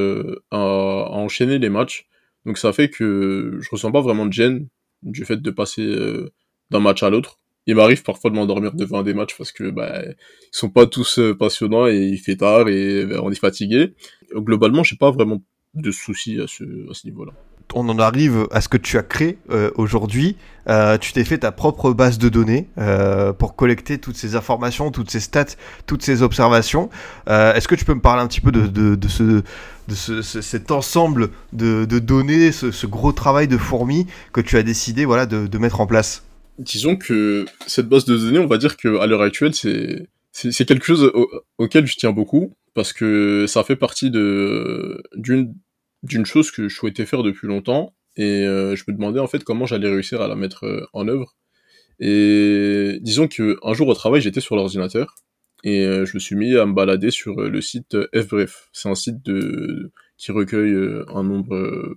à, 0.50 0.58
à 0.58 0.58
enchaîner 0.58 1.60
les 1.60 1.70
matchs. 1.70 2.08
Donc 2.48 2.58
ça 2.58 2.74
fait 2.74 2.90
que 2.90 3.60
je 3.62 3.70
ressens 3.70 3.92
pas 3.92 4.02
vraiment 4.02 4.26
de 4.26 4.34
gêne 4.34 4.68
du 5.04 5.26
fait 5.26 5.38
de 5.38 5.52
passer 5.52 5.96
d'un 6.72 6.80
match 6.80 7.04
à 7.04 7.12
l'autre. 7.12 7.38
Il 7.68 7.76
m'arrive 7.76 8.04
parfois 8.04 8.30
de 8.30 8.36
m'endormir 8.36 8.74
devant 8.74 9.02
des 9.04 9.14
matchs 9.14 9.36
parce 9.38 9.52
que 9.52 9.70
bah, 9.72 10.02
ils 10.04 10.16
sont 10.52 10.70
pas 10.70 10.86
tous 10.86 11.20
euh, 11.20 11.34
passionnants 11.36 11.88
et 11.88 11.98
il 11.98 12.18
fait 12.18 12.36
tard 12.36 12.68
et 12.70 13.06
bah, 13.06 13.20
on 13.24 13.32
est 13.32 13.40
fatigué. 13.40 13.94
Globalement, 14.36 14.84
j'ai 14.84 14.98
pas 14.98 15.12
vraiment 15.12 15.42
de 15.74 15.92
soucis 15.92 16.40
à 16.40 16.48
ce, 16.48 16.64
à 16.90 16.94
ce 16.94 17.08
niveau-là. 17.08 17.34
On 17.74 17.90
en 17.90 17.98
arrive 17.98 18.48
à 18.52 18.62
ce 18.62 18.70
que 18.70 18.78
tu 18.78 18.98
as 18.98 19.04
créé 19.04 19.40
euh, 19.50 19.72
aujourd'hui. 19.76 20.38
Euh, 20.70 20.98
tu 21.00 21.12
t'es 21.12 21.24
fait 21.26 21.40
ta 21.40 21.52
propre 21.52 21.92
base 21.92 22.20
de 22.20 22.30
données 22.30 22.70
euh, 22.78 23.34
pour 23.34 23.56
collecter 23.56 23.98
toutes 23.98 24.16
ces 24.16 24.36
informations, 24.36 24.92
toutes 24.92 25.10
ces 25.10 25.20
stats, 25.20 25.56
toutes 25.88 26.04
ces 26.04 26.22
observations. 26.22 26.90
Euh, 27.28 27.54
Est-ce 27.56 27.68
que 27.68 27.76
tu 27.76 27.84
peux 27.84 27.96
me 27.96 28.02
parler 28.02 28.22
un 28.22 28.28
petit 28.28 28.40
peu 28.42 28.52
de, 28.52 28.68
de, 28.68 28.94
de 28.96 29.08
ce, 29.08 29.24
de 29.24 29.96
ce, 29.96 30.22
ce- 30.22 30.42
cet 30.42 30.70
ensemble 30.72 31.32
de, 31.52 31.86
données, 31.86 32.52
ce, 32.52 32.86
gros 32.86 33.12
travail 33.12 33.48
de 33.48 33.58
fourmi 33.58 34.06
que 34.32 34.42
tu 34.42 34.56
as 34.58 34.64
décidé 34.64 35.04
voilà, 35.04 35.26
de 35.26 35.58
mettre 35.58 35.82
en 35.82 35.88
place? 35.88 36.25
Disons 36.60 36.96
que 36.96 37.46
cette 37.68 37.88
base 37.90 38.06
de 38.06 38.18
données, 38.18 38.40
on 38.40 38.48
va 38.48 38.58
dire 38.58 38.78
que 38.78 38.98
à 39.00 39.08
l'heure 39.08 39.22
actuelle, 39.22 39.54
c'est 39.54 40.08
c'est 40.32 40.66
quelque 40.68 40.86
chose 40.86 41.04
au- 41.14 41.30
auquel 41.60 41.88
je 41.88 41.96
tiens 41.96 42.12
beaucoup 42.12 42.54
parce 42.74 42.92
que 42.92 43.46
ça 43.48 43.64
fait 43.64 43.78
partie 43.78 44.12
de 44.12 45.02
d'une 45.16 45.56
d'une 46.04 46.26
chose 46.26 46.52
que 46.52 46.68
je 46.68 46.76
souhaitais 46.76 47.06
faire 47.06 47.24
depuis 47.24 47.48
longtemps 47.48 47.96
et 48.18 48.44
euh, 48.46 48.76
je 48.76 48.84
me 48.88 48.94
demandais 48.94 49.20
en 49.22 49.28
fait 49.28 49.44
comment 49.44 49.66
j'allais 49.66 49.90
réussir 49.90 50.22
à 50.22 50.28
la 50.28 50.36
mettre 50.36 50.66
euh, 50.66 50.86
en 50.94 51.08
œuvre. 51.08 51.36
Et 52.00 53.00
disons 53.02 53.28
que 53.30 53.58
un 53.64 53.74
jour 53.74 53.88
au 53.88 53.94
travail, 53.94 54.22
j'étais 54.22 54.42
sur 54.42 54.56
l'ordinateur 54.58 55.16
et 55.64 55.86
euh, 55.86 56.06
je 56.06 56.14
me 56.16 56.20
suis 56.20 56.36
mis 56.36 56.56
à 56.58 56.66
me 56.66 56.74
balader 56.74 57.12
sur 57.12 57.36
le 57.36 57.62
site 57.62 57.96
FBref. 58.14 58.70
C'est 58.74 58.90
un 58.90 58.96
site 58.96 59.24
de 59.26 59.92
qui 60.18 60.32
recueille 60.34 60.76
un 61.14 61.24
nombre 61.24 61.96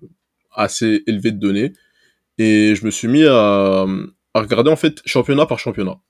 assez 0.52 1.02
élevé 1.06 1.32
de 1.32 1.38
données 1.38 1.72
et 2.38 2.74
je 2.76 2.84
me 2.86 2.90
suis 2.92 3.08
mis 3.08 3.24
à 3.26 3.84
à 4.34 4.40
regarder 4.40 4.70
en 4.70 4.76
fait 4.76 5.00
championnat 5.04 5.46
par 5.46 5.58
championnat. 5.58 6.00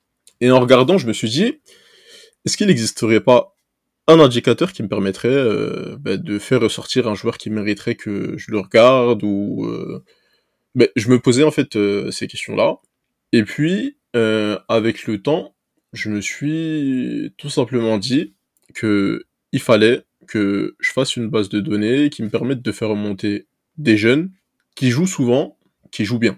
Et 0.40 0.50
en 0.50 0.60
regardant, 0.60 0.98
je 0.98 1.06
me 1.06 1.12
suis 1.12 1.28
dit, 1.28 1.60
est-ce 2.44 2.56
qu'il 2.56 2.68
n'existerait 2.68 3.20
pas 3.20 3.56
un 4.08 4.20
indicateur 4.20 4.72
qui 4.72 4.82
me 4.82 4.88
permettrait 4.88 5.28
euh, 5.28 5.96
bah, 6.00 6.16
de 6.16 6.38
faire 6.38 6.62
ressortir 6.62 7.06
un 7.08 7.14
joueur 7.14 7.36
qui 7.36 7.50
mériterait 7.50 7.94
que 7.94 8.36
je 8.38 8.50
le 8.50 8.58
regarde 8.58 9.22
ou 9.22 9.66
euh, 9.66 10.02
bah, 10.74 10.86
je 10.96 11.10
me 11.10 11.20
posais 11.20 11.44
en 11.44 11.50
fait 11.50 11.76
euh, 11.76 12.10
ces 12.10 12.26
questions-là. 12.26 12.78
Et 13.32 13.44
puis 13.44 13.94
avec 14.68 15.06
le 15.06 15.22
temps, 15.22 15.54
je 15.92 16.10
me 16.10 16.20
suis 16.20 17.32
tout 17.36 17.50
simplement 17.50 17.98
dit 17.98 18.34
que 18.74 19.26
il 19.52 19.60
fallait 19.60 20.02
que 20.26 20.74
je 20.80 20.90
fasse 20.90 21.14
une 21.14 21.28
base 21.28 21.48
de 21.48 21.60
données 21.60 22.10
qui 22.10 22.24
me 22.24 22.28
permette 22.28 22.60
de 22.60 22.72
faire 22.72 22.88
remonter 22.88 23.46
des 23.76 23.96
jeunes 23.96 24.32
qui 24.74 24.90
jouent 24.90 25.06
souvent, 25.06 25.56
qui 25.92 26.04
jouent 26.04 26.18
bien. 26.18 26.36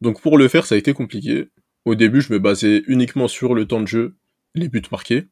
Donc 0.00 0.20
pour 0.20 0.38
le 0.38 0.48
faire, 0.48 0.66
ça 0.66 0.74
a 0.74 0.78
été 0.78 0.92
compliqué. 0.92 1.48
Au 1.84 1.94
début, 1.94 2.20
je 2.20 2.32
me 2.32 2.38
basais 2.38 2.82
uniquement 2.86 3.28
sur 3.28 3.54
le 3.54 3.66
temps 3.66 3.80
de 3.80 3.86
jeu, 3.86 4.16
les 4.54 4.68
buts 4.68 4.82
marqués, 4.90 5.28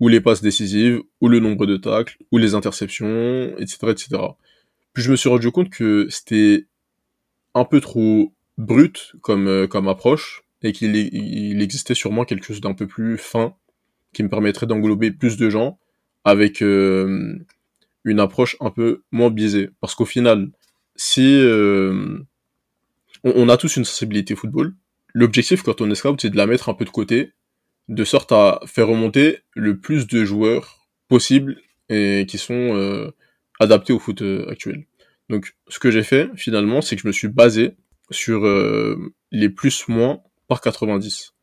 ou 0.00 0.08
les 0.08 0.20
passes 0.20 0.42
décisives, 0.42 1.00
ou 1.20 1.28
le 1.28 1.40
nombre 1.40 1.66
de 1.66 1.76
tacles, 1.76 2.18
ou 2.30 2.38
les 2.38 2.54
interceptions, 2.54 3.56
etc., 3.58 3.78
etc. 3.90 4.08
Puis 4.92 5.02
je 5.02 5.10
me 5.10 5.16
suis 5.16 5.28
rendu 5.28 5.50
compte 5.50 5.70
que 5.70 6.06
c'était 6.10 6.66
un 7.54 7.64
peu 7.64 7.80
trop 7.80 8.34
brut 8.58 9.12
comme, 9.22 9.48
euh, 9.48 9.66
approche, 9.88 10.44
et 10.62 10.72
qu'il 10.72 10.96
il 10.96 11.60
existait 11.62 11.94
sûrement 11.94 12.24
quelque 12.24 12.46
chose 12.46 12.60
d'un 12.60 12.74
peu 12.74 12.86
plus 12.86 13.18
fin 13.18 13.54
qui 14.14 14.22
me 14.22 14.30
permettrait 14.30 14.66
d'englober 14.66 15.10
plus 15.10 15.36
de 15.36 15.50
gens 15.50 15.78
avec 16.24 16.62
euh, 16.62 17.38
une 18.04 18.20
approche 18.20 18.56
un 18.60 18.70
peu 18.70 19.02
moins 19.12 19.30
biaisée. 19.30 19.70
Parce 19.80 19.94
qu'au 19.94 20.06
final, 20.06 20.50
si 20.96 21.36
euh, 21.36 22.18
on, 23.24 23.48
a 23.48 23.56
tous 23.56 23.76
une 23.76 23.84
sensibilité 23.84 24.36
football, 24.36 24.74
l'objectif 25.14 25.62
quand 25.62 25.80
on 25.80 25.90
est 25.90 25.94
scout, 25.94 26.20
c'est 26.20 26.30
de 26.30 26.36
la 26.36 26.46
mettre 26.46 26.68
un 26.68 26.74
peu 26.74 26.84
de 26.84 26.90
côté, 26.90 27.32
de 27.88 28.04
sorte 28.04 28.32
à 28.32 28.60
faire 28.66 28.88
remonter 28.88 29.38
le 29.54 29.78
plus 29.78 30.06
de 30.06 30.24
joueurs 30.24 30.86
possible 31.08 31.56
et 31.88 32.26
qui 32.28 32.38
sont 32.38 32.54
euh, 32.54 33.10
adaptés 33.60 33.92
au 33.92 33.98
foot 33.98 34.22
euh, 34.22 34.50
actuel. 34.50 34.84
Donc, 35.30 35.54
ce 35.68 35.78
que 35.78 35.90
j'ai 35.90 36.02
fait 36.02 36.28
finalement, 36.36 36.82
c'est 36.82 36.96
que 36.96 37.02
je 37.02 37.06
me 37.06 37.12
suis 37.12 37.28
basé 37.28 37.76
sur 38.10 38.44
euh, 38.44 39.12
les 39.30 39.48
plus-moins 39.48 40.20
par 40.48 40.60
90. 40.60 41.34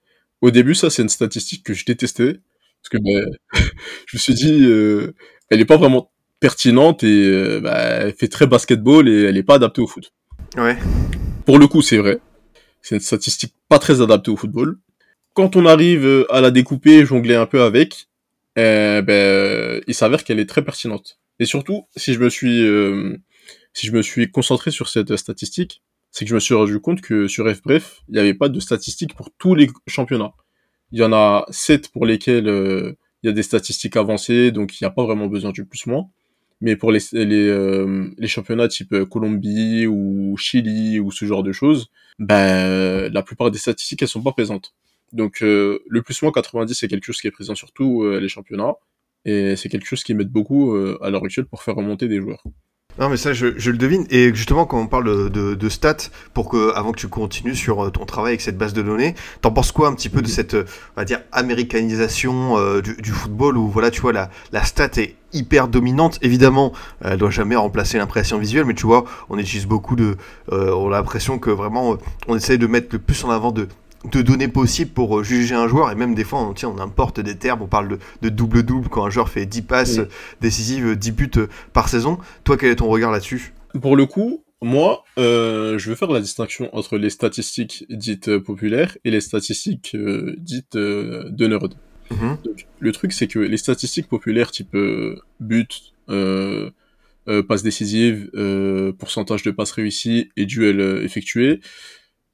Au 0.42 0.52
début, 0.52 0.76
ça, 0.76 0.90
c'est 0.90 1.02
une 1.02 1.10
statistique 1.10 1.66
que 1.66 1.74
je 1.74 1.86
détestais 1.86 2.40
parce 2.82 2.90
que 2.92 2.98
ben, 2.98 3.26
je 4.08 4.18
me 4.18 4.20
suis 4.20 4.34
dit, 4.34 4.66
elle 5.50 5.60
n'est 5.60 5.66
pas 5.66 5.78
vraiment 5.78 6.12
pertinente 6.40 7.04
et 7.04 7.60
bah, 7.62 7.78
elle 7.78 8.14
fait 8.14 8.28
très 8.28 8.48
basketball 8.48 9.08
et 9.08 9.24
elle 9.24 9.36
n'est 9.36 9.44
pas 9.44 9.56
adaptée 9.56 9.82
au 9.82 9.88
foot. 9.88 10.12
Ouais. 10.58 10.78
Pour 11.46 11.60
le 11.60 11.68
coup, 11.68 11.82
c'est 11.82 11.98
vrai. 11.98 12.20
C'est 12.82 12.96
une 12.96 13.02
statistique 13.02 13.54
pas 13.70 13.80
très 13.80 14.02
adaptée 14.02 14.32
au 14.32 14.38
football. 14.38 14.78
Quand 15.34 15.56
on 15.56 15.66
arrive 15.66 16.26
à 16.30 16.42
la 16.42 16.52
découper, 16.52 17.06
jongler 17.06 17.36
un 17.36 17.46
peu 17.46 17.62
avec, 17.62 18.08
eh 18.58 19.02
ben, 19.02 19.82
il 19.88 19.94
s'avère 19.94 20.24
qu'elle 20.24 20.40
est 20.40 20.46
très 20.50 20.64
pertinente. 20.64 21.20
Et 21.40 21.46
surtout, 21.46 21.88
si 21.96 22.14
je 22.14 22.20
me 22.20 22.30
suis, 22.30 22.62
euh, 22.64 23.18
si 23.74 23.88
je 23.88 23.94
me 23.94 24.02
suis 24.02 24.30
concentré 24.30 24.72
sur 24.72 24.90
cette 24.90 25.16
statistique, 25.16 25.82
c'est 26.12 26.26
que 26.26 26.30
je 26.30 26.36
me 26.36 26.40
suis 26.40 26.54
rendu 26.54 26.80
compte 26.80 27.02
que 27.02 27.28
sur 27.28 27.50
FBref, 27.50 28.02
il 28.10 28.14
n'y 28.14 28.20
avait 28.20 28.34
pas 28.34 28.50
de 28.50 28.60
statistiques 28.60 29.16
pour 29.16 29.32
tous 29.38 29.56
les 29.56 29.70
championnats. 29.88 30.34
Il 30.92 31.00
y 31.00 31.04
en 31.04 31.14
a 31.14 31.46
sept 31.50 31.90
pour 31.90 32.06
lesquels 32.06 32.50
euh, 32.50 32.98
il 33.24 33.28
y 33.28 33.30
a 33.30 33.34
des 33.34 33.44
statistiques 33.44 33.96
avancées, 33.96 34.52
donc 34.52 34.80
il 34.80 34.84
n'y 34.84 34.88
a 34.88 34.92
pas 34.92 35.04
vraiment 35.04 35.28
besoin 35.28 35.52
du 35.52 35.66
plus-moins. 35.66 36.10
Mais 36.62 36.76
pour 36.76 36.92
les, 36.92 37.00
les, 37.12 37.48
euh, 37.48 38.08
les 38.18 38.28
championnats 38.28 38.68
type 38.68 38.96
Colombie 39.06 39.88
ou 39.88 40.36
Chili 40.38 41.00
ou 41.00 41.12
ce 41.12 41.26
genre 41.26 41.44
de 41.44 41.52
choses, 41.52 41.90
ben, 42.20 43.12
la 43.12 43.24
plupart 43.24 43.52
des 43.52 43.58
statistiques, 43.58 44.04
elles 44.04 44.08
sont 44.08 44.22
pas 44.22 44.32
présentes. 44.32 44.74
Donc 45.14 45.42
euh, 45.42 45.80
le 45.90 46.02
plus 46.02 46.22
moins 46.22 46.32
90, 46.32 46.74
c'est 46.74 46.88
quelque 46.88 47.06
chose 47.06 47.20
qui 47.20 47.28
est 47.28 47.32
présent 47.32 47.56
sur 47.56 47.72
tous 47.72 48.04
euh, 48.04 48.20
les 48.20 48.30
championnats. 48.30 48.76
Et 49.26 49.56
c'est 49.56 49.70
quelque 49.70 49.86
chose 49.86 50.04
qui 50.04 50.14
m'aide 50.14 50.30
beaucoup 50.30 50.74
euh, 50.74 50.98
à 51.02 51.10
l'heure 51.10 51.24
actuelle 51.24 51.46
pour 51.46 51.62
faire 51.64 51.76
remonter 51.76 52.08
des 52.08 52.20
joueurs. 52.20 52.44
Non 53.00 53.10
mais 53.10 53.18
ça 53.18 53.34
je, 53.34 53.48
je, 53.58 53.72
le 53.72 53.78
devine. 53.78 54.06
Et 54.10 54.34
justement 54.34 54.66
quand 54.66 54.80
on 54.80 54.88
parle 54.88 55.30
de, 55.30 55.56
de, 55.56 55.70
stats 55.70 56.10
pour 56.34 56.50
que 56.50 56.74
avant 56.76 56.92
que 56.92 57.00
tu 57.00 57.08
continues 57.08 57.56
sur 57.56 57.92
ton 57.92 58.06
travail 58.06 58.32
avec 58.32 58.42
cette 58.42 58.58
base 58.58 58.74
de 58.74 58.82
données, 58.82 59.16
t'en 59.42 59.52
penses 59.52 59.72
quoi 59.72 59.88
un 59.88 59.94
petit 59.94 60.10
peu 60.10 60.22
de 60.22 60.28
cette 60.28 60.54
on 60.54 61.00
va 61.00 61.06
dire 61.06 61.22
américanisation 61.32 62.58
euh, 62.58 62.82
du, 62.82 62.96
du, 62.96 63.12
football 63.12 63.58
où 63.58 63.68
voilà 63.70 63.92
tu 63.92 64.02
vois 64.02 64.14
la, 64.14 64.30
la 64.52 64.64
stat 64.64 64.90
est 64.98 65.16
hyper 65.34 65.68
dominante. 65.68 66.20
Évidemment 66.22 66.74
elle 67.04 67.18
doit 67.18 67.30
jamais 67.30 67.56
remplacer 67.56 67.98
l'impression 67.98 68.38
visuelle 68.38 68.66
mais 68.66 68.76
tu 68.76 68.86
vois 68.86 69.06
on 69.30 69.38
utilise 69.38 69.66
beaucoup 69.66 69.96
de 69.96 70.18
euh, 70.52 70.72
on 70.72 70.88
a 70.88 70.98
l'impression 70.98 71.40
que 71.40 71.50
vraiment 71.50 71.98
on 72.28 72.36
essaye 72.36 72.58
de 72.58 72.68
mettre 72.68 72.90
le 72.92 73.00
plus 73.00 73.24
en 73.24 73.30
avant 73.30 73.52
de 73.52 73.68
de 74.06 74.22
données 74.22 74.48
possibles 74.48 74.92
pour 74.92 75.20
euh, 75.20 75.24
juger 75.24 75.56
un 75.56 75.68
joueur 75.68 75.92
et 75.92 75.96
même 75.96 76.16
des 76.16 76.24
fois 76.24 76.40
on, 76.42 76.54
tiens, 76.54 76.70
on 76.70 76.80
importe 76.80 77.20
des 77.20 77.36
termes, 77.36 77.62
on 77.62 77.68
parle 77.68 78.00
de 78.22 78.30
double-double 78.30 78.90
quand 78.90 79.06
un 79.06 79.10
joueur 79.10 79.30
fait 79.30 79.46
10 79.46 79.62
passes 79.64 79.98
oui. 80.00 80.06
décisives, 80.42 80.96
10 80.96 81.12
buts 81.12 81.32
euh, 81.38 81.48
par 81.74 81.90
saison. 81.90 82.18
Toi 82.44 82.58
quel 82.58 82.72
est 82.72 82.78
ton 82.78 82.88
regard 82.88 83.12
là-dessus? 83.12 83.54
Pour 83.80 83.96
le 83.96 84.06
coup, 84.06 84.44
moi 84.62 85.04
euh, 85.18 85.78
je 85.78 85.90
veux 85.90 85.96
faire 85.96 86.12
la 86.12 86.20
distinction 86.20 86.76
entre 86.76 86.98
les 86.98 87.10
statistiques 87.10 87.86
dites 87.90 88.30
euh, 88.30 88.40
populaires 88.40 88.98
et 89.04 89.12
les 89.12 89.22
statistiques 89.22 89.92
euh, 89.96 90.36
dites 90.38 90.76
euh, 90.76 91.30
de 91.30 91.48
nerd. 91.48 91.74
Mm 92.10 92.16
-hmm. 92.16 92.44
Donc, 92.44 92.68
le 92.80 92.92
truc 92.92 93.14
c'est 93.14 93.28
que 93.28 93.40
les 93.40 93.58
statistiques 93.58 94.08
populaires 94.08 94.52
type 94.52 94.76
but, 95.40 95.72
passes 97.48 97.64
décisives, 97.64 98.30
pourcentage 99.00 99.44
de 99.44 99.52
passes 99.52 99.72
réussies 99.80 100.30
et 100.36 100.46
duels 100.46 100.84
effectués, 101.08 101.62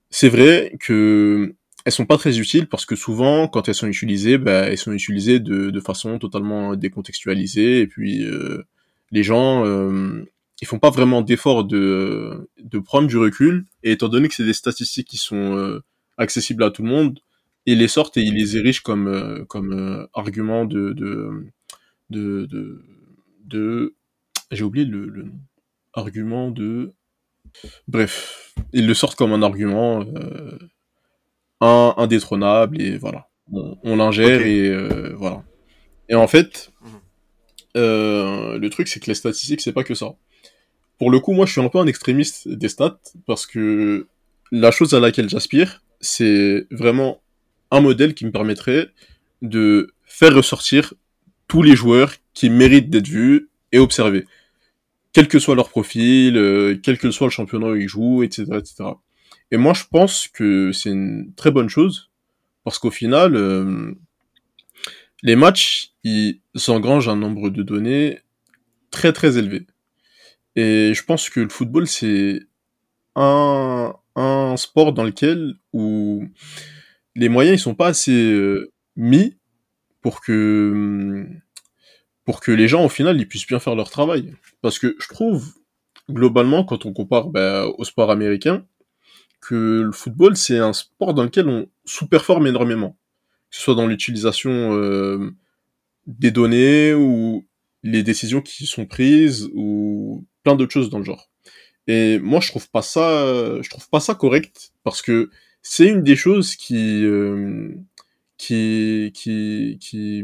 c'est 0.10 0.30
vrai 0.30 0.76
que 0.80 1.56
elles 1.86 1.92
sont 1.94 2.06
pas 2.06 2.18
très 2.18 2.40
utiles 2.40 2.68
parce 2.68 2.86
que 2.86 2.96
souvent, 2.96 3.48
quand 3.48 3.70
elles 3.70 3.76
sont 3.76 3.88
utilisées, 3.88 4.38
bah, 4.38 4.64
elles 4.68 4.78
sont 4.78 4.92
utilisées 4.92 5.40
de, 5.40 5.70
de 5.70 5.80
façon 5.80 6.20
totalement 6.20 6.76
décontextualisée 6.76 7.80
et 7.82 7.88
puis 7.88 8.26
euh, 8.26 8.64
les 9.12 9.24
gens 9.24 9.66
euh, 9.66 10.24
ils 10.62 10.68
font 10.68 10.80
pas 10.80 10.90
vraiment 10.90 11.22
d'effort 11.22 11.64
de, 11.64 12.50
de 12.62 12.80
prendre 12.80 13.08
du 13.08 13.18
recul 13.18 13.66
et 13.84 13.92
étant 13.94 14.10
donné 14.10 14.28
que 14.28 14.36
c'est 14.36 14.44
des 14.46 14.54
statistiques 14.54 15.08
qui 15.08 15.18
sont 15.18 15.56
euh, 15.56 15.82
accessibles 16.18 16.64
à 16.64 16.72
tout 16.72 16.84
le 16.84 16.90
monde, 16.90 17.20
ils 17.66 17.78
les 17.78 17.88
sortent 17.88 18.18
et 18.18 18.22
ils 18.22 18.34
les 18.34 18.58
érigent 18.58 18.82
comme 18.82 19.08
euh, 19.08 19.46
comme 19.46 20.08
argument 20.14 20.66
de 20.66 20.92
de 20.94 21.46
de, 22.10 22.82
de, 23.46 23.96
j'ai 24.52 24.64
oublié 24.64 24.86
le, 24.86 25.08
le 25.08 25.26
argument 25.94 26.52
de 26.52 26.94
Bref, 27.88 28.54
ils 28.74 28.88
le 28.88 28.94
sortent 28.94 29.18
comme 29.18 29.34
un 29.34 29.42
argument 29.42 30.02
euh, 30.02 30.58
un, 31.62 31.94
indétrônable 31.98 32.82
et 32.82 32.98
voilà. 32.98 33.28
On, 33.52 33.78
on 33.84 33.96
l'ingère 33.96 34.42
okay. 34.42 34.66
et 34.66 34.70
euh, 34.70 35.14
voilà. 35.16 35.44
Et 36.10 36.16
en 36.16 36.28
fait, 36.28 36.72
mmh. 36.82 36.88
euh, 37.78 38.58
le 38.58 38.70
truc 38.70 38.88
c'est 38.88 39.00
que 39.00 39.08
les 39.08 39.16
statistiques 39.16 39.62
c'est 39.62 39.74
pas 39.74 39.84
que 39.84 39.96
ça. 39.96 40.16
Pour 40.98 41.12
le 41.12 41.20
coup, 41.20 41.34
moi 41.34 41.46
je 41.46 41.52
suis 41.52 41.62
un 41.62 41.70
peu 41.70 41.80
un 41.80 41.88
extrémiste 41.88 42.48
des 42.48 42.70
stats 42.70 43.00
parce 43.26 43.46
que 43.46 44.08
la 44.52 44.72
chose 44.72 44.94
à 44.94 45.00
laquelle 45.00 45.30
j'aspire, 45.30 45.84
c'est 46.00 46.66
vraiment 46.72 47.22
un 47.72 47.82
modèle 47.82 48.14
qui 48.14 48.26
me 48.26 48.32
permettrait 48.32 48.90
de 49.42 49.94
faire 50.06 50.34
ressortir 50.34 50.94
tous 51.48 51.62
les 51.62 51.76
joueurs 51.76 52.14
qui 52.34 52.50
méritent 52.50 52.90
d'être 52.90 53.08
vus 53.08 53.50
et 53.72 53.80
observés 53.80 54.26
quel 55.18 55.28
que 55.28 55.40
soit 55.40 55.56
leur 55.56 55.70
profil, 55.70 56.38
euh, 56.38 56.80
quel 56.84 57.00
que 57.00 57.10
soit 57.10 57.26
le 57.26 57.32
championnat 57.32 57.70
où 57.70 57.76
ils 57.76 57.88
jouent, 57.88 58.22
etc., 58.22 58.44
etc. 58.52 58.84
Et 59.50 59.58
moi, 59.58 59.74
je 59.74 59.82
pense 59.90 60.28
que 60.28 60.72
c'est 60.72 60.92
une 60.92 61.34
très 61.36 61.50
bonne 61.50 61.70
chose, 61.70 62.12
parce 62.64 62.78
qu'au 62.78 62.92
final, 62.92 63.36
euh, 63.36 63.96
les 65.24 65.36
matchs, 65.36 65.96
ils 66.04 66.40
engrangent 66.68 67.10
un 67.10 67.16
nombre 67.16 67.50
de 67.50 67.64
données 67.64 68.20
très 68.92 69.12
très 69.12 69.40
élevé. 69.40 69.66
Et 70.56 70.94
je 70.94 71.04
pense 71.04 71.32
que 71.32 71.40
le 71.40 71.50
football, 71.50 71.88
c'est 71.88 72.42
un, 73.16 73.96
sport 74.56 74.94
dans 74.94 75.04
lequel 75.04 75.56
les 77.16 77.30
moyens 77.30 77.60
ils 77.60 77.64
sont 77.64 77.74
pas 77.74 77.88
assez 77.88 78.34
euh, 78.34 78.72
mis 78.96 79.36
pour 80.04 80.22
que 80.22 81.26
pour 82.28 82.42
que 82.42 82.52
les 82.52 82.68
gens 82.68 82.84
au 82.84 82.90
final 82.90 83.18
ils 83.18 83.26
puissent 83.26 83.48
bien 83.48 83.58
faire 83.58 83.74
leur 83.74 83.90
travail. 83.90 84.34
Parce 84.62 84.80
que 84.80 84.98
je 85.00 85.08
trouve 85.08 85.54
globalement 86.12 86.66
quand 86.66 86.86
on 86.86 86.92
compare 86.92 87.30
bah, 87.30 87.66
au 87.78 87.86
sport 87.86 88.12
américain 88.12 88.66
que 89.40 89.82
le 89.86 89.94
football 89.94 90.36
c'est 90.36 90.58
un 90.58 90.74
sport 90.74 91.14
dans 91.14 91.24
lequel 91.24 91.48
on 91.48 91.70
sous-performe 91.86 92.46
énormément, 92.46 92.98
que 93.50 93.56
ce 93.56 93.62
soit 93.62 93.76
dans 93.76 93.88
l'utilisation 93.88 94.76
euh, 94.76 95.32
des 96.06 96.32
données 96.32 96.94
ou 96.94 97.48
les 97.84 98.04
décisions 98.04 98.42
qui 98.42 98.66
sont 98.66 98.86
prises 98.86 99.50
ou 99.54 100.26
plein 100.44 100.58
d'autres 100.58 100.74
choses 100.74 100.90
dans 100.90 101.00
le 101.00 101.06
genre. 101.06 101.30
Et 101.88 102.20
moi 102.20 102.42
je 102.42 102.50
trouve 102.50 102.70
pas 102.70 102.82
ça, 102.82 103.62
je 103.62 103.70
trouve 103.70 103.88
pas 103.90 104.02
ça 104.02 104.16
correct 104.16 104.74
parce 104.84 105.02
que 105.02 105.30
c'est 105.62 105.88
une 105.88 106.04
des 106.04 106.18
choses 106.18 106.58
qui 106.58 107.06
euh, 107.06 107.74
qui 108.38 109.14
qui 109.14 109.78
qui 109.80 110.24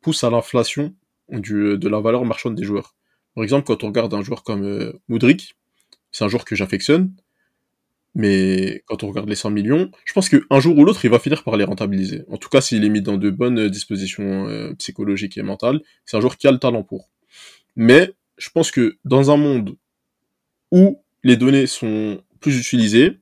pousse 0.00 0.24
à 0.24 0.30
l'inflation 0.30 0.94
du, 1.38 1.78
de 1.78 1.88
la 1.88 2.00
valeur 2.00 2.24
marchande 2.24 2.54
des 2.54 2.64
joueurs. 2.64 2.94
Par 3.34 3.44
exemple, 3.44 3.66
quand 3.66 3.84
on 3.84 3.88
regarde 3.88 4.12
un 4.14 4.22
joueur 4.22 4.42
comme 4.42 4.64
euh, 4.64 4.92
Moudric, 5.08 5.54
c'est 6.10 6.24
un 6.24 6.28
joueur 6.28 6.44
que 6.44 6.56
j'affectionne, 6.56 7.12
mais 8.14 8.82
quand 8.86 9.04
on 9.04 9.08
regarde 9.08 9.28
les 9.28 9.36
100 9.36 9.50
millions, 9.50 9.90
je 10.04 10.12
pense 10.12 10.28
qu'un 10.28 10.60
jour 10.60 10.76
ou 10.76 10.84
l'autre, 10.84 11.04
il 11.04 11.10
va 11.10 11.18
finir 11.18 11.44
par 11.44 11.56
les 11.56 11.64
rentabiliser. 11.64 12.24
En 12.28 12.36
tout 12.36 12.48
cas, 12.48 12.60
s'il 12.60 12.84
est 12.84 12.88
mis 12.88 13.02
dans 13.02 13.16
de 13.16 13.30
bonnes 13.30 13.68
dispositions 13.68 14.48
euh, 14.48 14.74
psychologiques 14.74 15.38
et 15.38 15.42
mentales, 15.42 15.80
c'est 16.04 16.16
un 16.16 16.20
joueur 16.20 16.36
qui 16.36 16.48
a 16.48 16.52
le 16.52 16.58
talent 16.58 16.82
pour. 16.82 17.10
Mais 17.76 18.12
je 18.36 18.50
pense 18.50 18.70
que 18.70 18.98
dans 19.04 19.30
un 19.30 19.36
monde 19.36 19.76
où 20.72 21.00
les 21.22 21.36
données 21.36 21.66
sont 21.66 22.22
plus 22.40 22.58
utilisées, 22.58 23.18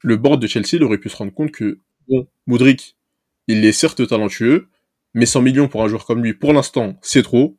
le 0.00 0.16
board 0.16 0.40
de 0.40 0.46
Chelsea 0.46 0.82
aurait 0.82 0.98
pu 0.98 1.08
se 1.08 1.16
rendre 1.16 1.32
compte 1.32 1.50
que, 1.50 1.80
bon, 2.08 2.28
il 3.48 3.64
est 3.64 3.72
certes 3.72 4.06
talentueux, 4.06 4.68
mais 5.14 5.26
100 5.26 5.42
millions 5.42 5.68
pour 5.68 5.82
un 5.82 5.88
joueur 5.88 6.04
comme 6.04 6.22
lui, 6.22 6.34
pour 6.34 6.52
l'instant, 6.52 6.98
c'est 7.00 7.22
trop. 7.22 7.56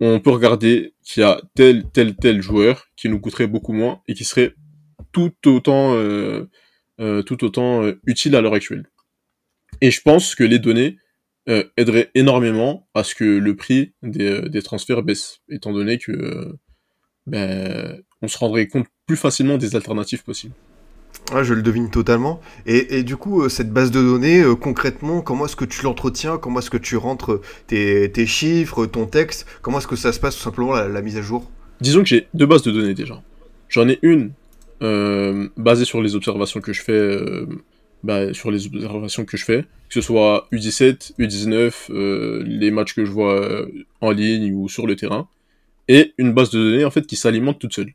On 0.00 0.20
peut 0.20 0.30
regarder 0.30 0.94
qu'il 1.02 1.22
y 1.22 1.24
a 1.24 1.40
tel, 1.54 1.84
tel, 1.92 2.14
tel 2.16 2.42
joueur 2.42 2.88
qui 2.96 3.08
nous 3.08 3.20
coûterait 3.20 3.46
beaucoup 3.46 3.72
moins 3.72 4.02
et 4.06 4.14
qui 4.14 4.24
serait 4.24 4.54
tout 5.12 5.32
autant, 5.46 5.94
euh, 5.94 6.48
euh, 7.00 7.22
tout 7.22 7.44
autant 7.44 7.84
euh, 7.84 8.00
utile 8.06 8.36
à 8.36 8.40
l'heure 8.40 8.54
actuelle. 8.54 8.88
Et 9.80 9.90
je 9.90 10.00
pense 10.00 10.34
que 10.34 10.44
les 10.44 10.58
données 10.58 10.98
euh, 11.48 11.64
aideraient 11.76 12.10
énormément 12.14 12.88
à 12.94 13.04
ce 13.04 13.14
que 13.14 13.24
le 13.24 13.56
prix 13.56 13.94
des, 14.02 14.48
des 14.48 14.62
transferts 14.62 15.02
baisse, 15.02 15.40
étant 15.48 15.72
donné 15.72 15.98
que 15.98 16.56
ben, 17.26 18.02
on 18.22 18.28
se 18.28 18.38
rendrait 18.38 18.66
compte 18.66 18.86
plus 19.06 19.16
facilement 19.16 19.58
des 19.58 19.76
alternatives 19.76 20.24
possibles. 20.24 20.54
Ouais, 21.32 21.44
je 21.44 21.52
le 21.52 21.62
devine 21.62 21.90
totalement. 21.90 22.40
Et, 22.64 23.02
du 23.02 23.16
coup, 23.16 23.42
euh, 23.42 23.48
cette 23.48 23.70
base 23.70 23.90
de 23.90 24.00
données, 24.00 24.40
euh, 24.40 24.54
concrètement, 24.54 25.20
comment 25.20 25.44
est-ce 25.44 25.56
que 25.56 25.66
tu 25.66 25.82
l'entretiens? 25.82 26.38
Comment 26.38 26.60
est-ce 26.60 26.70
que 26.70 26.78
tu 26.78 26.96
rentres 26.96 27.40
tes, 27.66 28.26
chiffres, 28.26 28.86
ton 28.86 29.06
texte? 29.06 29.46
Comment 29.60 29.78
est-ce 29.78 29.86
que 29.86 29.96
ça 29.96 30.12
se 30.12 30.20
passe 30.20 30.36
tout 30.36 30.42
simplement 30.42 30.74
la, 30.74 31.02
mise 31.02 31.18
à 31.18 31.22
jour? 31.22 31.50
Disons 31.80 32.00
que 32.00 32.06
j'ai 32.06 32.28
deux 32.32 32.46
bases 32.46 32.62
de 32.62 32.70
données 32.70 32.94
déjà. 32.94 33.22
J'en 33.68 33.88
ai 33.88 33.98
une 34.02 34.32
euh, 34.82 35.48
basée 35.56 35.84
sur 35.84 36.00
les 36.00 36.16
observations 36.16 36.60
que 36.60 36.72
je 36.72 36.82
fais, 36.82 37.18
bah, 38.02 38.32
sur 38.32 38.50
les 38.50 38.66
observations 38.66 39.24
que 39.24 39.36
je 39.36 39.44
fais, 39.44 39.62
que 39.62 39.94
ce 39.94 40.00
soit 40.00 40.48
U17, 40.52 41.12
U19, 41.18 41.90
euh, 41.90 42.42
les 42.46 42.70
matchs 42.70 42.94
que 42.94 43.04
je 43.04 43.10
vois 43.10 43.66
en 44.00 44.10
ligne 44.12 44.54
ou 44.54 44.68
sur 44.68 44.86
le 44.86 44.96
terrain, 44.96 45.28
et 45.88 46.14
une 46.16 46.32
base 46.32 46.50
de 46.50 46.58
données 46.58 46.84
en 46.84 46.90
fait 46.90 47.06
qui 47.06 47.16
s'alimente 47.16 47.58
toute 47.58 47.74
seule. 47.74 47.92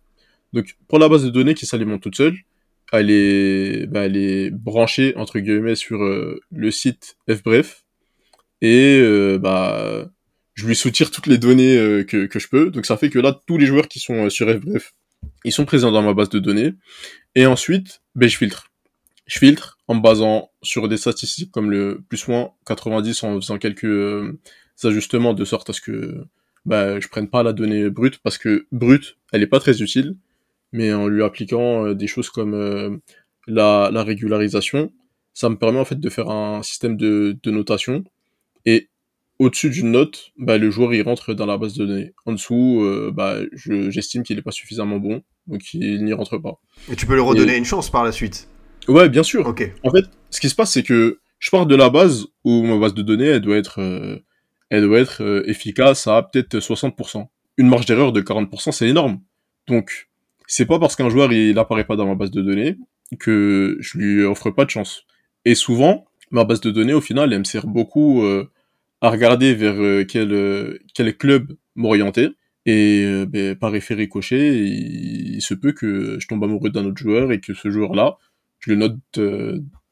Donc 0.54 0.76
pour 0.88 1.00
la 1.00 1.10
base 1.10 1.24
de 1.24 1.30
données 1.30 1.56
qui 1.56 1.66
s'alimente 1.66 2.02
toute 2.02 2.16
seule, 2.16 2.36
elle 2.94 3.10
est, 3.10 3.88
bah, 3.88 4.08
branchée 4.52 5.16
entre 5.18 5.40
guillemets 5.40 5.76
sur 5.76 6.04
euh, 6.04 6.40
le 6.52 6.72
site 6.72 7.18
FBref 7.28 7.84
et 8.62 9.00
euh, 9.02 9.40
bah 9.40 10.10
je 10.54 10.68
lui 10.68 10.76
soutire 10.76 11.10
toutes 11.10 11.26
les 11.26 11.40
données 11.40 11.76
euh, 11.76 12.04
que, 12.04 12.28
je 12.32 12.48
peux. 12.48 12.70
Donc 12.70 12.86
ça 12.86 12.96
fait 12.96 13.10
que 13.10 13.18
là 13.18 13.40
tous 13.48 13.58
les 13.58 13.66
joueurs 13.66 13.88
qui 13.88 14.00
sont 14.00 14.30
sur 14.30 14.48
FBref, 14.48 14.94
ils 15.44 15.52
sont 15.52 15.66
présents 15.66 15.92
dans 15.92 16.04
ma 16.04 16.14
base 16.14 16.30
de 16.30 16.38
données. 16.38 16.74
Et 17.34 17.48
ensuite, 17.48 18.02
ben, 18.14 18.30
je 18.30 18.38
filtre. 18.38 18.68
Je 19.26 19.40
filtre 19.40 19.80
en 19.88 19.96
me 19.96 20.02
basant 20.02 20.52
sur 20.62 20.88
des 20.88 20.98
statistiques 20.98 21.52
comme 21.52 21.72
le 21.72 22.04
plus 22.08 22.28
moins 22.28 22.52
90 22.68 23.24
en 23.24 23.42
faisant 23.42 23.58
quelques 23.58 24.36
ajustements 24.84 25.34
de 25.34 25.46
sorte 25.46 25.72
à 25.72 25.74
ce 25.74 25.82
que 25.82 26.26
bah, 26.66 27.00
je 27.00 27.08
prenne 27.08 27.30
pas 27.30 27.42
la 27.42 27.54
donnée 27.54 27.90
brute 27.90 28.20
parce 28.20 28.38
que 28.38 28.68
brute, 28.72 29.18
elle 29.32 29.42
est 29.42 29.48
pas 29.48 29.60
très 29.60 29.82
utile, 29.82 30.16
mais 30.74 30.92
en 30.94 31.08
lui 31.08 31.24
appliquant 31.24 31.86
euh, 31.86 31.94
des 31.96 32.08
choses 32.08 32.30
comme 32.30 32.54
euh, 32.54 32.98
la, 33.48 33.90
la 33.94 34.04
régularisation, 34.04 34.92
ça 35.34 35.48
me 35.50 35.56
permet 35.58 35.80
en 35.80 35.86
fait 35.86 36.00
de 36.00 36.10
faire 36.10 36.30
un 36.30 36.62
système 36.64 36.98
de, 36.98 37.38
de 37.42 37.52
notation 37.52 38.04
et 38.66 38.90
au-dessus 39.40 39.70
d'une 39.70 39.92
note, 39.92 40.32
bah, 40.38 40.58
le 40.58 40.70
joueur 40.70 40.94
il 40.94 41.02
rentre 41.02 41.34
dans 41.34 41.46
la 41.48 41.58
base 41.58 41.74
de 41.74 41.86
données. 41.86 42.14
En 42.26 42.34
dessous, 42.34 42.82
euh, 42.84 43.12
bah, 43.14 43.38
je- 43.52 43.90
j'estime 43.90 44.24
qu'il 44.24 44.38
est 44.38 44.42
pas 44.44 44.52
suffisamment 44.52 44.98
bon, 45.00 45.24
donc 45.48 45.74
il 45.74 46.04
n'y 46.06 46.14
rentre 46.14 46.38
pas. 46.38 46.60
Et 46.92 46.96
tu 46.96 47.06
peux 47.08 47.14
lui 47.16 47.22
redonner 47.22 47.56
une 47.58 47.66
chance 47.66 47.90
par 47.90 48.04
la 48.04 48.12
suite. 48.12 48.48
Ouais, 48.88 49.10
bien 49.10 49.24
sûr. 49.24 49.48
Ok. 49.48 49.72
En 49.84 49.90
fait, 49.92 50.06
ce 50.30 50.40
qui 50.40 50.50
se 50.50 50.56
passe, 50.56 50.74
c'est 50.74 50.84
que 50.84 51.20
je 51.40 51.50
pars 51.50 51.66
de 51.66 51.76
la 51.76 51.90
base 51.90 52.28
où 52.44 52.64
ma 52.64 52.78
base 52.78 52.94
de 52.94 53.02
données, 53.02 53.26
elle 53.26 53.42
doit 53.42 53.58
être, 53.58 53.80
euh, 53.82 54.18
elle 54.70 54.84
doit 54.84 55.00
être 55.00 55.24
euh, 55.24 55.44
efficace 55.50 56.06
à 56.08 56.22
peut-être 56.22 56.60
60%. 56.60 57.26
Une 57.58 57.68
marge 57.70 57.86
d'erreur 57.86 58.12
de 58.14 58.22
40%, 58.22 58.72
c'est 58.72 58.88
énorme. 58.88 59.20
Donc, 59.68 60.10
c'est 60.56 60.68
pas 60.68 60.78
parce 60.78 60.96
qu'un 60.96 61.10
joueur 61.10 61.34
il 61.34 61.58
apparaît 61.58 61.84
pas 61.84 61.96
dans 61.96 62.06
ma 62.06 62.14
base 62.14 62.30
de 62.30 62.44
données 62.44 62.78
que 63.20 63.76
je 63.80 63.98
lui 63.98 64.24
offre 64.24 64.52
pas 64.52 64.66
de 64.66 64.70
chance. 64.70 65.08
Et 65.46 65.56
souvent, 65.56 66.06
ma 66.30 66.44
base 66.44 66.62
de 66.62 66.70
données, 66.70 66.94
au 66.94 67.02
final, 67.02 67.34
elle 67.34 67.40
me 67.40 67.44
sert 67.44 67.66
beaucoup 67.66 68.22
euh, 68.22 68.52
à 69.02 69.10
regarder 69.10 69.56
vers 69.56 69.82
euh, 69.82 70.06
quel, 70.06 70.32
euh, 70.32 70.78
quel 70.94 71.18
club 71.18 71.58
m'orienter. 71.76 72.30
Et 72.68 73.26
ben, 73.28 73.56
par 73.56 73.74
effet 73.76 73.96
ricochet, 73.96 74.60
il, 74.60 75.38
il 75.38 75.42
se 75.42 75.56
peut 75.56 75.72
que 75.72 76.20
je 76.20 76.28
tombe 76.28 76.44
amoureux 76.44 76.70
d'un 76.70 76.86
autre 76.86 77.02
joueur 77.02 77.32
et 77.32 77.40
que 77.40 77.56
ce 77.56 77.72
joueur-là, 77.72 78.18
je 78.60 78.70
le 78.72 78.78
note 78.78 79.20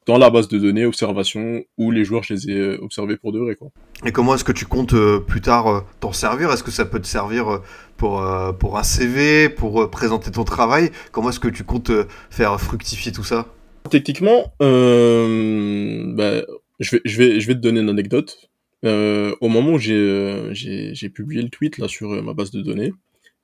dans 0.06 0.18
la 0.18 0.30
base 0.30 0.48
de 0.48 0.58
données 0.58 0.84
observation 0.84 1.64
où 1.78 1.90
les 1.90 2.04
joueurs 2.04 2.22
je 2.22 2.34
les 2.34 2.50
ai 2.50 2.58
euh, 2.58 2.78
observés 2.82 3.16
pour 3.16 3.32
de 3.32 3.38
vrai 3.38 3.54
quoi. 3.54 3.68
Et 4.04 4.12
comment 4.12 4.34
est-ce 4.34 4.44
que 4.44 4.52
tu 4.52 4.66
comptes 4.66 4.94
euh, 4.94 5.20
plus 5.20 5.40
tard 5.40 5.68
euh, 5.68 5.80
t'en 6.00 6.12
servir? 6.12 6.50
Est-ce 6.50 6.62
que 6.62 6.70
ça 6.70 6.84
peut 6.84 7.00
te 7.00 7.06
servir 7.06 7.60
pour, 7.96 8.20
euh, 8.20 8.52
pour 8.52 8.78
un 8.78 8.82
CV, 8.82 9.48
pour 9.48 9.90
présenter 9.90 10.30
ton 10.30 10.44
travail? 10.44 10.90
Comment 11.12 11.30
est-ce 11.30 11.40
que 11.40 11.48
tu 11.48 11.64
comptes 11.64 11.92
faire 12.30 12.60
fructifier 12.60 13.12
tout 13.12 13.24
ça? 13.24 13.46
Techniquement, 13.90 14.52
euh, 14.62 16.04
bah, 16.14 16.42
je 16.80 16.96
vais 16.96 17.02
je 17.04 17.18
vais 17.18 17.40
je 17.40 17.46
vais 17.46 17.54
te 17.54 17.60
donner 17.60 17.80
une 17.80 17.90
anecdote. 17.90 18.48
Euh, 18.84 19.34
au 19.40 19.48
moment 19.48 19.74
où 19.74 19.78
j'ai 19.78 20.48
j'ai 20.52 20.94
j'ai 20.94 21.08
publié 21.08 21.42
le 21.42 21.48
tweet 21.48 21.78
là 21.78 21.86
sur 21.86 22.10
ma 22.22 22.32
base 22.34 22.50
de 22.50 22.62
données, 22.62 22.92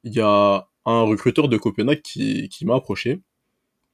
il 0.02 0.12
y 0.12 0.20
a 0.20 0.68
un 0.86 1.02
recruteur 1.02 1.48
de 1.48 1.56
Copenhague 1.56 2.02
qui 2.02 2.48
qui 2.48 2.66
m'a 2.66 2.76
approché 2.76 3.20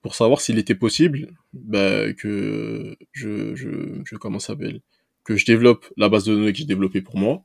pour 0.04 0.14
savoir 0.14 0.40
s'il 0.40 0.58
était 0.58 0.74
possible 0.76 1.28
bah, 1.54 2.12
que 2.12 2.94
je 3.12 3.54
je 3.56 3.68
je 4.04 4.16
comment 4.16 4.38
ça 4.38 4.48
s'appelle 4.48 4.80
que 5.24 5.34
je 5.36 5.46
développe 5.46 5.86
la 5.96 6.08
base 6.10 6.24
de 6.26 6.34
données 6.34 6.52
que 6.52 6.58
j'ai 6.58 6.66
développée 6.66 7.00
pour 7.00 7.16
moi 7.16 7.42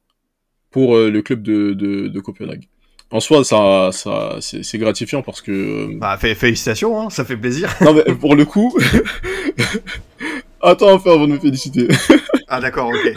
pour 0.69 0.95
euh, 0.97 1.09
le 1.09 1.21
club 1.21 1.41
de, 1.41 1.73
de 1.73 2.09
de 2.09 2.19
Copenhague. 2.19 2.65
En 3.11 3.21
soi, 3.21 3.43
ça 3.43 3.89
ça 3.91 4.37
c'est 4.41 4.77
gratifiant 4.77 5.23
parce 5.23 5.41
que 5.41 5.51
euh, 5.51 5.97
Bah, 5.97 6.17
fé- 6.17 6.35
félicitations, 6.35 6.99
hein, 7.01 7.09
ça 7.09 7.23
fait 7.25 7.37
plaisir. 7.37 7.73
non 7.81 7.93
mais 7.95 8.03
pour 8.13 8.35
le 8.35 8.45
coup 8.45 8.71
Attends 10.61 10.91
enfin 10.93 11.13
avant 11.13 11.27
de 11.27 11.33
me 11.33 11.39
féliciter. 11.39 11.87
ah, 12.49 12.59
d'accord, 12.59 12.89
ok. 12.89 13.13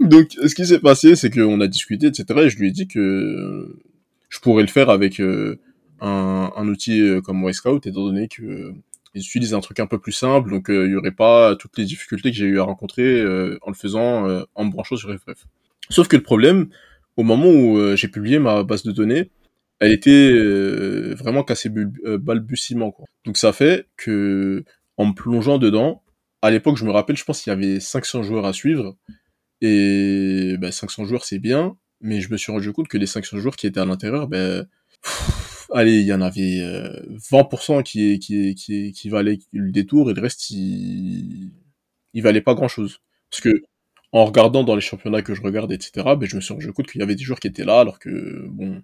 Donc 0.00 0.28
ce 0.46 0.54
qui 0.54 0.66
s'est 0.66 0.80
passé 0.80 1.14
c'est 1.14 1.30
qu'on 1.30 1.60
a 1.60 1.68
discuté 1.68 2.06
etc 2.06 2.24
et 2.44 2.48
je 2.50 2.58
lui 2.58 2.68
ai 2.68 2.72
dit 2.72 2.88
que 2.88 3.76
je 4.30 4.38
pourrais 4.40 4.62
le 4.62 4.68
faire 4.68 4.88
avec 4.90 5.20
euh, 5.20 5.60
un, 6.02 6.68
outil 6.68 7.00
euh, 7.00 7.20
comme 7.20 7.42
Wisecout 7.44 7.86
étant 7.86 8.04
donné 8.04 8.28
que 8.28 8.42
euh, 8.42 8.72
ils 9.14 9.20
utilisent 9.20 9.54
un 9.54 9.60
truc 9.60 9.78
un 9.80 9.86
peu 9.86 9.98
plus 9.98 10.12
simple 10.12 10.50
donc 10.50 10.70
euh, 10.70 10.86
il 10.86 10.92
y 10.92 10.96
aurait 10.96 11.12
pas 11.12 11.54
toutes 11.56 11.76
les 11.78 11.84
difficultés 11.84 12.30
que 12.30 12.36
j'ai 12.36 12.46
eu 12.46 12.60
à 12.60 12.64
rencontrer 12.64 13.22
en 13.62 13.70
le 13.70 13.74
faisant 13.74 14.26
en 14.54 14.64
me 14.64 14.70
branchant 14.70 14.96
sur 14.96 15.12
FF. 15.14 15.44
Sauf 15.90 16.08
que 16.08 16.16
le 16.16 16.22
problème 16.22 16.68
au 17.16 17.22
moment 17.22 17.48
où 17.48 17.94
j'ai 17.94 18.08
publié 18.08 18.38
ma 18.38 18.62
base 18.62 18.82
de 18.82 18.92
données 18.92 19.30
elle 19.80 19.92
était 19.92 20.32
vraiment 21.14 21.44
cassée 21.44 21.70
balbutiement 21.70 22.90
quoi. 22.90 23.04
Donc 23.26 23.36
ça 23.36 23.52
fait 23.52 23.86
que 23.96 24.64
en 24.96 25.06
me 25.06 25.12
plongeant 25.12 25.58
dedans, 25.58 26.02
à 26.40 26.50
l'époque 26.50 26.78
je 26.78 26.84
me 26.84 26.90
rappelle, 26.90 27.16
je 27.16 27.24
pense 27.24 27.42
qu'il 27.42 27.50
y 27.50 27.54
avait 27.54 27.80
500 27.80 28.22
joueurs 28.22 28.46
à 28.46 28.52
suivre 28.52 28.96
et 29.60 30.56
bah, 30.58 30.72
500 30.72 31.04
joueurs 31.04 31.24
c'est 31.24 31.38
bien, 31.38 31.76
mais 32.00 32.20
je 32.20 32.32
me 32.32 32.38
suis 32.38 32.50
rendu 32.50 32.72
compte 32.72 32.88
que 32.88 32.96
les 32.96 33.06
500 33.06 33.38
joueurs 33.38 33.56
qui 33.56 33.66
étaient 33.66 33.80
à 33.80 33.84
l'intérieur, 33.84 34.26
ben 34.26 34.66
allez, 35.74 36.00
il 36.00 36.06
y 36.06 36.12
en 36.12 36.20
avait 36.20 36.60
euh, 36.60 36.90
20% 37.30 37.82
qui 37.82 38.18
qui 38.18 38.54
qui 38.54 38.92
qui 38.92 39.08
valaient 39.08 39.38
le 39.52 39.72
détour 39.72 40.10
et 40.10 40.14
le 40.14 40.20
reste 40.20 40.50
il 40.50 41.52
il 42.14 42.22
valait 42.22 42.42
pas 42.42 42.54
grand 42.54 42.68
chose 42.68 43.00
parce 43.30 43.40
que 43.42 43.62
en 44.12 44.24
regardant 44.26 44.64
dans 44.64 44.74
les 44.74 44.82
championnats 44.82 45.22
que 45.22 45.34
je 45.34 45.42
regarde 45.42 45.72
etc, 45.72 45.92
ben 46.18 46.26
je 46.28 46.36
me 46.36 46.40
suis 46.40 46.52
rendu 46.54 46.72
compte 46.72 46.86
qu'il 46.86 47.00
y 47.00 47.04
avait 47.04 47.14
des 47.14 47.24
joueurs 47.24 47.40
qui 47.40 47.48
étaient 47.48 47.64
là 47.64 47.80
alors 47.80 47.98
que 47.98 48.46
bon 48.48 48.82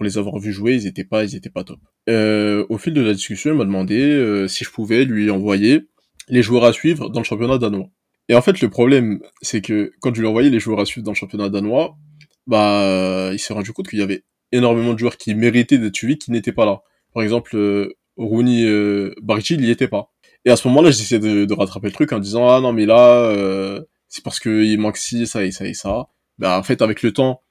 pour 0.00 0.04
les 0.06 0.16
avoir 0.16 0.38
vus 0.38 0.54
jouer, 0.54 0.76
ils 0.76 0.86
étaient 0.86 1.04
pas, 1.04 1.24
ils 1.24 1.36
étaient 1.36 1.50
pas 1.50 1.62
top. 1.62 1.78
Euh, 2.08 2.64
au 2.70 2.78
fil 2.78 2.94
de 2.94 3.02
la 3.02 3.12
discussion, 3.12 3.52
il 3.52 3.58
m'a 3.58 3.66
demandé 3.66 4.00
euh, 4.00 4.48
si 4.48 4.64
je 4.64 4.70
pouvais 4.70 5.04
lui 5.04 5.30
envoyer 5.30 5.88
les 6.28 6.42
joueurs 6.42 6.64
à 6.64 6.72
suivre 6.72 7.10
dans 7.10 7.20
le 7.20 7.24
championnat 7.24 7.58
danois. 7.58 7.90
Et 8.30 8.34
en 8.34 8.40
fait, 8.40 8.62
le 8.62 8.70
problème, 8.70 9.20
c'est 9.42 9.60
que 9.60 9.92
quand 10.00 10.14
je 10.14 10.20
lui 10.20 10.26
ai 10.26 10.30
envoyé 10.30 10.48
les 10.48 10.58
joueurs 10.58 10.80
à 10.80 10.86
suivre 10.86 11.04
dans 11.04 11.10
le 11.10 11.16
championnat 11.16 11.50
danois, 11.50 11.98
bah, 12.46 12.82
euh, 12.84 13.30
il 13.34 13.38
s'est 13.38 13.52
rendu 13.52 13.74
compte 13.74 13.88
qu'il 13.88 13.98
y 13.98 14.02
avait 14.02 14.24
énormément 14.52 14.92
de 14.94 14.98
joueurs 14.98 15.16
qui 15.16 15.34
méritaient 15.34 15.78
d'être 15.78 15.94
suivis 15.96 16.18
qui 16.18 16.30
n'étaient 16.30 16.52
pas 16.52 16.64
là. 16.66 16.82
Par 17.14 17.22
exemple, 17.22 17.56
euh, 17.56 17.94
Rooney 18.16 18.64
euh, 18.64 19.14
Bargi, 19.22 19.54
il 19.54 19.64
y 19.64 19.70
était 19.70 19.88
pas. 19.88 20.10
Et 20.44 20.50
à 20.50 20.56
ce 20.56 20.68
moment-là, 20.68 20.90
j'essayais 20.90 21.20
de, 21.20 21.44
de 21.44 21.54
rattraper 21.54 21.88
le 21.88 21.92
truc 21.92 22.12
en 22.12 22.18
disant 22.18 22.48
ah 22.48 22.60
non 22.60 22.72
mais 22.72 22.86
là, 22.86 23.24
euh, 23.24 23.82
c'est 24.08 24.24
parce 24.24 24.40
qu'il 24.40 24.78
manque 24.78 24.96
ci, 24.96 25.26
ça 25.26 25.44
et 25.44 25.50
ça 25.50 25.66
et 25.66 25.74
ça. 25.74 26.08
Bah 26.38 26.58
en 26.58 26.62
fait, 26.62 26.80
avec 26.82 27.02
le 27.02 27.12
temps, 27.12 27.42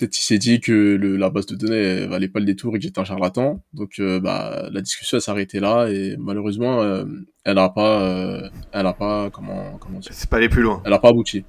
peut-être 0.00 0.18
il 0.18 0.22
s'est 0.22 0.38
dit 0.38 0.60
que 0.60 0.72
le, 0.72 1.16
la 1.16 1.30
base 1.30 1.46
de 1.46 1.54
données 1.54 1.76
elle 1.76 2.08
valait 2.08 2.28
pas 2.28 2.40
le 2.40 2.46
détour 2.46 2.74
et 2.74 2.78
que 2.78 2.82
j'étais 2.82 2.98
un 3.00 3.04
charlatan. 3.04 3.62
Donc 3.74 3.92
euh, 4.00 4.18
bah 4.18 4.68
la 4.72 4.80
discussion 4.80 5.18
elle 5.18 5.22
s'est 5.22 5.30
arrêtée 5.30 5.60
là 5.60 5.88
et 5.88 6.16
malheureusement 6.18 6.82
euh, 6.82 7.04
elle 7.44 7.58
a 7.58 7.68
pas 7.68 8.02
euh, 8.02 8.48
elle 8.72 8.86
a 8.86 8.92
pas 8.92 9.30
comment 9.30 9.76
comment 9.78 9.98
dire? 9.98 10.12
C'est 10.12 10.28
pas 10.28 10.38
aller 10.38 10.48
plus 10.48 10.62
loin. 10.62 10.82
elle 10.84 10.92
a 10.92 10.98
pas 10.98 11.10
abouti. 11.10 11.44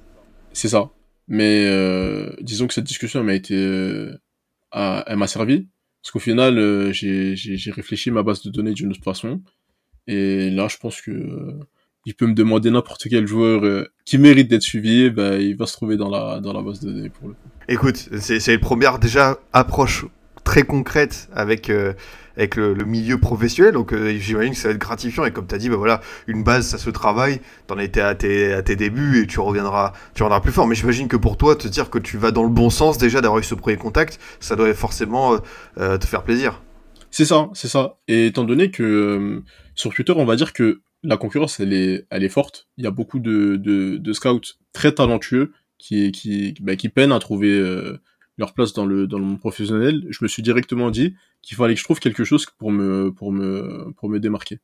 C'est 0.52 0.68
ça. 0.68 0.90
Mais 1.28 1.64
euh, 1.66 2.30
disons 2.40 2.66
que 2.66 2.74
cette 2.74 2.84
discussion 2.84 3.20
elle 3.20 3.26
m'a 3.26 3.34
été 3.34 3.56
euh, 4.74 5.02
elle 5.06 5.16
m'a 5.16 5.26
servi 5.26 5.68
parce 6.02 6.12
qu'au 6.12 6.18
final 6.18 6.58
euh, 6.58 6.92
j'ai 6.92 7.70
réfléchi 7.70 8.10
ma 8.10 8.22
base 8.22 8.42
de 8.42 8.50
données 8.50 8.72
d'une 8.72 8.90
autre 8.90 9.04
façon 9.04 9.40
et 10.06 10.50
là 10.50 10.68
je 10.68 10.76
pense 10.76 11.00
que 11.00 11.10
euh, 11.10 11.60
il 12.04 12.14
peut 12.14 12.26
me 12.26 12.34
demander 12.34 12.70
n'importe 12.70 13.08
quel 13.08 13.26
joueur 13.26 13.64
euh, 13.64 13.86
qui 14.04 14.18
mérite 14.18 14.48
d'être 14.48 14.62
suivi, 14.62 15.10
bah, 15.10 15.36
il 15.36 15.56
va 15.56 15.66
se 15.66 15.74
trouver 15.74 15.96
dans 15.96 16.10
la 16.10 16.40
dans 16.40 16.52
la 16.52 16.62
base 16.62 16.80
de 16.80 16.90
données 16.90 17.10
pour 17.10 17.28
le 17.28 17.34
coup. 17.34 17.48
Écoute, 17.68 18.08
c'est 18.18 18.54
une 18.54 18.60
première 18.60 18.98
déjà 18.98 19.38
approche 19.52 20.04
très 20.52 20.64
concrète 20.64 21.30
avec 21.34 21.70
euh, 21.70 21.94
avec 22.36 22.56
le, 22.56 22.74
milieu 22.84 23.18
professionnel, 23.18 23.72
donc 23.72 23.92
euh, 23.94 24.18
j'imagine 24.18 24.52
que 24.52 24.58
ça 24.58 24.68
va 24.68 24.74
être 24.74 24.80
gratifiant. 24.80 25.24
Et 25.24 25.30
comme 25.30 25.46
tu 25.46 25.54
as 25.54 25.58
dit, 25.58 25.70
bah 25.70 25.76
voilà, 25.76 26.02
une 26.26 26.44
base, 26.44 26.66
ça 26.66 26.76
se 26.76 26.90
travaille. 26.90 27.40
T'en 27.66 27.78
étais 27.78 28.02
à 28.02 28.14
tes, 28.14 28.52
à 28.52 28.62
tes 28.62 28.76
débuts 28.76 29.22
et 29.22 29.26
tu 29.26 29.40
reviendras, 29.40 29.94
tu 30.14 30.22
reviendras 30.22 30.42
plus 30.42 30.52
fort. 30.52 30.66
Mais 30.66 30.74
j'imagine 30.74 31.08
que 31.08 31.16
pour 31.16 31.38
toi, 31.38 31.56
te 31.56 31.68
dire 31.68 31.88
que 31.88 31.98
tu 31.98 32.18
vas 32.18 32.32
dans 32.32 32.42
le 32.42 32.50
bon 32.50 32.68
sens 32.68 32.98
déjà 32.98 33.22
d'avoir 33.22 33.40
eu 33.40 33.42
ce 33.42 33.54
premier 33.54 33.78
contact, 33.78 34.18
ça 34.40 34.54
doit 34.54 34.72
forcément 34.74 35.38
euh, 35.78 35.96
te 35.96 36.06
faire 36.06 36.22
plaisir. 36.22 36.62
C'est 37.10 37.26
ça, 37.26 37.48
c'est 37.54 37.68
ça. 37.68 37.96
Et 38.06 38.26
étant 38.26 38.44
donné 38.44 38.70
que 38.70 39.42
sur 39.74 39.94
Twitter, 39.94 40.12
on 40.14 40.26
va 40.26 40.36
dire 40.36 40.52
que 40.52 40.82
la 41.02 41.16
concurrence, 41.16 41.60
elle 41.60 41.72
est, 41.72 42.06
elle 42.10 42.24
est 42.24 42.30
forte. 42.30 42.68
Il 42.76 42.84
y 42.84 42.86
a 42.86 42.90
beaucoup 42.90 43.20
de, 43.20 43.56
de, 43.56 44.12
scouts 44.12 44.54
très 44.74 44.92
talentueux 44.92 45.52
qui, 45.78 46.12
qui, 46.12 46.54
bah, 46.60 46.76
qui 46.76 46.90
peinent 46.90 47.12
à 47.12 47.18
trouver 47.18 47.58
leur 48.38 48.54
place 48.54 48.72
dans 48.72 48.86
le, 48.86 49.06
dans 49.06 49.18
le 49.18 49.24
monde 49.24 49.40
professionnel, 49.40 50.06
je 50.08 50.18
me 50.22 50.28
suis 50.28 50.42
directement 50.42 50.90
dit 50.90 51.14
qu'il 51.42 51.56
fallait 51.56 51.74
que 51.74 51.80
je 51.80 51.84
trouve 51.84 52.00
quelque 52.00 52.24
chose 52.24 52.46
pour 52.58 52.72
me, 52.72 53.12
pour 53.12 53.32
me, 53.32 53.92
pour 53.96 54.08
me 54.08 54.18
démarquer. 54.20 54.60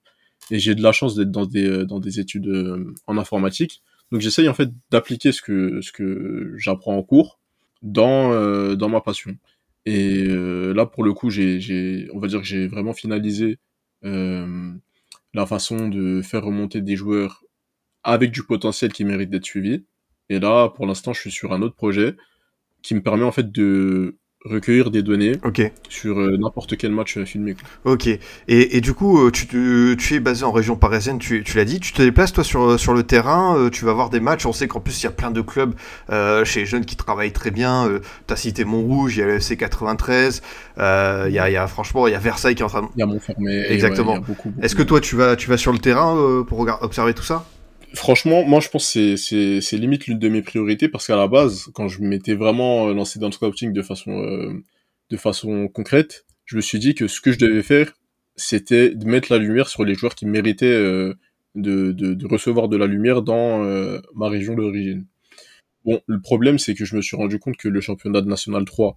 Et 0.51 0.59
j'ai 0.59 0.75
de 0.75 0.83
la 0.83 0.93
chance 0.93 1.15
d'être 1.15 1.31
dans 1.31 1.47
des, 1.47 1.85
dans 1.85 2.01
des 2.01 2.21
études 2.21 2.49
euh, 2.49 2.95
en 3.07 3.19
informatique. 3.19 3.83
Donc 4.11 4.21
j'essaye 4.21 4.49
en 4.49 4.55
fait 4.55 4.71
d'appliquer 4.91 5.33
ce 5.33 5.43
que, 5.43 5.81
ce 5.83 5.93
que 5.93 6.55
j'apprends 6.57 6.97
en 6.97 7.03
cours 7.03 7.39
dans, 7.83 8.33
euh, 8.33 8.75
dans 8.75 8.89
ma 8.89 9.01
passion. 9.01 9.37
Et 9.85 10.25
euh, 10.27 10.73
là, 10.73 10.87
pour 10.87 11.05
le 11.05 11.13
coup, 11.13 11.31
j'ai, 11.31 11.61
j'ai, 11.61 12.09
on 12.15 12.19
va 12.19 12.29
dire 12.29 12.41
que 12.41 12.47
j'ai 12.47 12.67
vraiment 12.67 12.93
finalisé 12.93 13.59
la 14.03 15.45
façon 15.45 15.89
de 15.89 16.23
faire 16.23 16.45
remonter 16.45 16.81
des 16.81 16.95
joueurs 16.95 17.43
avec 18.05 18.31
du 18.31 18.45
potentiel 18.45 18.93
qui 18.93 19.05
mérite 19.05 19.29
d'être 19.29 19.45
suivi. 19.45 19.85
Et 20.29 20.39
là, 20.39 20.69
pour 20.69 20.87
l'instant, 20.87 21.13
je 21.13 21.21
suis 21.21 21.31
sur 21.31 21.53
un 21.53 21.63
autre 21.63 21.75
projet 21.75 22.17
qui 22.83 22.95
me 22.95 23.03
permet 23.03 23.25
en 23.25 23.33
fait 23.33 23.51
de 23.51 24.19
recueillir 24.45 24.91
des 24.91 25.03
données 25.03 25.33
sur 25.89 26.19
euh, 26.19 26.37
n'importe 26.39 26.77
quel 26.77 26.93
match 26.93 27.19
euh, 27.19 27.25
filmé. 27.25 27.55
quoi. 27.55 27.93
ok. 27.93 28.07
Et, 28.07 28.21
et 28.49 28.81
du 28.81 28.95
coup, 28.95 29.27
euh, 29.27 29.31
tu, 29.31 30.15
es 30.15 30.21
basé 30.21 30.45
en 30.45 30.53
région 30.53 30.77
parisienne, 30.77 31.19
tu, 31.19 31.43
tu 31.43 31.57
l'as 31.57 31.65
dit, 31.65 31.81
tu 31.81 31.93
te 31.93 32.03
déplaces 32.03 32.33
toi 32.33 32.45
sur, 32.45 32.79
sur 32.79 32.95
le 32.95 33.03
terrain, 33.03 33.69
tu 33.71 33.85
vas 33.85 33.93
voir 33.93 34.11
des 34.11 34.21
matchs, 34.21 34.47
on 34.47 34.53
sait 34.53 34.69
qu'en 34.69 34.81
plus 34.81 35.03
il 35.03 35.05
y 35.05 35.09
a 35.09 35.13
plein 35.13 35.31
de 35.31 35.41
clubs 35.41 35.75
euh, 36.11 36.45
chez 36.45 36.61
les 36.61 36.67
jeunes 36.67 36.85
qui 36.85 36.97
travaillent 36.97 37.33
très 37.33 37.51
bien, 37.51 37.89
euh, 37.89 38.01
tu 38.27 38.33
as 38.33 38.37
cité 38.37 38.65
Montrouge, 38.65 39.17
il 39.17 39.21
y 39.21 39.23
a 39.23 39.27
le 39.27 39.35
FC 39.35 39.57
93, 39.57 40.43
euh, 40.79 41.27
il 41.29 41.35
y, 41.35 41.39
a, 41.39 41.51
il 41.51 41.53
y 41.53 41.57
a 41.57 41.67
franchement, 41.67 42.07
il 42.07 42.13
y 42.13 42.17
a 42.17 42.19
Versailles 42.19 42.55
qui 42.55 42.63
est 42.63 42.67
en 42.67 42.69
train 42.69 42.83
de... 42.83 42.89
Il 42.97 43.01
y 43.01 43.03
a 43.03 43.07
Montfermé. 43.07 43.47
ouais, 43.47 43.73
Exactement. 43.73 44.13
il 44.13 44.15
y 44.15 44.19
a 44.19 44.21
beaucoup, 44.21 44.51
beaucoup 44.51 44.63
Est-ce 44.65 44.77
que 44.77 44.83
toi 44.83 45.01
tu 45.01 45.17
vas, 45.17 45.37
tu 45.37 45.49
vas 45.49 45.57
sur 45.57 45.73
le 45.73 45.79
terrain 45.79 46.45
pour 46.47 46.67
observer 46.81 47.13
tout 47.13 47.25
ça? 47.25 47.45
Franchement, 47.95 48.45
moi 48.45 48.61
je 48.61 48.69
pense 48.69 48.93
que 48.93 49.17
c'est- 49.17 49.77
limite 49.79 50.07
l'une 50.07 50.19
de 50.19 50.29
mes 50.29 50.43
priorités 50.43 50.89
parce 50.89 51.07
qu'à 51.07 51.17
la 51.17 51.27
base, 51.27 51.69
quand 51.75 51.89
je 51.89 52.03
m'étais 52.03 52.35
vraiment 52.35 52.89
euh, 52.89 52.95
lancé 52.95 53.19
dans 53.19 53.27
le 53.29 53.33
scouting 53.33 53.73
de 53.73 53.83
façon 53.83 54.11
euh, 54.23 54.53
de 55.11 55.17
façon 55.17 55.69
concrète, 55.69 56.27
je 56.45 56.57
me 56.57 56.61
suis 56.61 56.79
dit 56.79 56.95
que 56.95 57.09
ce 57.09 57.21
que 57.21 57.33
je 57.33 57.39
devais 57.39 57.63
faire, 57.63 57.93
c'était 58.37 58.91
de 58.95 59.07
mettre 59.07 59.33
la 59.33 59.39
lumière 59.39 59.69
sur 59.69 59.85
les 59.85 59.95
joueurs 59.95 60.15
qui 60.15 60.27
méritaient 60.27 60.67
euh, 60.67 61.15
de, 61.55 61.93
de, 61.93 62.13
de 62.15 62.27
recevoir 62.27 62.69
de 62.69 62.77
la 62.77 62.87
lumière 62.87 63.23
dans 63.23 63.65
euh, 63.65 64.01
ma 64.15 64.29
région 64.29 64.55
d'origine. 64.55 65.07
Bon, 65.85 66.01
le 66.07 66.21
problème 66.21 66.59
c'est 66.59 66.75
que 66.75 66.85
je 66.85 66.97
me 66.97 67.03
suis 67.03 67.17
rendu 67.17 67.39
compte 67.39 67.57
que 67.57 67.69
le 67.69 67.81
championnat 67.81 68.21
de 68.21 68.29
National 68.29 68.65
3, 68.67 68.97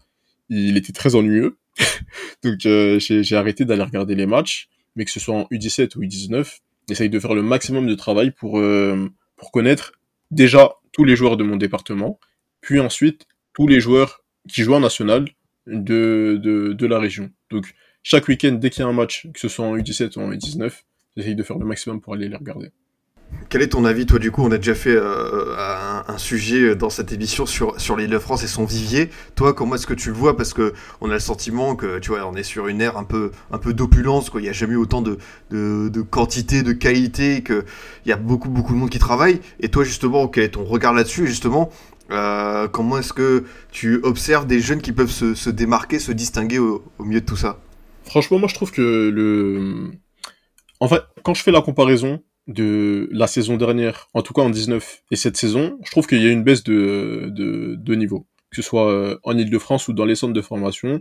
il 0.49 0.77
était 0.77 0.93
très 0.93 1.15
ennuyeux. 1.15 1.57
Donc 2.43 2.65
euh, 2.65 2.99
j'ai 2.99 3.35
arrêté 3.37 3.65
d'aller 3.65 3.83
regarder 3.83 4.15
les 4.15 4.25
matchs, 4.25 4.69
mais 4.95 5.05
que 5.05 5.11
ce 5.11 5.19
soit 5.21 5.35
en 5.35 5.43
U17 5.51 5.97
ou 5.97 6.01
U19, 6.03 6.59
j'essaye 6.91 7.09
de 7.09 7.19
faire 7.19 7.33
le 7.33 7.41
maximum 7.41 7.87
de 7.87 7.95
travail 7.95 8.31
pour, 8.31 8.59
euh, 8.59 9.09
pour 9.37 9.51
connaître 9.51 9.93
déjà 10.29 10.75
tous 10.91 11.05
les 11.05 11.15
joueurs 11.15 11.37
de 11.37 11.43
mon 11.45 11.55
département, 11.55 12.19
puis 12.59 12.81
ensuite 12.81 13.27
tous 13.53 13.65
les 13.65 13.79
joueurs 13.79 14.25
qui 14.49 14.63
jouent 14.63 14.73
en 14.73 14.81
national 14.81 15.25
de, 15.67 16.37
de, 16.43 16.73
de 16.73 16.85
la 16.85 16.99
région. 16.99 17.31
Donc 17.49 17.73
chaque 18.03 18.27
week-end, 18.27 18.51
dès 18.53 18.69
qu'il 18.69 18.81
y 18.81 18.83
a 18.83 18.89
un 18.89 18.93
match, 18.93 19.27
que 19.33 19.39
ce 19.39 19.47
soit 19.47 19.65
en 19.65 19.77
U17 19.77 20.19
ou 20.19 20.21
en 20.21 20.31
U19, 20.31 20.71
j'essaye 21.15 21.35
de 21.35 21.43
faire 21.43 21.57
le 21.57 21.65
maximum 21.65 22.01
pour 22.01 22.13
aller 22.13 22.27
les 22.27 22.35
regarder. 22.35 22.71
Quel 23.47 23.61
est 23.61 23.69
ton 23.69 23.85
avis, 23.85 24.05
toi, 24.05 24.19
du 24.19 24.31
coup? 24.31 24.43
On 24.43 24.51
a 24.51 24.57
déjà 24.57 24.75
fait 24.75 24.93
euh, 24.93 25.55
un, 25.57 25.90
un 26.07 26.17
sujet 26.17 26.75
dans 26.75 26.89
cette 26.89 27.11
émission 27.11 27.45
sur, 27.45 27.79
sur 27.79 27.95
l'île 27.95 28.09
de 28.09 28.19
France 28.19 28.43
et 28.43 28.47
son 28.47 28.65
vivier. 28.65 29.09
Toi, 29.35 29.53
comment 29.53 29.75
est-ce 29.75 29.87
que 29.87 29.93
tu 29.93 30.09
le 30.09 30.15
vois? 30.15 30.35
Parce 30.37 30.53
que 30.53 30.73
on 31.01 31.09
a 31.09 31.13
le 31.13 31.19
sentiment 31.19 31.75
que, 31.75 31.99
tu 31.99 32.09
vois, 32.09 32.25
on 32.25 32.35
est 32.35 32.43
sur 32.43 32.67
une 32.67 32.81
ère 32.81 32.97
un 32.97 33.03
peu, 33.03 33.31
un 33.51 33.57
peu 33.57 33.73
d'opulence, 33.73 34.29
quoi. 34.29 34.41
Il 34.41 34.43
n'y 34.43 34.49
a 34.49 34.53
jamais 34.53 34.73
eu 34.73 34.77
autant 34.77 35.01
de, 35.01 35.17
de, 35.49 36.01
quantité, 36.01 36.63
de 36.63 36.73
qualité, 36.73 37.43
que 37.43 37.65
il 38.05 38.09
y 38.09 38.11
a 38.11 38.17
beaucoup, 38.17 38.49
beaucoup 38.49 38.73
de 38.73 38.79
monde 38.79 38.89
qui 38.89 38.99
travaille. 38.99 39.41
Et 39.59 39.69
toi, 39.69 39.83
justement, 39.83 40.27
quel 40.27 40.43
est 40.43 40.49
ton 40.49 40.63
regard 40.63 40.93
là-dessus? 40.93 41.27
Justement, 41.27 41.69
euh, 42.11 42.67
comment 42.67 42.97
est-ce 42.97 43.13
que 43.13 43.45
tu 43.71 43.99
observes 44.03 44.47
des 44.47 44.59
jeunes 44.59 44.81
qui 44.81 44.91
peuvent 44.91 45.11
se, 45.11 45.33
se 45.33 45.49
démarquer, 45.49 45.99
se 45.99 46.11
distinguer 46.11 46.59
au, 46.59 46.83
au 46.97 47.03
milieu 47.03 47.21
de 47.21 47.25
tout 47.25 47.37
ça? 47.37 47.59
Franchement, 48.03 48.39
moi 48.39 48.49
je 48.49 48.55
trouve 48.55 48.71
que 48.71 49.09
le... 49.09 49.91
En 50.79 50.87
fait, 50.87 51.03
quand 51.23 51.33
je 51.33 51.43
fais 51.43 51.51
la 51.51 51.61
comparaison 51.61 52.21
de 52.51 53.09
la 53.11 53.27
saison 53.27 53.57
dernière, 53.57 54.09
en 54.13 54.21
tout 54.21 54.33
cas 54.33 54.41
en 54.41 54.49
19, 54.49 55.03
et 55.11 55.15
cette 55.15 55.37
saison, 55.37 55.77
je 55.83 55.91
trouve 55.91 56.07
qu'il 56.07 56.21
y 56.21 56.27
a 56.27 56.31
une 56.31 56.43
baisse 56.43 56.63
de, 56.63 57.29
de, 57.31 57.95
niveau. 57.95 58.25
Que 58.49 58.57
ce 58.57 58.61
soit 58.61 58.91
euh, 58.91 59.17
en 59.23 59.37
Ile-de-France 59.37 59.87
ou 59.87 59.93
dans 59.93 60.05
les 60.05 60.15
centres 60.15 60.33
de 60.33 60.41
formation, 60.41 60.99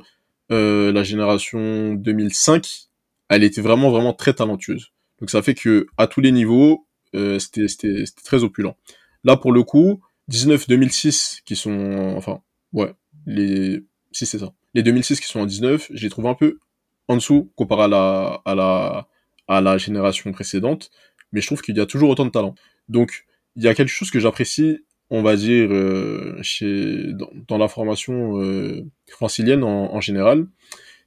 euh, 0.52 0.92
la 0.92 1.02
génération 1.02 1.94
2005, 1.94 2.88
elle 3.28 3.44
était 3.44 3.60
vraiment, 3.60 3.90
vraiment 3.90 4.12
très 4.12 4.34
talentueuse. 4.34 4.92
Donc 5.20 5.30
ça 5.30 5.42
fait 5.42 5.54
que 5.54 5.86
à 5.96 6.06
tous 6.06 6.20
les 6.20 6.32
niveaux, 6.32 6.86
euh, 7.14 7.38
c'était 7.38 7.66
très 8.24 8.42
opulent. 8.44 8.74
Là, 9.24 9.36
pour 9.36 9.52
le 9.52 9.62
coup, 9.62 10.00
19-2006, 10.30 11.40
qui 11.44 11.56
sont... 11.56 12.14
Enfin, 12.16 12.40
ouais, 12.72 12.94
les... 13.26 13.84
Si, 14.12 14.26
c'est 14.26 14.38
ça. 14.38 14.52
Les 14.74 14.82
2006 14.82 15.20
qui 15.20 15.26
sont 15.26 15.40
en 15.40 15.46
19, 15.46 15.90
je 15.92 16.02
les 16.02 16.10
trouve 16.10 16.26
un 16.26 16.34
peu 16.34 16.58
en 17.08 17.16
dessous 17.16 17.50
comparé 17.56 17.84
à 17.84 17.88
la, 17.88 18.40
à 18.44 18.54
la, 18.54 19.08
à 19.48 19.60
la 19.60 19.78
génération 19.78 20.30
précédente, 20.32 20.90
mais 21.32 21.40
je 21.40 21.46
trouve 21.46 21.62
qu'il 21.62 21.76
y 21.76 21.80
a 21.80 21.86
toujours 21.86 22.10
autant 22.10 22.24
de 22.24 22.30
talent. 22.30 22.54
Donc, 22.88 23.26
il 23.56 23.64
y 23.64 23.68
a 23.68 23.74
quelque 23.74 23.88
chose 23.88 24.10
que 24.10 24.20
j'apprécie, 24.20 24.84
on 25.10 25.22
va 25.22 25.36
dire, 25.36 25.68
euh, 25.70 26.38
chez, 26.42 27.12
dans, 27.48 27.58
la 27.58 27.68
formation 27.68 28.40
euh, 28.40 28.84
francilienne 29.08 29.64
en, 29.64 30.00
général, 30.00 30.46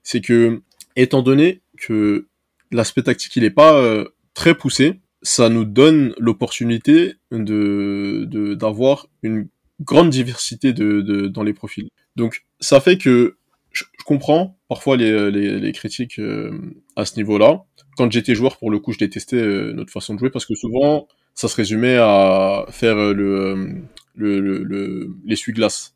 c'est 0.03 0.21
que, 0.21 0.61
étant 0.95 1.21
donné 1.21 1.61
que 1.77 2.27
l'aspect 2.71 3.03
tactique, 3.03 3.35
il 3.35 3.43
est 3.43 3.49
pas 3.49 3.77
euh, 3.77 4.09
très 4.33 4.55
poussé, 4.55 4.99
ça 5.21 5.47
nous 5.49 5.63
donne 5.63 6.13
l'opportunité 6.17 7.15
de, 7.31 8.27
d'avoir 8.55 9.07
une 9.21 9.47
grande 9.79 10.09
diversité 10.09 10.73
de, 10.73 11.27
dans 11.27 11.43
les 11.43 11.53
profils. 11.53 11.89
Donc, 12.15 12.45
ça 12.59 12.81
fait 12.81 12.97
que 12.97 13.37
je, 13.73 13.83
je 13.99 14.03
comprends 14.05 14.57
parfois 14.69 14.95
les, 14.95 15.31
les, 15.31 15.59
les 15.59 15.71
critiques 15.73 16.19
euh, 16.19 16.51
à 16.95 17.05
ce 17.05 17.17
niveau-là. 17.17 17.65
Quand 17.97 18.09
j'étais 18.11 18.35
joueur, 18.35 18.57
pour 18.57 18.71
le 18.71 18.79
coup, 18.79 18.93
je 18.93 18.99
détestais 18.99 19.35
euh, 19.35 19.73
notre 19.73 19.91
façon 19.91 20.13
de 20.13 20.19
jouer 20.19 20.29
parce 20.29 20.45
que 20.45 20.55
souvent, 20.55 21.07
ça 21.33 21.47
se 21.47 21.55
résumait 21.55 21.97
à 21.97 22.65
faire 22.69 22.95
euh, 22.95 23.13
le, 23.13 23.81
le, 24.15 24.39
le, 24.39 24.63
le 24.63 25.15
l'essuie-glace. 25.25 25.95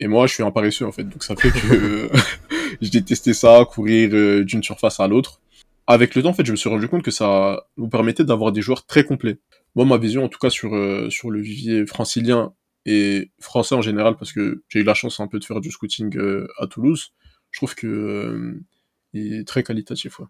Et 0.00 0.06
moi, 0.06 0.26
je 0.26 0.34
suis 0.34 0.42
un 0.42 0.50
paresseux, 0.50 0.86
en 0.86 0.92
fait. 0.92 1.04
Donc, 1.04 1.22
ça 1.24 1.36
fait 1.36 1.50
que 1.50 2.10
je 2.80 2.90
détestais 2.90 3.34
ça, 3.34 3.64
courir 3.68 4.44
d'une 4.44 4.62
surface 4.62 5.00
à 5.00 5.08
l'autre. 5.08 5.40
Avec 5.88 6.14
le 6.14 6.22
temps, 6.22 6.30
en 6.30 6.34
fait, 6.34 6.46
je 6.46 6.52
me 6.52 6.56
suis 6.56 6.68
rendu 6.68 6.88
compte 6.88 7.02
que 7.02 7.10
ça 7.10 7.66
nous 7.76 7.88
permettait 7.88 8.24
d'avoir 8.24 8.52
des 8.52 8.62
joueurs 8.62 8.86
très 8.86 9.04
complets. 9.04 9.38
Moi, 9.74 9.84
ma 9.84 9.98
vision, 9.98 10.24
en 10.24 10.28
tout 10.28 10.38
cas, 10.38 10.50
sur, 10.50 10.70
sur 11.10 11.30
le 11.30 11.40
vivier 11.40 11.86
francilien 11.86 12.52
et 12.84 13.30
français 13.40 13.74
en 13.74 13.82
général, 13.82 14.16
parce 14.16 14.32
que 14.32 14.62
j'ai 14.68 14.80
eu 14.80 14.84
la 14.84 14.94
chance 14.94 15.20
un 15.20 15.28
peu 15.28 15.38
de 15.38 15.44
faire 15.44 15.60
du 15.60 15.70
scouting 15.70 16.16
euh, 16.16 16.48
à 16.58 16.66
Toulouse, 16.66 17.12
je 17.50 17.58
trouve 17.58 17.74
que 17.74 17.86
euh, 17.86 18.60
il 19.12 19.34
est 19.34 19.46
très 19.46 19.62
qualitatif. 19.62 20.18
Ouais. 20.18 20.26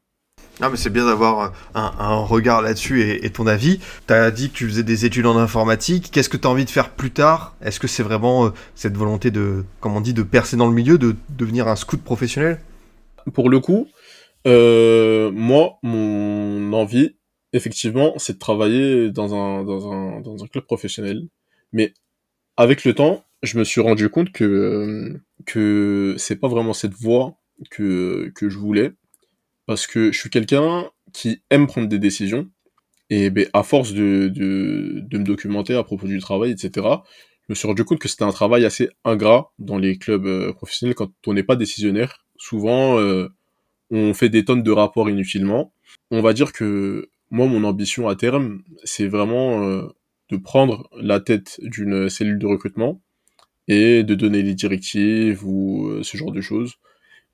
Non, 0.60 0.70
mais 0.70 0.76
c'est 0.76 0.90
bien 0.90 1.06
d'avoir 1.06 1.52
un, 1.74 1.94
un 1.98 2.16
regard 2.16 2.62
là-dessus 2.62 3.02
et, 3.02 3.24
et 3.24 3.30
ton 3.30 3.46
avis. 3.46 3.80
Tu 4.06 4.12
as 4.12 4.30
dit 4.30 4.50
que 4.50 4.54
tu 4.54 4.66
faisais 4.66 4.82
des 4.82 5.06
études 5.06 5.26
en 5.26 5.36
informatique. 5.36 6.10
Qu'est-ce 6.12 6.28
que 6.28 6.36
tu 6.36 6.46
as 6.46 6.50
envie 6.50 6.64
de 6.64 6.70
faire 6.70 6.90
plus 6.90 7.10
tard? 7.10 7.56
Est-ce 7.62 7.80
que 7.80 7.88
c'est 7.88 8.02
vraiment 8.02 8.46
euh, 8.46 8.50
cette 8.74 8.96
volonté 8.96 9.30
de, 9.30 9.64
comme 9.80 9.96
on 9.96 10.00
dit, 10.00 10.14
de 10.14 10.22
percer 10.22 10.56
dans 10.56 10.66
le 10.66 10.74
milieu, 10.74 10.98
de 10.98 11.16
devenir 11.30 11.68
un 11.68 11.76
scout 11.76 12.02
professionnel? 12.02 12.60
Pour 13.32 13.48
le 13.48 13.60
coup, 13.60 13.88
euh, 14.46 15.30
moi, 15.30 15.78
mon 15.82 16.72
envie, 16.72 17.16
effectivement, 17.52 18.14
c'est 18.18 18.34
de 18.34 18.38
travailler 18.38 19.10
dans 19.10 19.34
un, 19.34 19.64
dans, 19.64 19.92
un, 19.92 20.20
dans 20.20 20.44
un 20.44 20.46
club 20.48 20.64
professionnel. 20.64 21.28
Mais 21.72 21.94
avec 22.56 22.84
le 22.84 22.94
temps, 22.94 23.24
je 23.42 23.58
me 23.58 23.64
suis 23.64 23.80
rendu 23.80 24.08
compte 24.08 24.30
que, 24.32 24.44
euh, 24.44 25.18
que 25.46 26.14
c'est 26.18 26.36
pas 26.36 26.48
vraiment 26.48 26.72
cette 26.72 26.94
voie 26.94 27.36
que, 27.70 28.32
que 28.34 28.48
je 28.48 28.58
voulais. 28.58 28.92
Parce 29.66 29.86
que 29.86 30.12
je 30.12 30.18
suis 30.18 30.30
quelqu'un 30.30 30.90
qui 31.12 31.42
aime 31.50 31.66
prendre 31.66 31.88
des 31.88 31.98
décisions. 31.98 32.48
Et 33.10 33.30
ben, 33.30 33.46
à 33.52 33.62
force 33.62 33.92
de, 33.92 34.28
de, 34.28 35.02
de 35.02 35.18
me 35.18 35.24
documenter 35.24 35.74
à 35.74 35.82
propos 35.82 36.06
du 36.06 36.18
travail, 36.18 36.52
etc., 36.52 36.86
je 37.48 37.52
me 37.52 37.54
suis 37.54 37.66
rendu 37.66 37.84
compte 37.84 37.98
que 37.98 38.08
c'était 38.08 38.22
un 38.22 38.30
travail 38.30 38.64
assez 38.64 38.88
ingrat 39.04 39.52
dans 39.58 39.76
les 39.76 39.98
clubs 39.98 40.26
euh, 40.26 40.52
professionnels 40.52 40.94
quand 40.94 41.10
on 41.26 41.34
n'est 41.34 41.42
pas 41.42 41.56
décisionnaire. 41.56 42.24
Souvent, 42.38 42.98
euh, 42.98 43.28
on 43.90 44.14
fait 44.14 44.28
des 44.28 44.44
tonnes 44.44 44.62
de 44.62 44.70
rapports 44.70 45.10
inutilement. 45.10 45.74
On 46.10 46.22
va 46.22 46.32
dire 46.32 46.52
que 46.52 47.10
moi, 47.30 47.46
mon 47.46 47.64
ambition 47.64 48.08
à 48.08 48.16
terme, 48.16 48.62
c'est 48.84 49.08
vraiment 49.08 49.82
prendre 50.36 50.88
la 51.00 51.20
tête 51.20 51.60
d'une 51.62 52.08
cellule 52.08 52.38
de 52.38 52.46
recrutement 52.46 53.02
et 53.68 54.02
de 54.04 54.14
donner 54.14 54.42
les 54.42 54.54
directives 54.54 55.46
ou 55.46 55.88
euh, 55.88 56.02
ce 56.02 56.16
genre 56.16 56.32
de 56.32 56.40
choses. 56.40 56.74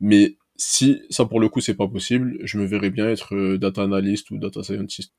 Mais 0.00 0.36
si 0.56 1.02
ça 1.10 1.26
pour 1.26 1.40
le 1.40 1.48
coup 1.48 1.60
c'est 1.60 1.74
pas 1.76 1.88
possible, 1.88 2.38
je 2.44 2.58
me 2.58 2.66
verrais 2.66 2.90
bien 2.90 3.08
être 3.10 3.34
euh, 3.36 3.58
data 3.58 3.82
analyst 3.82 4.30
ou 4.30 4.38
data 4.38 4.62
scientist. 4.62 5.12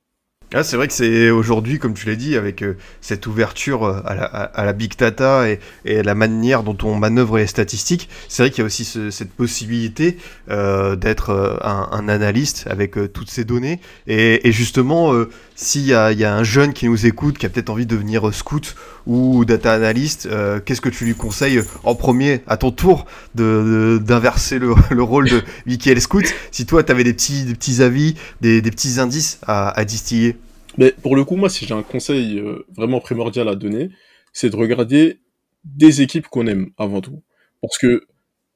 Ah, 0.51 0.63
c'est 0.63 0.77
vrai 0.77 0.87
que 0.87 0.93
c'est 0.95 1.29
aujourd'hui, 1.29 1.77
comme 1.77 1.93
tu 1.93 2.07
l'as 2.07 2.15
dit, 2.15 2.35
avec 2.35 2.63
euh, 2.63 2.75
cette 3.01 3.27
ouverture 3.27 3.83
euh, 3.83 4.01
à 4.03 4.65
la, 4.65 4.73
big 4.73 4.97
data 4.97 5.47
et, 5.47 5.59
et 5.85 6.01
la 6.01 6.15
manière 6.15 6.63
dont 6.63 6.75
on 6.81 6.95
manœuvre 6.95 7.37
les 7.37 7.45
statistiques, 7.45 8.09
c'est 8.27 8.41
vrai 8.41 8.49
qu'il 8.49 8.61
y 8.61 8.63
a 8.63 8.65
aussi 8.65 8.83
ce- 8.83 9.11
cette 9.11 9.29
possibilité 9.31 10.17
euh, 10.49 10.95
d'être 10.95 11.59
un, 11.61 12.07
analyste 12.09 12.65
avec 12.67 12.95
toutes 13.13 13.29
ces 13.29 13.45
données. 13.45 13.79
Et, 14.07 14.51
justement, 14.51 15.13
s'il 15.53 15.83
y 15.83 15.89
y 15.89 15.93
a 15.93 16.35
un 16.35 16.43
jeune 16.43 16.73
qui 16.73 16.87
nous 16.87 17.05
écoute, 17.05 17.37
qui 17.37 17.45
a 17.45 17.49
peut-être 17.49 17.69
envie 17.69 17.85
de 17.85 17.93
devenir 17.93 18.33
scout 18.33 18.73
ou 19.05 19.45
data 19.45 19.71
analyst, 19.73 20.27
qu'est-ce 20.65 20.81
que 20.81 20.89
tu 20.89 21.05
lui 21.05 21.13
conseilles 21.13 21.61
en 21.83 21.93
premier, 21.93 22.41
à 22.47 22.57
ton 22.57 22.71
tour, 22.71 23.05
de- 23.35 23.99
de- 23.99 24.03
d'inverser 24.03 24.57
le, 24.57 24.73
le 24.89 25.03
rôle 25.03 25.29
de 25.29 25.43
Michael 25.67 26.01
Scout? 26.01 26.25
Si 26.49 26.65
toi, 26.65 26.81
tu 26.83 26.91
avais 26.91 27.03
des 27.03 27.13
petits, 27.13 27.43
des 27.43 27.53
petits 27.53 27.83
avis, 27.83 28.15
des, 28.41 28.61
petits 28.63 28.99
indices 28.99 29.39
à 29.45 29.85
distiller 29.85 30.38
Mais 30.79 30.93
pour 30.93 31.17
le 31.17 31.25
coup, 31.25 31.35
moi, 31.35 31.49
si 31.49 31.65
j'ai 31.65 31.73
un 31.73 31.83
conseil 31.83 32.39
euh, 32.39 32.65
vraiment 32.73 33.01
primordial 33.01 33.49
à 33.49 33.55
donner, 33.55 33.89
c'est 34.31 34.49
de 34.49 34.55
regarder 34.55 35.19
des 35.65 36.01
équipes 36.01 36.27
qu'on 36.27 36.47
aime 36.47 36.69
avant 36.77 37.01
tout. 37.01 37.21
Parce 37.61 37.77
que 37.77 38.07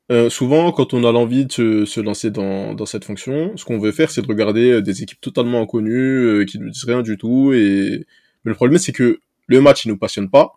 euh, 0.09 0.30
souvent, 0.30 0.71
quand 0.71 0.93
on 0.93 1.03
a 1.03 1.11
l'envie 1.11 1.45
de 1.45 1.84
se, 1.84 1.99
lancer 1.99 2.32
dans, 2.32 2.86
cette 2.86 3.03
fonction, 3.03 3.57
ce 3.57 3.65
qu'on 3.65 3.78
veut 3.78 3.91
faire, 3.91 4.09
c'est 4.09 4.21
de 4.21 4.28
regarder 4.28 4.71
euh, 4.71 4.82
des 4.82 5.03
équipes 5.03 5.19
totalement 5.19 5.61
inconnues, 5.61 6.45
qui 6.45 6.59
ne 6.59 6.69
disent 6.69 6.86
rien 6.86 7.01
du 7.01 7.17
tout. 7.17 7.51
Et... 7.51 8.05
Mais 8.45 8.51
le 8.51 8.55
problème, 8.55 8.78
c'est 8.78 8.93
que 8.93 9.19
le 9.47 9.59
match, 9.59 9.84
il 9.84 9.89
nous 9.89 9.97
passionne 9.97 10.30
pas. 10.30 10.53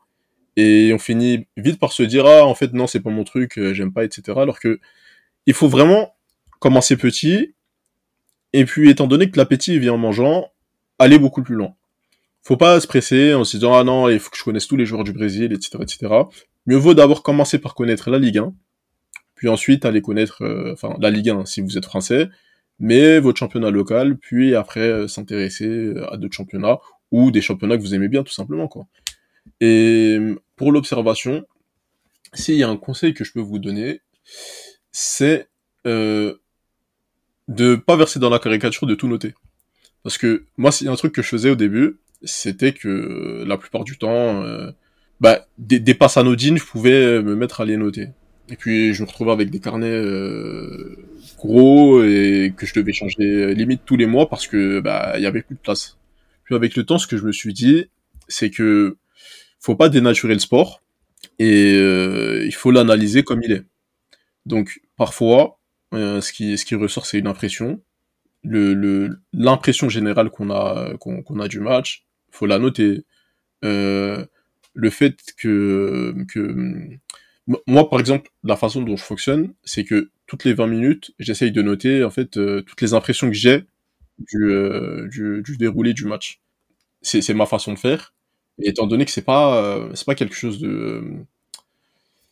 Et 0.54 0.92
on 0.94 0.98
finit 0.98 1.48
vite 1.56 1.80
par 1.80 1.92
se 1.92 2.04
dire, 2.04 2.26
ah, 2.26 2.46
en 2.46 2.54
fait, 2.54 2.72
non, 2.74 2.86
c'est 2.86 3.00
pas 3.00 3.10
mon 3.10 3.24
truc, 3.24 3.60
j'aime 3.72 3.92
pas, 3.92 4.04
etc. 4.04 4.38
Alors 4.40 4.60
que 4.60 4.78
il 5.46 5.54
faut 5.54 5.68
vraiment 5.68 6.14
commencer 6.60 6.96
petit. 6.96 7.54
Et 8.52 8.64
puis, 8.64 8.88
étant 8.88 9.08
donné 9.08 9.30
que 9.30 9.36
l'appétit 9.36 9.78
vient 9.80 9.94
en 9.94 9.98
mangeant, 9.98 10.52
aller 10.98 11.18
beaucoup 11.18 11.42
plus 11.42 11.54
loin. 11.54 11.74
Faut 12.42 12.56
pas 12.56 12.80
se 12.80 12.86
presser 12.86 13.34
en 13.34 13.44
se 13.44 13.56
disant 13.56 13.74
ah 13.74 13.84
non 13.84 14.08
il 14.08 14.20
faut 14.20 14.30
que 14.30 14.36
je 14.36 14.44
connaisse 14.44 14.66
tous 14.66 14.76
les 14.76 14.86
joueurs 14.86 15.04
du 15.04 15.12
Brésil 15.12 15.52
etc 15.52 15.78
etc. 15.82 16.14
Mieux 16.66 16.76
vaut 16.76 16.94
d'abord 16.94 17.22
commencer 17.22 17.58
par 17.58 17.74
connaître 17.74 18.10
la 18.10 18.18
Ligue 18.18 18.38
1, 18.38 18.54
puis 19.34 19.48
ensuite 19.48 19.84
aller 19.84 20.02
connaître 20.02 20.42
euh, 20.42 20.72
enfin 20.72 20.96
la 21.00 21.10
Ligue 21.10 21.30
1 21.30 21.46
si 21.46 21.60
vous 21.60 21.76
êtes 21.78 21.84
français, 21.84 22.28
mais 22.78 23.18
votre 23.18 23.38
championnat 23.38 23.70
local, 23.70 24.16
puis 24.18 24.54
après 24.54 24.80
euh, 24.80 25.08
s'intéresser 25.08 25.66
euh, 25.66 26.12
à 26.12 26.16
d'autres 26.16 26.34
championnats 26.34 26.78
ou 27.12 27.30
des 27.30 27.40
championnats 27.40 27.76
que 27.76 27.82
vous 27.82 27.94
aimez 27.94 28.08
bien 28.08 28.22
tout 28.22 28.32
simplement 28.32 28.68
quoi. 28.68 28.86
Et 29.60 30.18
pour 30.56 30.72
l'observation, 30.72 31.46
s'il 32.34 32.56
y 32.56 32.62
a 32.62 32.68
un 32.68 32.76
conseil 32.76 33.14
que 33.14 33.24
je 33.24 33.32
peux 33.32 33.40
vous 33.40 33.58
donner, 33.58 34.00
c'est 34.92 35.48
euh, 35.86 36.34
de 37.48 37.76
pas 37.76 37.96
verser 37.96 38.18
dans 38.18 38.30
la 38.30 38.38
caricature 38.38 38.86
de 38.86 38.94
tout 38.94 39.08
noter. 39.08 39.34
Parce 40.06 40.18
que 40.18 40.44
moi, 40.56 40.70
c'est 40.70 40.86
un 40.86 40.94
truc 40.94 41.12
que 41.12 41.20
je 41.20 41.26
faisais 41.26 41.50
au 41.50 41.56
début, 41.56 41.96
c'était 42.22 42.72
que 42.72 42.86
euh, 42.86 43.44
la 43.44 43.58
plupart 43.58 43.82
du 43.82 43.98
temps, 43.98 44.44
euh, 44.44 44.70
bah, 45.18 45.48
des, 45.58 45.80
des 45.80 45.94
passes 45.94 46.16
anodines, 46.16 46.58
je 46.58 46.64
pouvais 46.64 47.20
me 47.20 47.34
mettre 47.34 47.60
à 47.60 47.64
les 47.64 47.76
noter. 47.76 48.10
Et 48.48 48.54
puis 48.54 48.94
je 48.94 49.02
me 49.02 49.08
retrouvais 49.08 49.32
avec 49.32 49.50
des 49.50 49.58
carnets 49.58 49.90
euh, 49.90 50.96
gros 51.38 52.04
et 52.04 52.54
que 52.56 52.66
je 52.66 52.74
devais 52.74 52.92
changer 52.92 53.24
euh, 53.24 53.52
limite 53.52 53.82
tous 53.84 53.96
les 53.96 54.06
mois 54.06 54.28
parce 54.28 54.46
que 54.46 54.78
bah 54.78 55.14
il 55.16 55.22
y 55.24 55.26
avait 55.26 55.42
plus 55.42 55.56
de 55.56 55.60
place. 55.60 55.98
Puis 56.44 56.54
avec 56.54 56.76
le 56.76 56.84
temps, 56.84 56.98
ce 56.98 57.08
que 57.08 57.16
je 57.16 57.24
me 57.24 57.32
suis 57.32 57.52
dit, 57.52 57.86
c'est 58.28 58.50
que 58.50 58.96
faut 59.58 59.74
pas 59.74 59.88
dénaturer 59.88 60.34
le 60.34 60.38
sport 60.38 60.82
et 61.40 61.72
euh, 61.74 62.44
il 62.46 62.54
faut 62.54 62.70
l'analyser 62.70 63.24
comme 63.24 63.42
il 63.42 63.50
est. 63.50 63.64
Donc 64.46 64.80
parfois, 64.96 65.58
euh, 65.92 66.20
ce 66.20 66.32
qui 66.32 66.56
ce 66.56 66.64
qui 66.64 66.76
ressort, 66.76 67.06
c'est 67.06 67.18
une 67.18 67.26
impression 67.26 67.80
l'impression 69.32 69.88
générale 69.88 70.30
qu'on 70.30 70.50
a 70.50 70.96
qu'on 70.98 71.40
a 71.40 71.48
du 71.48 71.60
match, 71.60 72.06
faut 72.30 72.46
la 72.46 72.58
noter. 72.58 73.04
Euh, 73.64 74.24
le 74.74 74.90
fait 74.90 75.16
que 75.38 76.14
que 76.28 76.98
moi 77.66 77.88
par 77.88 78.00
exemple 78.00 78.30
la 78.44 78.56
façon 78.56 78.82
dont 78.82 78.96
je 78.96 79.02
fonctionne, 79.02 79.54
c'est 79.64 79.84
que 79.84 80.10
toutes 80.26 80.44
les 80.44 80.54
20 80.54 80.66
minutes, 80.66 81.12
j'essaye 81.18 81.52
de 81.52 81.62
noter 81.62 82.04
en 82.04 82.10
fait 82.10 82.36
euh, 82.36 82.62
toutes 82.62 82.80
les 82.82 82.94
impressions 82.94 83.28
que 83.28 83.34
j'ai 83.34 83.64
du, 84.18 84.50
euh, 84.50 85.08
du 85.08 85.42
du 85.42 85.56
déroulé 85.56 85.92
du 85.94 86.04
match. 86.06 86.40
C'est 87.02 87.22
c'est 87.22 87.34
ma 87.34 87.46
façon 87.46 87.72
de 87.72 87.78
faire. 87.78 88.14
Et 88.62 88.70
étant 88.70 88.86
donné 88.86 89.04
que 89.04 89.10
c'est 89.10 89.22
pas 89.24 89.88
c'est 89.94 90.06
pas 90.06 90.14
quelque 90.14 90.34
chose 90.34 90.58
de 90.60 91.02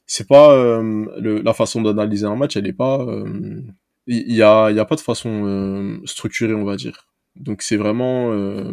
c'est 0.06 0.28
pas 0.28 0.82
la 1.22 1.54
façon 1.54 1.82
d'analyser 1.82 2.26
un 2.26 2.36
match, 2.36 2.56
elle 2.56 2.66
est 2.66 2.72
pas 2.72 3.06
il 4.06 4.34
y, 4.34 4.42
a 4.42 4.70
il 4.70 4.76
y 4.76 4.80
a 4.80 4.84
pas 4.84 4.96
de 4.96 5.00
façon 5.00 5.46
euh, 5.46 5.98
structurée 6.04 6.54
on 6.54 6.64
va 6.64 6.76
dire. 6.76 7.06
Donc 7.36 7.62
c'est 7.62 7.76
vraiment 7.76 8.32
euh, 8.32 8.70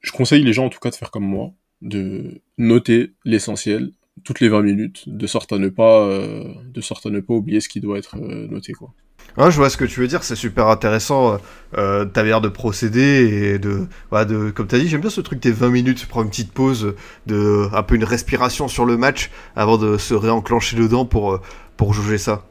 je 0.00 0.12
conseille 0.12 0.42
les 0.42 0.52
gens 0.52 0.66
en 0.66 0.68
tout 0.68 0.80
cas 0.80 0.90
de 0.90 0.94
faire 0.94 1.10
comme 1.10 1.24
moi, 1.24 1.52
de 1.80 2.42
noter 2.58 3.12
l'essentiel 3.24 3.92
toutes 4.24 4.40
les 4.40 4.48
20 4.48 4.62
minutes 4.62 5.04
de 5.06 5.26
sorte 5.26 5.52
à 5.52 5.58
ne 5.58 5.68
pas 5.68 6.02
euh, 6.02 6.44
de 6.66 6.80
sorte 6.80 7.06
à 7.06 7.10
ne 7.10 7.20
pas 7.20 7.34
oublier 7.34 7.60
ce 7.60 7.68
qui 7.68 7.80
doit 7.80 7.98
être 7.98 8.16
euh, 8.16 8.46
noté 8.48 8.72
quoi. 8.72 8.92
Ah, 9.36 9.48
je 9.48 9.56
vois 9.56 9.70
ce 9.70 9.78
que 9.78 9.86
tu 9.86 10.00
veux 10.00 10.08
dire, 10.08 10.24
c'est 10.24 10.36
super 10.36 10.66
intéressant. 10.68 11.38
Euh, 11.78 12.04
ta 12.04 12.22
manière 12.22 12.42
de 12.42 12.48
procéder 12.48 13.54
et 13.54 13.58
de, 13.58 13.86
voilà, 14.10 14.26
de 14.26 14.50
comme 14.50 14.66
tu 14.66 14.74
as 14.74 14.78
dit, 14.78 14.88
j'aime 14.88 15.00
bien 15.00 15.10
ce 15.10 15.22
truc 15.22 15.40
des 15.40 15.52
20 15.52 15.70
minutes, 15.70 16.06
prendre 16.06 16.26
une 16.26 16.30
petite 16.30 16.52
pause, 16.52 16.94
de 17.26 17.68
un 17.72 17.82
peu 17.82 17.94
une 17.94 18.04
respiration 18.04 18.68
sur 18.68 18.84
le 18.84 18.96
match 18.98 19.30
avant 19.56 19.78
de 19.78 19.96
se 19.96 20.12
réenclencher 20.12 20.76
dedans 20.76 21.06
pour, 21.06 21.32
euh, 21.32 21.40
pour 21.76 21.94
juger 21.94 22.18
ça. 22.18 22.46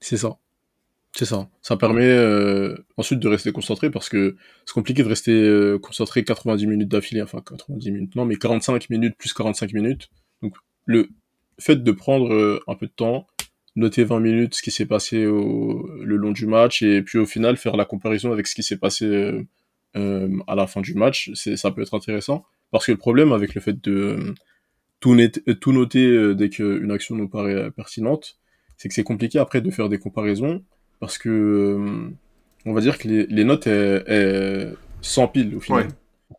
C'est 0.00 0.16
ça. 0.16 0.36
C'est 1.16 1.24
ça. 1.24 1.48
Ça 1.60 1.76
permet 1.76 2.06
euh, 2.08 2.76
ensuite 2.96 3.18
de 3.18 3.28
rester 3.28 3.50
concentré 3.52 3.90
parce 3.90 4.08
que 4.08 4.36
c'est 4.64 4.72
compliqué 4.72 5.02
de 5.02 5.08
rester 5.08 5.32
euh, 5.32 5.78
concentré 5.78 6.24
90 6.24 6.66
minutes 6.66 6.88
d'affilée, 6.88 7.20
enfin 7.22 7.42
90 7.44 7.90
minutes 7.90 8.14
non, 8.16 8.24
mais 8.24 8.36
45 8.36 8.88
minutes 8.90 9.16
plus 9.18 9.32
45 9.32 9.72
minutes. 9.72 10.08
Donc 10.42 10.54
le 10.86 11.08
fait 11.58 11.82
de 11.82 11.92
prendre 11.92 12.32
euh, 12.32 12.60
un 12.68 12.74
peu 12.76 12.86
de 12.86 12.92
temps, 12.92 13.26
noter 13.76 14.04
20 14.04 14.20
minutes 14.20 14.54
ce 14.54 14.62
qui 14.62 14.70
s'est 14.70 14.86
passé 14.86 15.26
au, 15.26 15.88
le 16.00 16.16
long 16.16 16.30
du 16.30 16.46
match 16.46 16.82
et 16.82 17.02
puis 17.02 17.18
au 17.18 17.26
final 17.26 17.56
faire 17.56 17.76
la 17.76 17.84
comparaison 17.84 18.32
avec 18.32 18.46
ce 18.46 18.54
qui 18.54 18.62
s'est 18.62 18.78
passé 18.78 19.04
euh, 19.04 19.42
euh, 19.96 20.38
à 20.46 20.54
la 20.54 20.66
fin 20.68 20.80
du 20.80 20.94
match, 20.94 21.32
ça 21.34 21.70
peut 21.72 21.82
être 21.82 21.94
intéressant 21.94 22.44
parce 22.70 22.86
que 22.86 22.92
le 22.92 22.98
problème 22.98 23.32
avec 23.32 23.54
le 23.56 23.60
fait 23.60 23.78
de 23.82 24.34
tout, 25.00 25.16
net- 25.16 25.42
tout 25.60 25.72
noter 25.72 26.34
dès 26.36 26.48
qu'une 26.50 26.92
action 26.92 27.16
nous 27.16 27.28
paraît 27.28 27.72
pertinente, 27.72 28.38
c'est 28.76 28.88
que 28.88 28.94
c'est 28.94 29.02
compliqué 29.02 29.40
après 29.40 29.60
de 29.60 29.70
faire 29.72 29.88
des 29.88 29.98
comparaisons 29.98 30.62
parce 31.00 31.18
que 31.18 31.28
euh, 31.28 32.10
on 32.66 32.72
va 32.72 32.80
dire 32.80 32.98
que 32.98 33.08
les, 33.08 33.26
les 33.26 33.44
notes 33.44 33.66
elles, 33.66 34.76
s'empilent 35.02 35.56
au 35.56 35.60
final. 35.60 35.88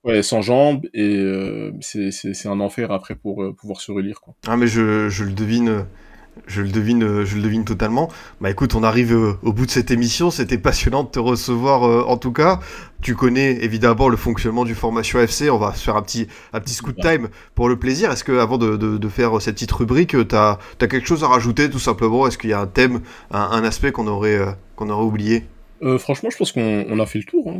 Ouais, 0.05 0.24
sans 0.24 0.41
jambes 0.41 0.88
et 0.93 1.18
euh, 1.18 1.74
c'est 1.82 2.47
un 2.47 2.59
enfer 2.59 2.91
après 2.91 3.14
pour 3.14 3.43
euh, 3.43 3.53
pouvoir 3.53 3.82
se 3.82 3.91
relire 3.91 4.22
quoi. 4.22 4.34
Ah, 4.47 4.55
mais 4.55 4.68
je, 4.68 5.09
je 5.09 5.24
le 5.26 5.34
devine. 5.34 5.86
Je 6.48 6.62
le 6.62 6.70
devine, 6.70 7.04
euh, 7.04 7.26
je 7.26 7.36
le 7.36 7.42
devine 7.44 7.66
totalement. 7.66 8.10
Bah 8.40 8.50
écoute, 8.50 8.74
on 8.76 8.84
arrive 8.84 9.14
euh, 9.14 9.34
au 9.44 9.52
bout 9.54 9.66
de 9.66 9.72
cette 9.72 9.92
émission. 9.92 10.32
C'était 10.32 10.58
passionnant 10.58 11.04
de 11.04 11.10
te 11.10 11.20
recevoir 11.20 11.84
euh, 11.84 12.04
en 12.08 12.18
tout 12.18 12.32
cas. 12.32 12.60
Tu 13.02 13.16
connais 13.16 13.64
évidemment 13.64 14.08
le 14.08 14.16
fonctionnement 14.18 14.64
du 14.64 14.74
formation 14.74 15.20
FC. 15.20 15.50
On 15.50 15.58
va 15.58 15.74
se 15.74 15.84
faire 15.84 15.96
un 15.98 16.02
petit, 16.02 16.28
un 16.54 16.60
petit 16.62 16.74
scoot 16.74 16.96
time 17.02 17.30
pour 17.54 17.68
le 17.68 17.78
plaisir. 17.78 18.12
Est-ce 18.12 18.24
que 18.24 18.38
avant 18.40 18.58
de, 18.58 18.78
de, 18.78 18.98
de 18.98 19.10
faire 19.10 19.42
cette 19.42 19.56
petite 19.56 19.72
rubrique, 19.72 20.16
tu 20.28 20.36
as, 20.36 20.58
quelque 20.80 21.06
chose 21.06 21.24
à 21.24 21.28
rajouter 21.28 21.70
tout 21.70 21.80
simplement? 21.80 22.28
Est-ce 22.28 22.38
qu'il 22.38 22.50
y 22.50 22.54
a 22.54 22.60
un 22.62 22.68
thème, 22.68 23.02
un, 23.32 23.42
un 23.42 23.64
aspect 23.64 23.92
qu'on 23.92 24.08
aurait, 24.08 24.38
euh, 24.38 24.52
qu'on 24.76 24.90
aurait 24.90 25.06
oublié? 25.06 25.44
Euh, 25.84 25.98
franchement, 25.98 26.30
je 26.30 26.38
pense 26.38 26.52
qu'on 26.54 26.86
on 26.88 27.00
a 27.00 27.06
fait 27.06 27.20
le 27.20 27.26
tour. 27.26 27.50
hein. 27.52 27.60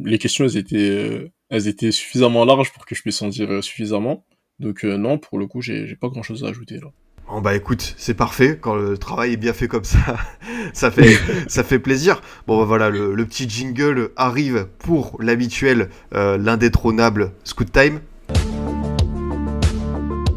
Les 0.00 0.18
questions 0.18 0.44
elles 0.44 0.56
étaient 0.56 1.32
elles 1.50 1.66
étaient 1.66 1.90
suffisamment 1.90 2.44
larges 2.44 2.72
pour 2.72 2.86
que 2.86 2.94
je 2.94 3.02
puisse 3.02 3.20
en 3.22 3.28
dire 3.28 3.64
suffisamment. 3.64 4.24
Donc 4.60 4.84
non, 4.84 5.18
pour 5.18 5.38
le 5.38 5.46
coup, 5.46 5.60
j'ai 5.60 5.96
pas 5.96 6.08
grand 6.08 6.22
chose 6.22 6.44
à 6.44 6.48
ajouter 6.48 6.76
là. 6.76 6.88
Bon 7.28 7.42
bah 7.42 7.54
écoute, 7.54 7.94
c'est 7.98 8.14
parfait, 8.14 8.58
quand 8.58 8.74
le 8.74 8.96
travail 8.96 9.34
est 9.34 9.36
bien 9.36 9.52
fait 9.52 9.68
comme 9.68 9.84
ça, 9.84 9.98
ça 10.72 10.90
fait, 10.90 11.18
ça 11.46 11.62
fait 11.62 11.78
plaisir. 11.78 12.22
Bon 12.46 12.58
bah 12.58 12.64
voilà, 12.64 12.88
le, 12.88 13.14
le 13.14 13.26
petit 13.26 13.46
jingle 13.48 14.10
arrive 14.16 14.66
pour 14.78 15.18
l'habituel, 15.20 15.90
euh, 16.14 16.38
l'indétrônable 16.38 17.32
Scoot 17.44 17.70
Time. 17.70 18.00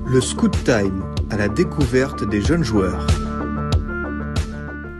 Le 0.05 0.19
Scoot 0.19 0.65
Time, 0.65 1.05
à 1.29 1.37
la 1.37 1.47
découverte 1.47 2.27
des 2.27 2.41
jeunes 2.41 2.65
joueurs. 2.65 3.07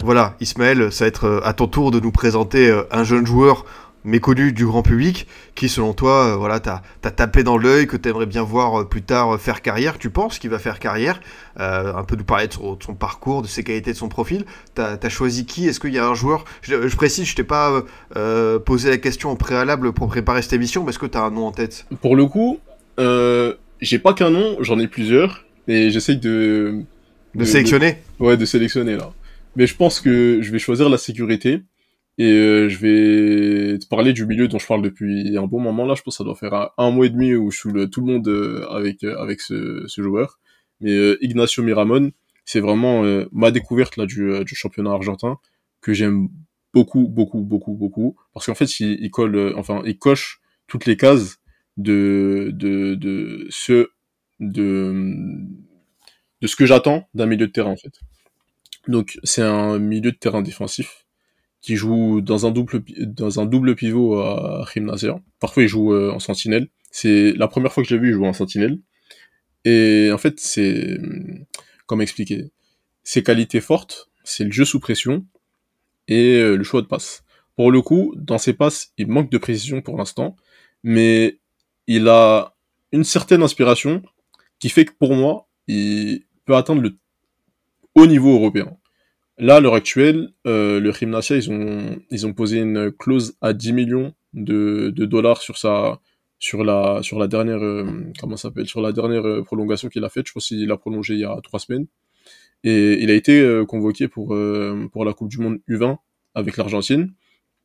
Voilà, 0.03 0.35
Ismaël, 0.39 0.91
ça 0.91 1.03
va 1.03 1.09
être 1.09 1.25
euh, 1.25 1.41
à 1.43 1.53
ton 1.53 1.67
tour 1.67 1.91
de 1.91 1.99
nous 1.99 2.11
présenter 2.11 2.69
euh, 2.69 2.83
un 2.89 3.03
jeune 3.03 3.25
joueur 3.25 3.65
méconnu 4.03 4.51
du 4.51 4.65
grand 4.65 4.81
public 4.83 5.27
qui, 5.55 5.69
selon 5.69 5.93
toi, 5.93 6.25
euh, 6.33 6.35
voilà, 6.35 6.59
t'as 6.59 6.81
as 7.03 7.11
tapé 7.11 7.43
dans 7.43 7.57
l'œil, 7.57 7.87
que 7.87 7.97
t'aimerais 7.97 8.25
bien 8.25 8.43
voir 8.43 8.81
euh, 8.81 8.85
plus 8.85 9.01
tard 9.01 9.35
euh, 9.35 9.37
faire 9.37 9.61
carrière. 9.61 9.97
Tu 9.97 10.09
penses 10.09 10.39
qu'il 10.39 10.49
va 10.49 10.59
faire 10.59 10.79
carrière 10.79 11.19
Euh, 11.59 11.93
Un 11.93 12.03
peu 12.03 12.15
nous 12.15 12.23
parler 12.23 12.47
de 12.47 12.53
son, 12.53 12.75
de 12.75 12.83
son 12.83 12.95
parcours, 12.95 13.41
de 13.41 13.47
ses 13.47 13.63
qualités, 13.63 13.91
de 13.91 13.97
son 13.97 14.09
profil. 14.09 14.45
T'as 14.73 14.97
as 15.01 15.09
choisi 15.09 15.45
qui? 15.45 15.67
Est-ce 15.67 15.79
qu'il 15.79 15.93
y 15.93 15.99
a 15.99 16.07
un 16.07 16.15
joueur? 16.15 16.45
Je, 16.61 16.87
je 16.87 16.95
précise, 16.95 17.25
je 17.25 17.35
t'ai 17.35 17.43
pas 17.43 17.83
euh, 18.15 18.57
posé 18.59 18.89
la 18.89 18.97
question 18.97 19.31
au 19.31 19.35
préalable 19.35 19.91
pour 19.91 20.07
préparer 20.07 20.41
cette 20.41 20.53
émission, 20.53 20.83
mais 20.83 20.89
est-ce 20.91 20.99
que 20.99 21.05
t'as 21.05 21.21
un 21.21 21.31
nom 21.31 21.45
en 21.47 21.51
tête? 21.51 21.85
Pour 22.01 22.15
le 22.15 22.25
coup, 22.25 22.59
euh, 22.99 23.55
j'ai 23.81 23.99
pas 23.99 24.13
qu'un 24.13 24.29
nom, 24.29 24.57
j'en 24.61 24.79
ai 24.79 24.87
plusieurs 24.87 25.43
et 25.67 25.91
j'essaye 25.91 26.17
de 26.17 26.81
De 27.35 27.45
sélectionner? 27.45 27.97
Ouais, 28.19 28.37
de 28.37 28.45
sélectionner 28.45 28.95
là. 28.95 29.11
Mais 29.57 29.67
je 29.67 29.75
pense 29.75 29.99
que 29.99 30.39
je 30.41 30.51
vais 30.51 30.59
choisir 30.59 30.87
la 30.89 30.97
sécurité 30.97 31.61
Et 32.21 32.33
euh, 32.33 32.69
je 32.69 32.77
vais 32.77 33.79
te 33.79 33.87
parler 33.87 34.13
du 34.13 34.27
milieu 34.27 34.47
dont 34.47 34.59
je 34.59 34.67
parle 34.67 34.83
depuis 34.83 35.35
un 35.35 35.47
bon 35.47 35.59
moment 35.59 35.87
là. 35.87 35.95
Je 35.95 36.03
pense 36.03 36.13
que 36.13 36.17
ça 36.19 36.23
doit 36.23 36.35
faire 36.35 36.69
un, 36.77 36.91
mois 36.91 37.07
et 37.07 37.09
demi 37.09 37.33
où 37.33 37.49
je 37.49 37.57
suis 37.57 37.71
le, 37.71 37.89
tout 37.89 38.01
le 38.01 38.13
monde 38.13 38.27
euh, 38.27 38.63
avec 38.69 39.03
euh, 39.03 39.17
avec 39.17 39.41
ce, 39.41 39.87
joueur. 39.97 40.39
Mais 40.81 40.95
Ignacio 41.21 41.63
Miramon, 41.63 42.11
c'est 42.45 42.59
vraiment 42.59 43.03
ma 43.31 43.49
découverte 43.49 43.97
là 43.97 44.05
du, 44.05 44.45
championnat 44.53 44.91
argentin 44.91 45.39
que 45.81 45.93
j'aime 45.93 46.29
beaucoup, 46.75 47.07
beaucoup, 47.07 47.41
beaucoup, 47.41 47.73
beaucoup. 47.73 48.15
Parce 48.35 48.45
qu'en 48.45 48.55
fait, 48.55 48.79
il, 48.79 49.03
il 49.03 49.09
colle, 49.09 49.55
enfin, 49.57 49.81
il 49.85 49.97
coche 49.97 50.41
toutes 50.67 50.85
les 50.85 50.97
cases 50.97 51.39
de 51.77 52.51
de 52.53 52.93
de 52.93 53.47
ce 53.49 53.89
de 54.39 54.93
de 56.41 56.47
ce 56.47 56.55
que 56.55 56.67
j'attends 56.67 57.09
d'un 57.15 57.25
milieu 57.25 57.47
de 57.47 57.51
terrain 57.51 57.71
en 57.71 57.77
fait. 57.77 57.99
Donc 58.87 59.17
c'est 59.23 59.41
un 59.41 59.79
milieu 59.79 60.11
de 60.11 60.17
terrain 60.17 60.43
défensif 60.43 61.07
qui 61.61 61.75
joue 61.75 62.21
dans 62.21 62.45
un 62.45 62.51
double 62.51 62.83
dans 63.05 63.39
un 63.39 63.45
double 63.45 63.75
pivot 63.75 64.19
à 64.19 64.65
Gymnasia. 64.73 65.19
Parfois 65.39 65.63
il 65.63 65.69
joue 65.69 65.93
euh, 65.93 66.11
en 66.11 66.19
sentinelle. 66.19 66.69
C'est 66.89 67.33
la 67.33 67.47
première 67.47 67.71
fois 67.71 67.83
que 67.83 67.89
je 67.89 67.95
l'ai 67.95 68.01
vu 68.01 68.09
il 68.09 68.13
joue 68.13 68.25
en 68.25 68.33
sentinelle. 68.33 68.79
Et 69.63 70.09
en 70.11 70.17
fait 70.17 70.39
c'est 70.39 70.97
comment 71.85 72.01
expliquer? 72.01 72.51
Ses 73.03 73.23
qualités 73.23 73.61
fortes, 73.61 74.09
c'est 74.23 74.43
le 74.43 74.51
jeu 74.51 74.65
sous 74.65 74.79
pression 74.79 75.25
et 76.07 76.35
euh, 76.37 76.55
le 76.55 76.63
choix 76.63 76.81
de 76.81 76.87
passe. 76.87 77.23
Pour 77.55 77.71
le 77.71 77.81
coup, 77.81 78.13
dans 78.15 78.37
ses 78.37 78.53
passes, 78.53 78.93
il 78.97 79.07
manque 79.07 79.29
de 79.29 79.37
précision 79.37 79.81
pour 79.81 79.97
l'instant, 79.97 80.35
mais 80.83 81.39
il 81.87 82.07
a 82.07 82.55
une 82.91 83.03
certaine 83.03 83.43
inspiration 83.43 84.01
qui 84.59 84.69
fait 84.69 84.85
que 84.85 84.93
pour 84.93 85.13
moi, 85.15 85.47
il 85.67 86.23
peut 86.45 86.55
atteindre 86.55 86.81
le 86.81 86.97
haut 87.95 88.07
niveau 88.07 88.33
européen. 88.33 88.77
Là, 89.37 89.55
à 89.55 89.59
l'heure 89.59 89.73
actuelle, 89.73 90.33
euh, 90.45 90.79
le 90.79 90.91
Gymnasia, 90.91 91.35
ils 91.35 91.49
ont, 91.51 91.99
ils 92.11 92.27
ont 92.27 92.33
posé 92.33 92.59
une 92.59 92.91
clause 92.91 93.35
à 93.41 93.53
10 93.53 93.73
millions 93.73 94.13
de, 94.33 94.91
de 94.95 95.05
dollars 95.05 95.41
sur 95.41 95.57
sa, 95.57 95.99
sur 96.41 96.63
la, 96.63 97.01
sur 97.03 97.19
la 97.19 97.27
dernière, 97.27 97.63
euh, 97.63 97.85
comment 98.19 98.35
s'appelle, 98.35 98.67
sur 98.67 98.81
la 98.81 98.91
dernière 98.91 99.25
euh, 99.25 99.43
prolongation 99.43 99.89
qu'il 99.89 100.03
a 100.03 100.09
faite. 100.09 100.27
Je 100.27 100.33
pense 100.33 100.47
qu'il 100.47 100.71
a 100.71 100.77
prolongé 100.77 101.13
il 101.13 101.19
y 101.21 101.25
a 101.25 101.39
trois 101.43 101.59
semaines. 101.59 101.85
Et 102.63 103.01
il 103.01 103.11
a 103.11 103.13
été 103.13 103.39
euh, 103.39 103.65
convoqué 103.65 104.07
pour, 104.07 104.33
euh, 104.33 104.89
pour 104.91 105.05
la 105.05 105.13
Coupe 105.13 105.29
du 105.29 105.37
Monde 105.37 105.59
U20 105.69 105.97
avec 106.33 106.57
l'Argentine. 106.57 107.13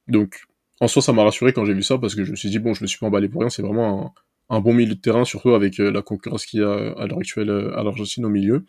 Donc, 0.09 0.41
en 0.81 0.89
soi, 0.89 1.01
ça 1.03 1.15
m'a 1.15 1.25
rassuré 1.25 1.55
quand 1.55 1.65
j'ai 1.65 1.73
vu 1.75 1.83
ça 1.83 1.99
parce 1.99 2.15
que 2.15 2.25
je 2.25 2.31
me 2.31 2.37
suis 2.37 2.51
dit, 2.51 2.59
bon, 2.59 2.75
je 2.75 2.83
me 2.83 2.87
suis 2.87 2.99
pas 2.99 3.07
emballé 3.07 3.29
pour 3.29 3.41
rien. 3.41 3.51
C'est 3.51 3.63
vraiment 3.63 4.15
un, 4.51 4.57
un 4.57 4.61
bon 4.61 4.75
milieu 4.75 4.95
de 4.95 5.01
terrain, 5.01 5.25
surtout 5.25 5.55
avec 5.55 5.79
la 5.79 6.03
concurrence 6.03 6.45
qu'il 6.45 6.61
y 6.61 6.63
a 6.63 6.93
à 6.99 7.07
l'heure 7.07 7.19
actuelle 7.19 7.51
à 7.51 7.83
l'Argentine 7.83 8.27
au 8.27 8.31
milieu. 8.31 8.65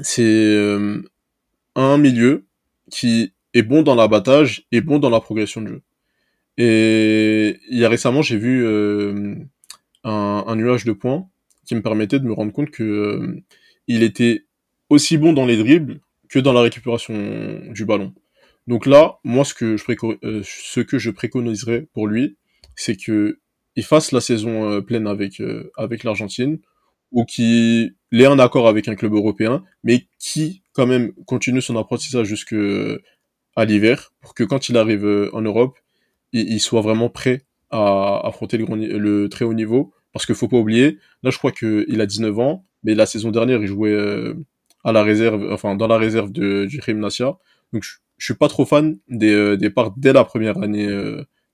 C'est 0.00 0.76
un 1.74 1.98
milieu 1.98 2.46
qui 2.90 3.32
est 3.54 3.62
bon 3.62 3.82
dans 3.82 3.94
l'abattage 3.94 4.66
et 4.72 4.80
bon 4.80 4.98
dans 4.98 5.10
la 5.10 5.20
progression 5.20 5.62
de 5.62 5.68
jeu. 5.68 5.82
Et 6.56 7.58
il 7.68 7.78
y 7.78 7.84
a 7.84 7.88
récemment, 7.88 8.22
j'ai 8.22 8.36
vu 8.36 8.64
euh, 8.64 9.34
un, 10.04 10.56
nuage 10.56 10.84
de 10.84 10.92
points 10.92 11.28
qui 11.66 11.74
me 11.74 11.82
permettait 11.82 12.20
de 12.20 12.26
me 12.26 12.32
rendre 12.32 12.52
compte 12.52 12.70
que 12.70 12.82
euh, 12.82 13.42
il 13.88 14.02
était 14.02 14.46
aussi 14.90 15.16
bon 15.18 15.32
dans 15.32 15.46
les 15.46 15.56
dribbles 15.56 16.00
que 16.28 16.38
dans 16.38 16.52
la 16.52 16.62
récupération 16.62 17.14
du 17.70 17.84
ballon. 17.84 18.14
Donc 18.66 18.86
là, 18.86 19.18
moi, 19.24 19.44
ce 19.44 19.54
que 19.54 19.76
je, 19.76 19.84
préco- 19.84 20.18
euh, 20.24 20.42
ce 20.44 20.80
que 20.80 20.98
je 20.98 21.10
préconiserais 21.10 21.86
pour 21.92 22.06
lui, 22.06 22.36
c'est 22.76 22.96
que 22.96 23.38
il 23.76 23.84
fasse 23.84 24.12
la 24.12 24.20
saison 24.20 24.80
pleine 24.82 25.08
avec, 25.08 25.42
avec 25.76 26.04
l'Argentine, 26.04 26.60
ou 27.10 27.24
qu'il 27.24 27.94
ait 28.22 28.26
un 28.26 28.38
accord 28.38 28.68
avec 28.68 28.88
un 28.88 28.94
club 28.94 29.14
européen, 29.14 29.64
mais 29.82 30.06
qui, 30.18 30.62
quand 30.72 30.86
même, 30.86 31.12
continue 31.26 31.60
son 31.60 31.76
apprentissage 31.76 32.26
jusque 32.26 32.54
à 33.56 33.64
l'hiver, 33.64 34.12
pour 34.20 34.34
que 34.34 34.44
quand 34.44 34.68
il 34.68 34.76
arrive 34.76 35.04
euh, 35.04 35.30
en 35.32 35.40
Europe, 35.40 35.78
il, 36.32 36.60
soit 36.60 36.80
vraiment 36.80 37.08
prêt 37.08 37.42
à 37.70 38.26
affronter 38.26 38.58
le, 38.58 39.28
très 39.28 39.44
haut 39.44 39.54
niveau. 39.54 39.92
Parce 40.12 40.26
qu'il 40.26 40.34
faut 40.34 40.48
pas 40.48 40.56
oublier, 40.56 40.98
là, 41.22 41.30
je 41.30 41.38
crois 41.38 41.52
qu'il 41.52 42.00
a 42.00 42.06
19 42.06 42.38
ans, 42.38 42.64
mais 42.82 42.94
la 42.94 43.06
saison 43.06 43.30
dernière, 43.30 43.60
il 43.60 43.66
jouait 43.66 43.90
euh, 43.90 44.34
à 44.84 44.92
la 44.92 45.02
réserve, 45.02 45.52
enfin, 45.52 45.74
dans 45.74 45.86
la 45.86 45.96
réserve 45.96 46.30
de, 46.32 46.66
du 46.66 46.80
Gymnasia. 46.84 47.36
Donc, 47.72 47.82
je, 47.82 47.94
je 48.18 48.24
suis 48.24 48.34
pas 48.34 48.48
trop 48.48 48.64
fan 48.64 48.98
des 49.08 49.32
euh, 49.32 49.56
départs 49.56 49.92
dès 49.96 50.12
la 50.12 50.24
première 50.24 50.58
année, 50.58 50.88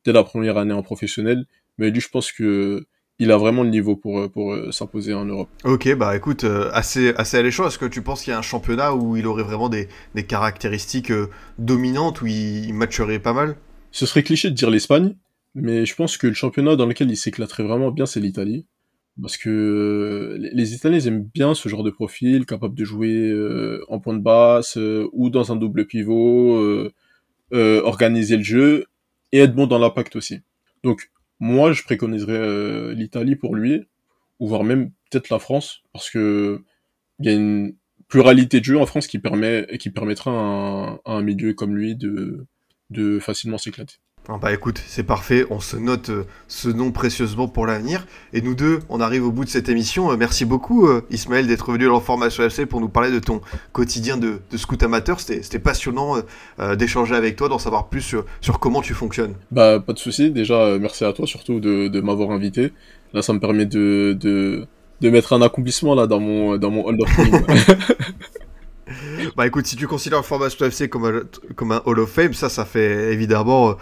dès 0.04 0.12
la 0.12 0.24
première 0.24 0.56
année 0.58 0.74
en 0.74 0.82
professionnel. 0.82 1.46
Mais 1.78 1.90
lui, 1.90 2.00
je 2.00 2.08
pense 2.08 2.32
que 2.32 2.86
il 3.20 3.30
a 3.30 3.36
vraiment 3.36 3.62
le 3.62 3.68
niveau 3.70 3.94
pour, 3.94 4.18
euh, 4.18 4.28
pour 4.28 4.52
euh, 4.52 4.72
s'imposer 4.72 5.14
en 5.14 5.26
Europe. 5.26 5.50
Ok, 5.64 5.94
bah 5.94 6.16
écoute, 6.16 6.42
euh, 6.44 6.70
assez, 6.72 7.10
assez 7.16 7.36
alléchant. 7.36 7.66
Est-ce 7.68 7.78
que 7.78 7.84
tu 7.84 8.02
penses 8.02 8.22
qu'il 8.24 8.32
y 8.32 8.34
a 8.34 8.38
un 8.38 8.42
championnat 8.42 8.94
où 8.94 9.16
il 9.16 9.26
aurait 9.26 9.44
vraiment 9.44 9.68
des, 9.68 9.88
des 10.14 10.24
caractéristiques 10.24 11.12
euh, 11.12 11.28
dominantes, 11.58 12.22
où 12.22 12.26
il, 12.26 12.64
il 12.64 12.74
matcherait 12.74 13.18
pas 13.18 13.34
mal? 13.34 13.56
Ce 13.92 14.06
serait 14.06 14.22
cliché 14.22 14.50
de 14.50 14.54
dire 14.54 14.70
l'Espagne, 14.70 15.14
mais 15.54 15.84
je 15.84 15.94
pense 15.94 16.16
que 16.16 16.26
le 16.26 16.34
championnat 16.34 16.76
dans 16.76 16.86
lequel 16.86 17.10
il 17.10 17.16
s'éclaterait 17.16 17.62
vraiment 17.62 17.90
bien, 17.90 18.06
c'est 18.06 18.20
l'Italie. 18.20 18.66
Parce 19.20 19.36
que 19.36 20.38
les- 20.38 20.74
Italiens 20.74 21.00
aiment 21.00 21.28
bien 21.34 21.54
ce 21.54 21.68
genre 21.68 21.82
de 21.82 21.90
profil, 21.90 22.46
capable 22.46 22.74
de 22.74 22.84
jouer 22.84 23.34
en 23.88 23.98
point 23.98 24.14
de 24.14 24.22
basse 24.22 24.78
ou 25.12 25.28
dans 25.28 25.52
un 25.52 25.56
double 25.56 25.84
pivot, 25.86 26.88
organiser 27.52 28.38
le 28.38 28.44
jeu 28.44 28.84
et 29.32 29.40
être 29.40 29.54
bon 29.54 29.66
dans 29.66 29.78
l'impact 29.78 30.16
aussi. 30.16 30.40
Donc 30.84 31.10
moi, 31.40 31.72
je 31.72 31.82
préconiserais 31.82 32.32
euh, 32.34 32.94
l'Italie 32.94 33.36
pour 33.36 33.56
lui, 33.56 33.86
ou 34.38 34.48
voire 34.48 34.64
même 34.64 34.90
peut-être 35.10 35.30
la 35.30 35.38
France, 35.38 35.82
parce 35.92 36.10
que 36.10 36.62
il 37.18 37.26
y 37.26 37.28
a 37.30 37.32
une 37.32 37.74
pluralité 38.08 38.60
de 38.60 38.64
jeux 38.64 38.78
en 38.78 38.86
France 38.86 39.06
qui 39.06 39.18
permet 39.18 39.66
qui 39.78 39.90
permettra 39.90 40.30
à 40.30 40.34
un, 40.34 40.94
à 41.04 41.12
un 41.12 41.22
milieu 41.22 41.54
comme 41.54 41.76
lui 41.76 41.96
de 41.96 42.46
de 42.90 43.18
facilement 43.20 43.58
s'éclater. 43.58 43.96
Ah 44.28 44.38
Bah 44.40 44.52
écoute, 44.52 44.80
c'est 44.86 45.02
parfait, 45.02 45.44
on 45.50 45.60
se 45.60 45.76
note 45.76 46.10
euh, 46.10 46.24
ce 46.46 46.68
nom 46.68 46.92
précieusement 46.92 47.48
pour 47.48 47.66
l'avenir. 47.66 48.06
Et 48.32 48.42
nous 48.42 48.54
deux, 48.54 48.80
on 48.88 49.00
arrive 49.00 49.24
au 49.24 49.32
bout 49.32 49.44
de 49.44 49.48
cette 49.48 49.68
émission. 49.68 50.12
Euh, 50.12 50.16
merci 50.16 50.44
beaucoup 50.44 50.86
euh, 50.86 51.00
Ismaël 51.10 51.46
d'être 51.46 51.72
venu 51.72 51.86
dans 51.86 51.94
l'information 51.94 52.44
FC 52.44 52.66
pour 52.66 52.80
nous 52.80 52.88
parler 52.88 53.10
de 53.10 53.18
ton 53.18 53.40
quotidien 53.72 54.18
de, 54.18 54.40
de 54.50 54.56
scout 54.56 54.80
amateur. 54.82 55.18
C'était 55.20 55.58
passionnant 55.58 56.16
d'échanger 56.78 57.14
avec 57.16 57.36
toi, 57.36 57.48
d'en 57.48 57.58
savoir 57.58 57.88
plus 57.88 58.02
sur, 58.02 58.24
sur 58.40 58.60
comment 58.60 58.82
tu 58.82 58.94
fonctionnes. 58.94 59.34
Bah, 59.50 59.80
pas 59.80 59.94
de 59.94 59.98
souci. 59.98 60.30
Déjà, 60.30 60.78
merci 60.78 61.04
à 61.04 61.12
toi 61.12 61.26
surtout 61.26 61.58
de, 61.58 61.88
de 61.88 62.00
m'avoir 62.00 62.30
invité. 62.30 62.72
Là, 63.14 63.22
ça 63.22 63.32
me 63.32 63.40
permet 63.40 63.66
de, 63.66 64.16
de, 64.18 64.66
de 65.00 65.10
mettre 65.10 65.32
un 65.32 65.42
accomplissement 65.42 65.94
là 65.94 66.06
dans 66.06 66.20
mon, 66.20 66.56
dans 66.56 66.70
mon 66.70 66.84
Hall 66.86 67.00
of 67.00 67.08
Fame. 67.08 67.44
Bah 69.36 69.46
écoute, 69.46 69.66
si 69.66 69.76
tu 69.76 69.86
considères 69.86 70.18
l'information 70.18 70.66
FC 70.66 70.88
comme 70.88 71.04
un, 71.04 71.22
comme 71.54 71.70
un 71.70 71.80
Hall 71.86 72.00
of 72.00 72.10
Fame, 72.10 72.34
ça, 72.34 72.48
ça 72.48 72.64
fait 72.64 73.12
évidemment 73.12 73.76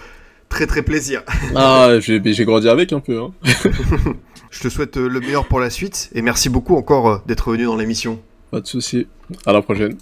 très 0.49 0.67
très 0.67 0.83
plaisir. 0.83 1.23
ah, 1.55 1.91
j'ai 2.01 2.21
j'ai 2.25 2.45
grandi 2.45 2.69
avec 2.69 2.93
un 2.93 3.01
peu. 3.01 3.21
Hein. 3.21 3.33
Je 4.51 4.61
te 4.61 4.69
souhaite 4.69 4.97
euh, 4.97 5.09
le 5.09 5.21
meilleur 5.21 5.47
pour 5.47 5.61
la 5.61 5.71
suite 5.71 6.09
et 6.15 6.23
merci 6.23 6.49
beaucoup 6.49 6.75
encore 6.77 7.09
euh, 7.09 7.19
d'être 7.27 7.53
venu 7.53 7.65
dans 7.65 7.77
l'émission. 7.77 8.19
Pas 8.51 8.61
de 8.61 8.67
souci. 8.67 9.07
À 9.45 9.53
la 9.53 9.61
prochaine. 9.61 9.97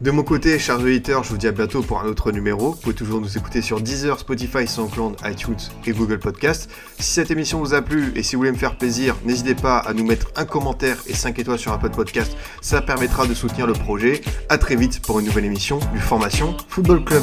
De 0.00 0.10
mon 0.10 0.24
côté, 0.24 0.58
chers 0.58 0.80
auditeurs, 0.80 1.22
je 1.22 1.28
vous 1.28 1.36
dis 1.36 1.46
à 1.46 1.52
bientôt 1.52 1.80
pour 1.82 2.00
un 2.00 2.06
autre 2.06 2.32
numéro. 2.32 2.72
Vous 2.72 2.80
pouvez 2.80 2.94
toujours 2.94 3.20
nous 3.20 3.36
écouter 3.38 3.62
sur 3.62 3.80
Deezer, 3.80 4.18
Spotify, 4.18 4.66
SoundCloud, 4.66 5.14
iTunes 5.24 5.54
et 5.86 5.92
Google 5.92 6.18
Podcast. 6.18 6.68
Si 6.98 7.12
cette 7.12 7.30
émission 7.30 7.60
vous 7.60 7.72
a 7.74 7.82
plu 7.82 8.12
et 8.16 8.24
si 8.24 8.34
vous 8.34 8.40
voulez 8.40 8.50
me 8.50 8.56
faire 8.56 8.76
plaisir, 8.76 9.14
n'hésitez 9.24 9.54
pas 9.54 9.78
à 9.78 9.92
nous 9.94 10.04
mettre 10.04 10.32
un 10.34 10.44
commentaire 10.44 10.96
et 11.06 11.14
5 11.14 11.38
étoiles 11.38 11.58
sur 11.60 11.72
un 11.72 11.78
pod 11.78 11.92
podcast. 11.94 12.36
Ça 12.62 12.82
permettra 12.82 13.28
de 13.28 13.34
soutenir 13.34 13.68
le 13.68 13.74
projet. 13.74 14.22
À 14.48 14.58
très 14.58 14.74
vite 14.74 15.00
pour 15.02 15.20
une 15.20 15.26
nouvelle 15.26 15.44
émission 15.44 15.78
du 15.92 16.00
Formation 16.00 16.56
Football 16.68 17.04
Club. 17.04 17.22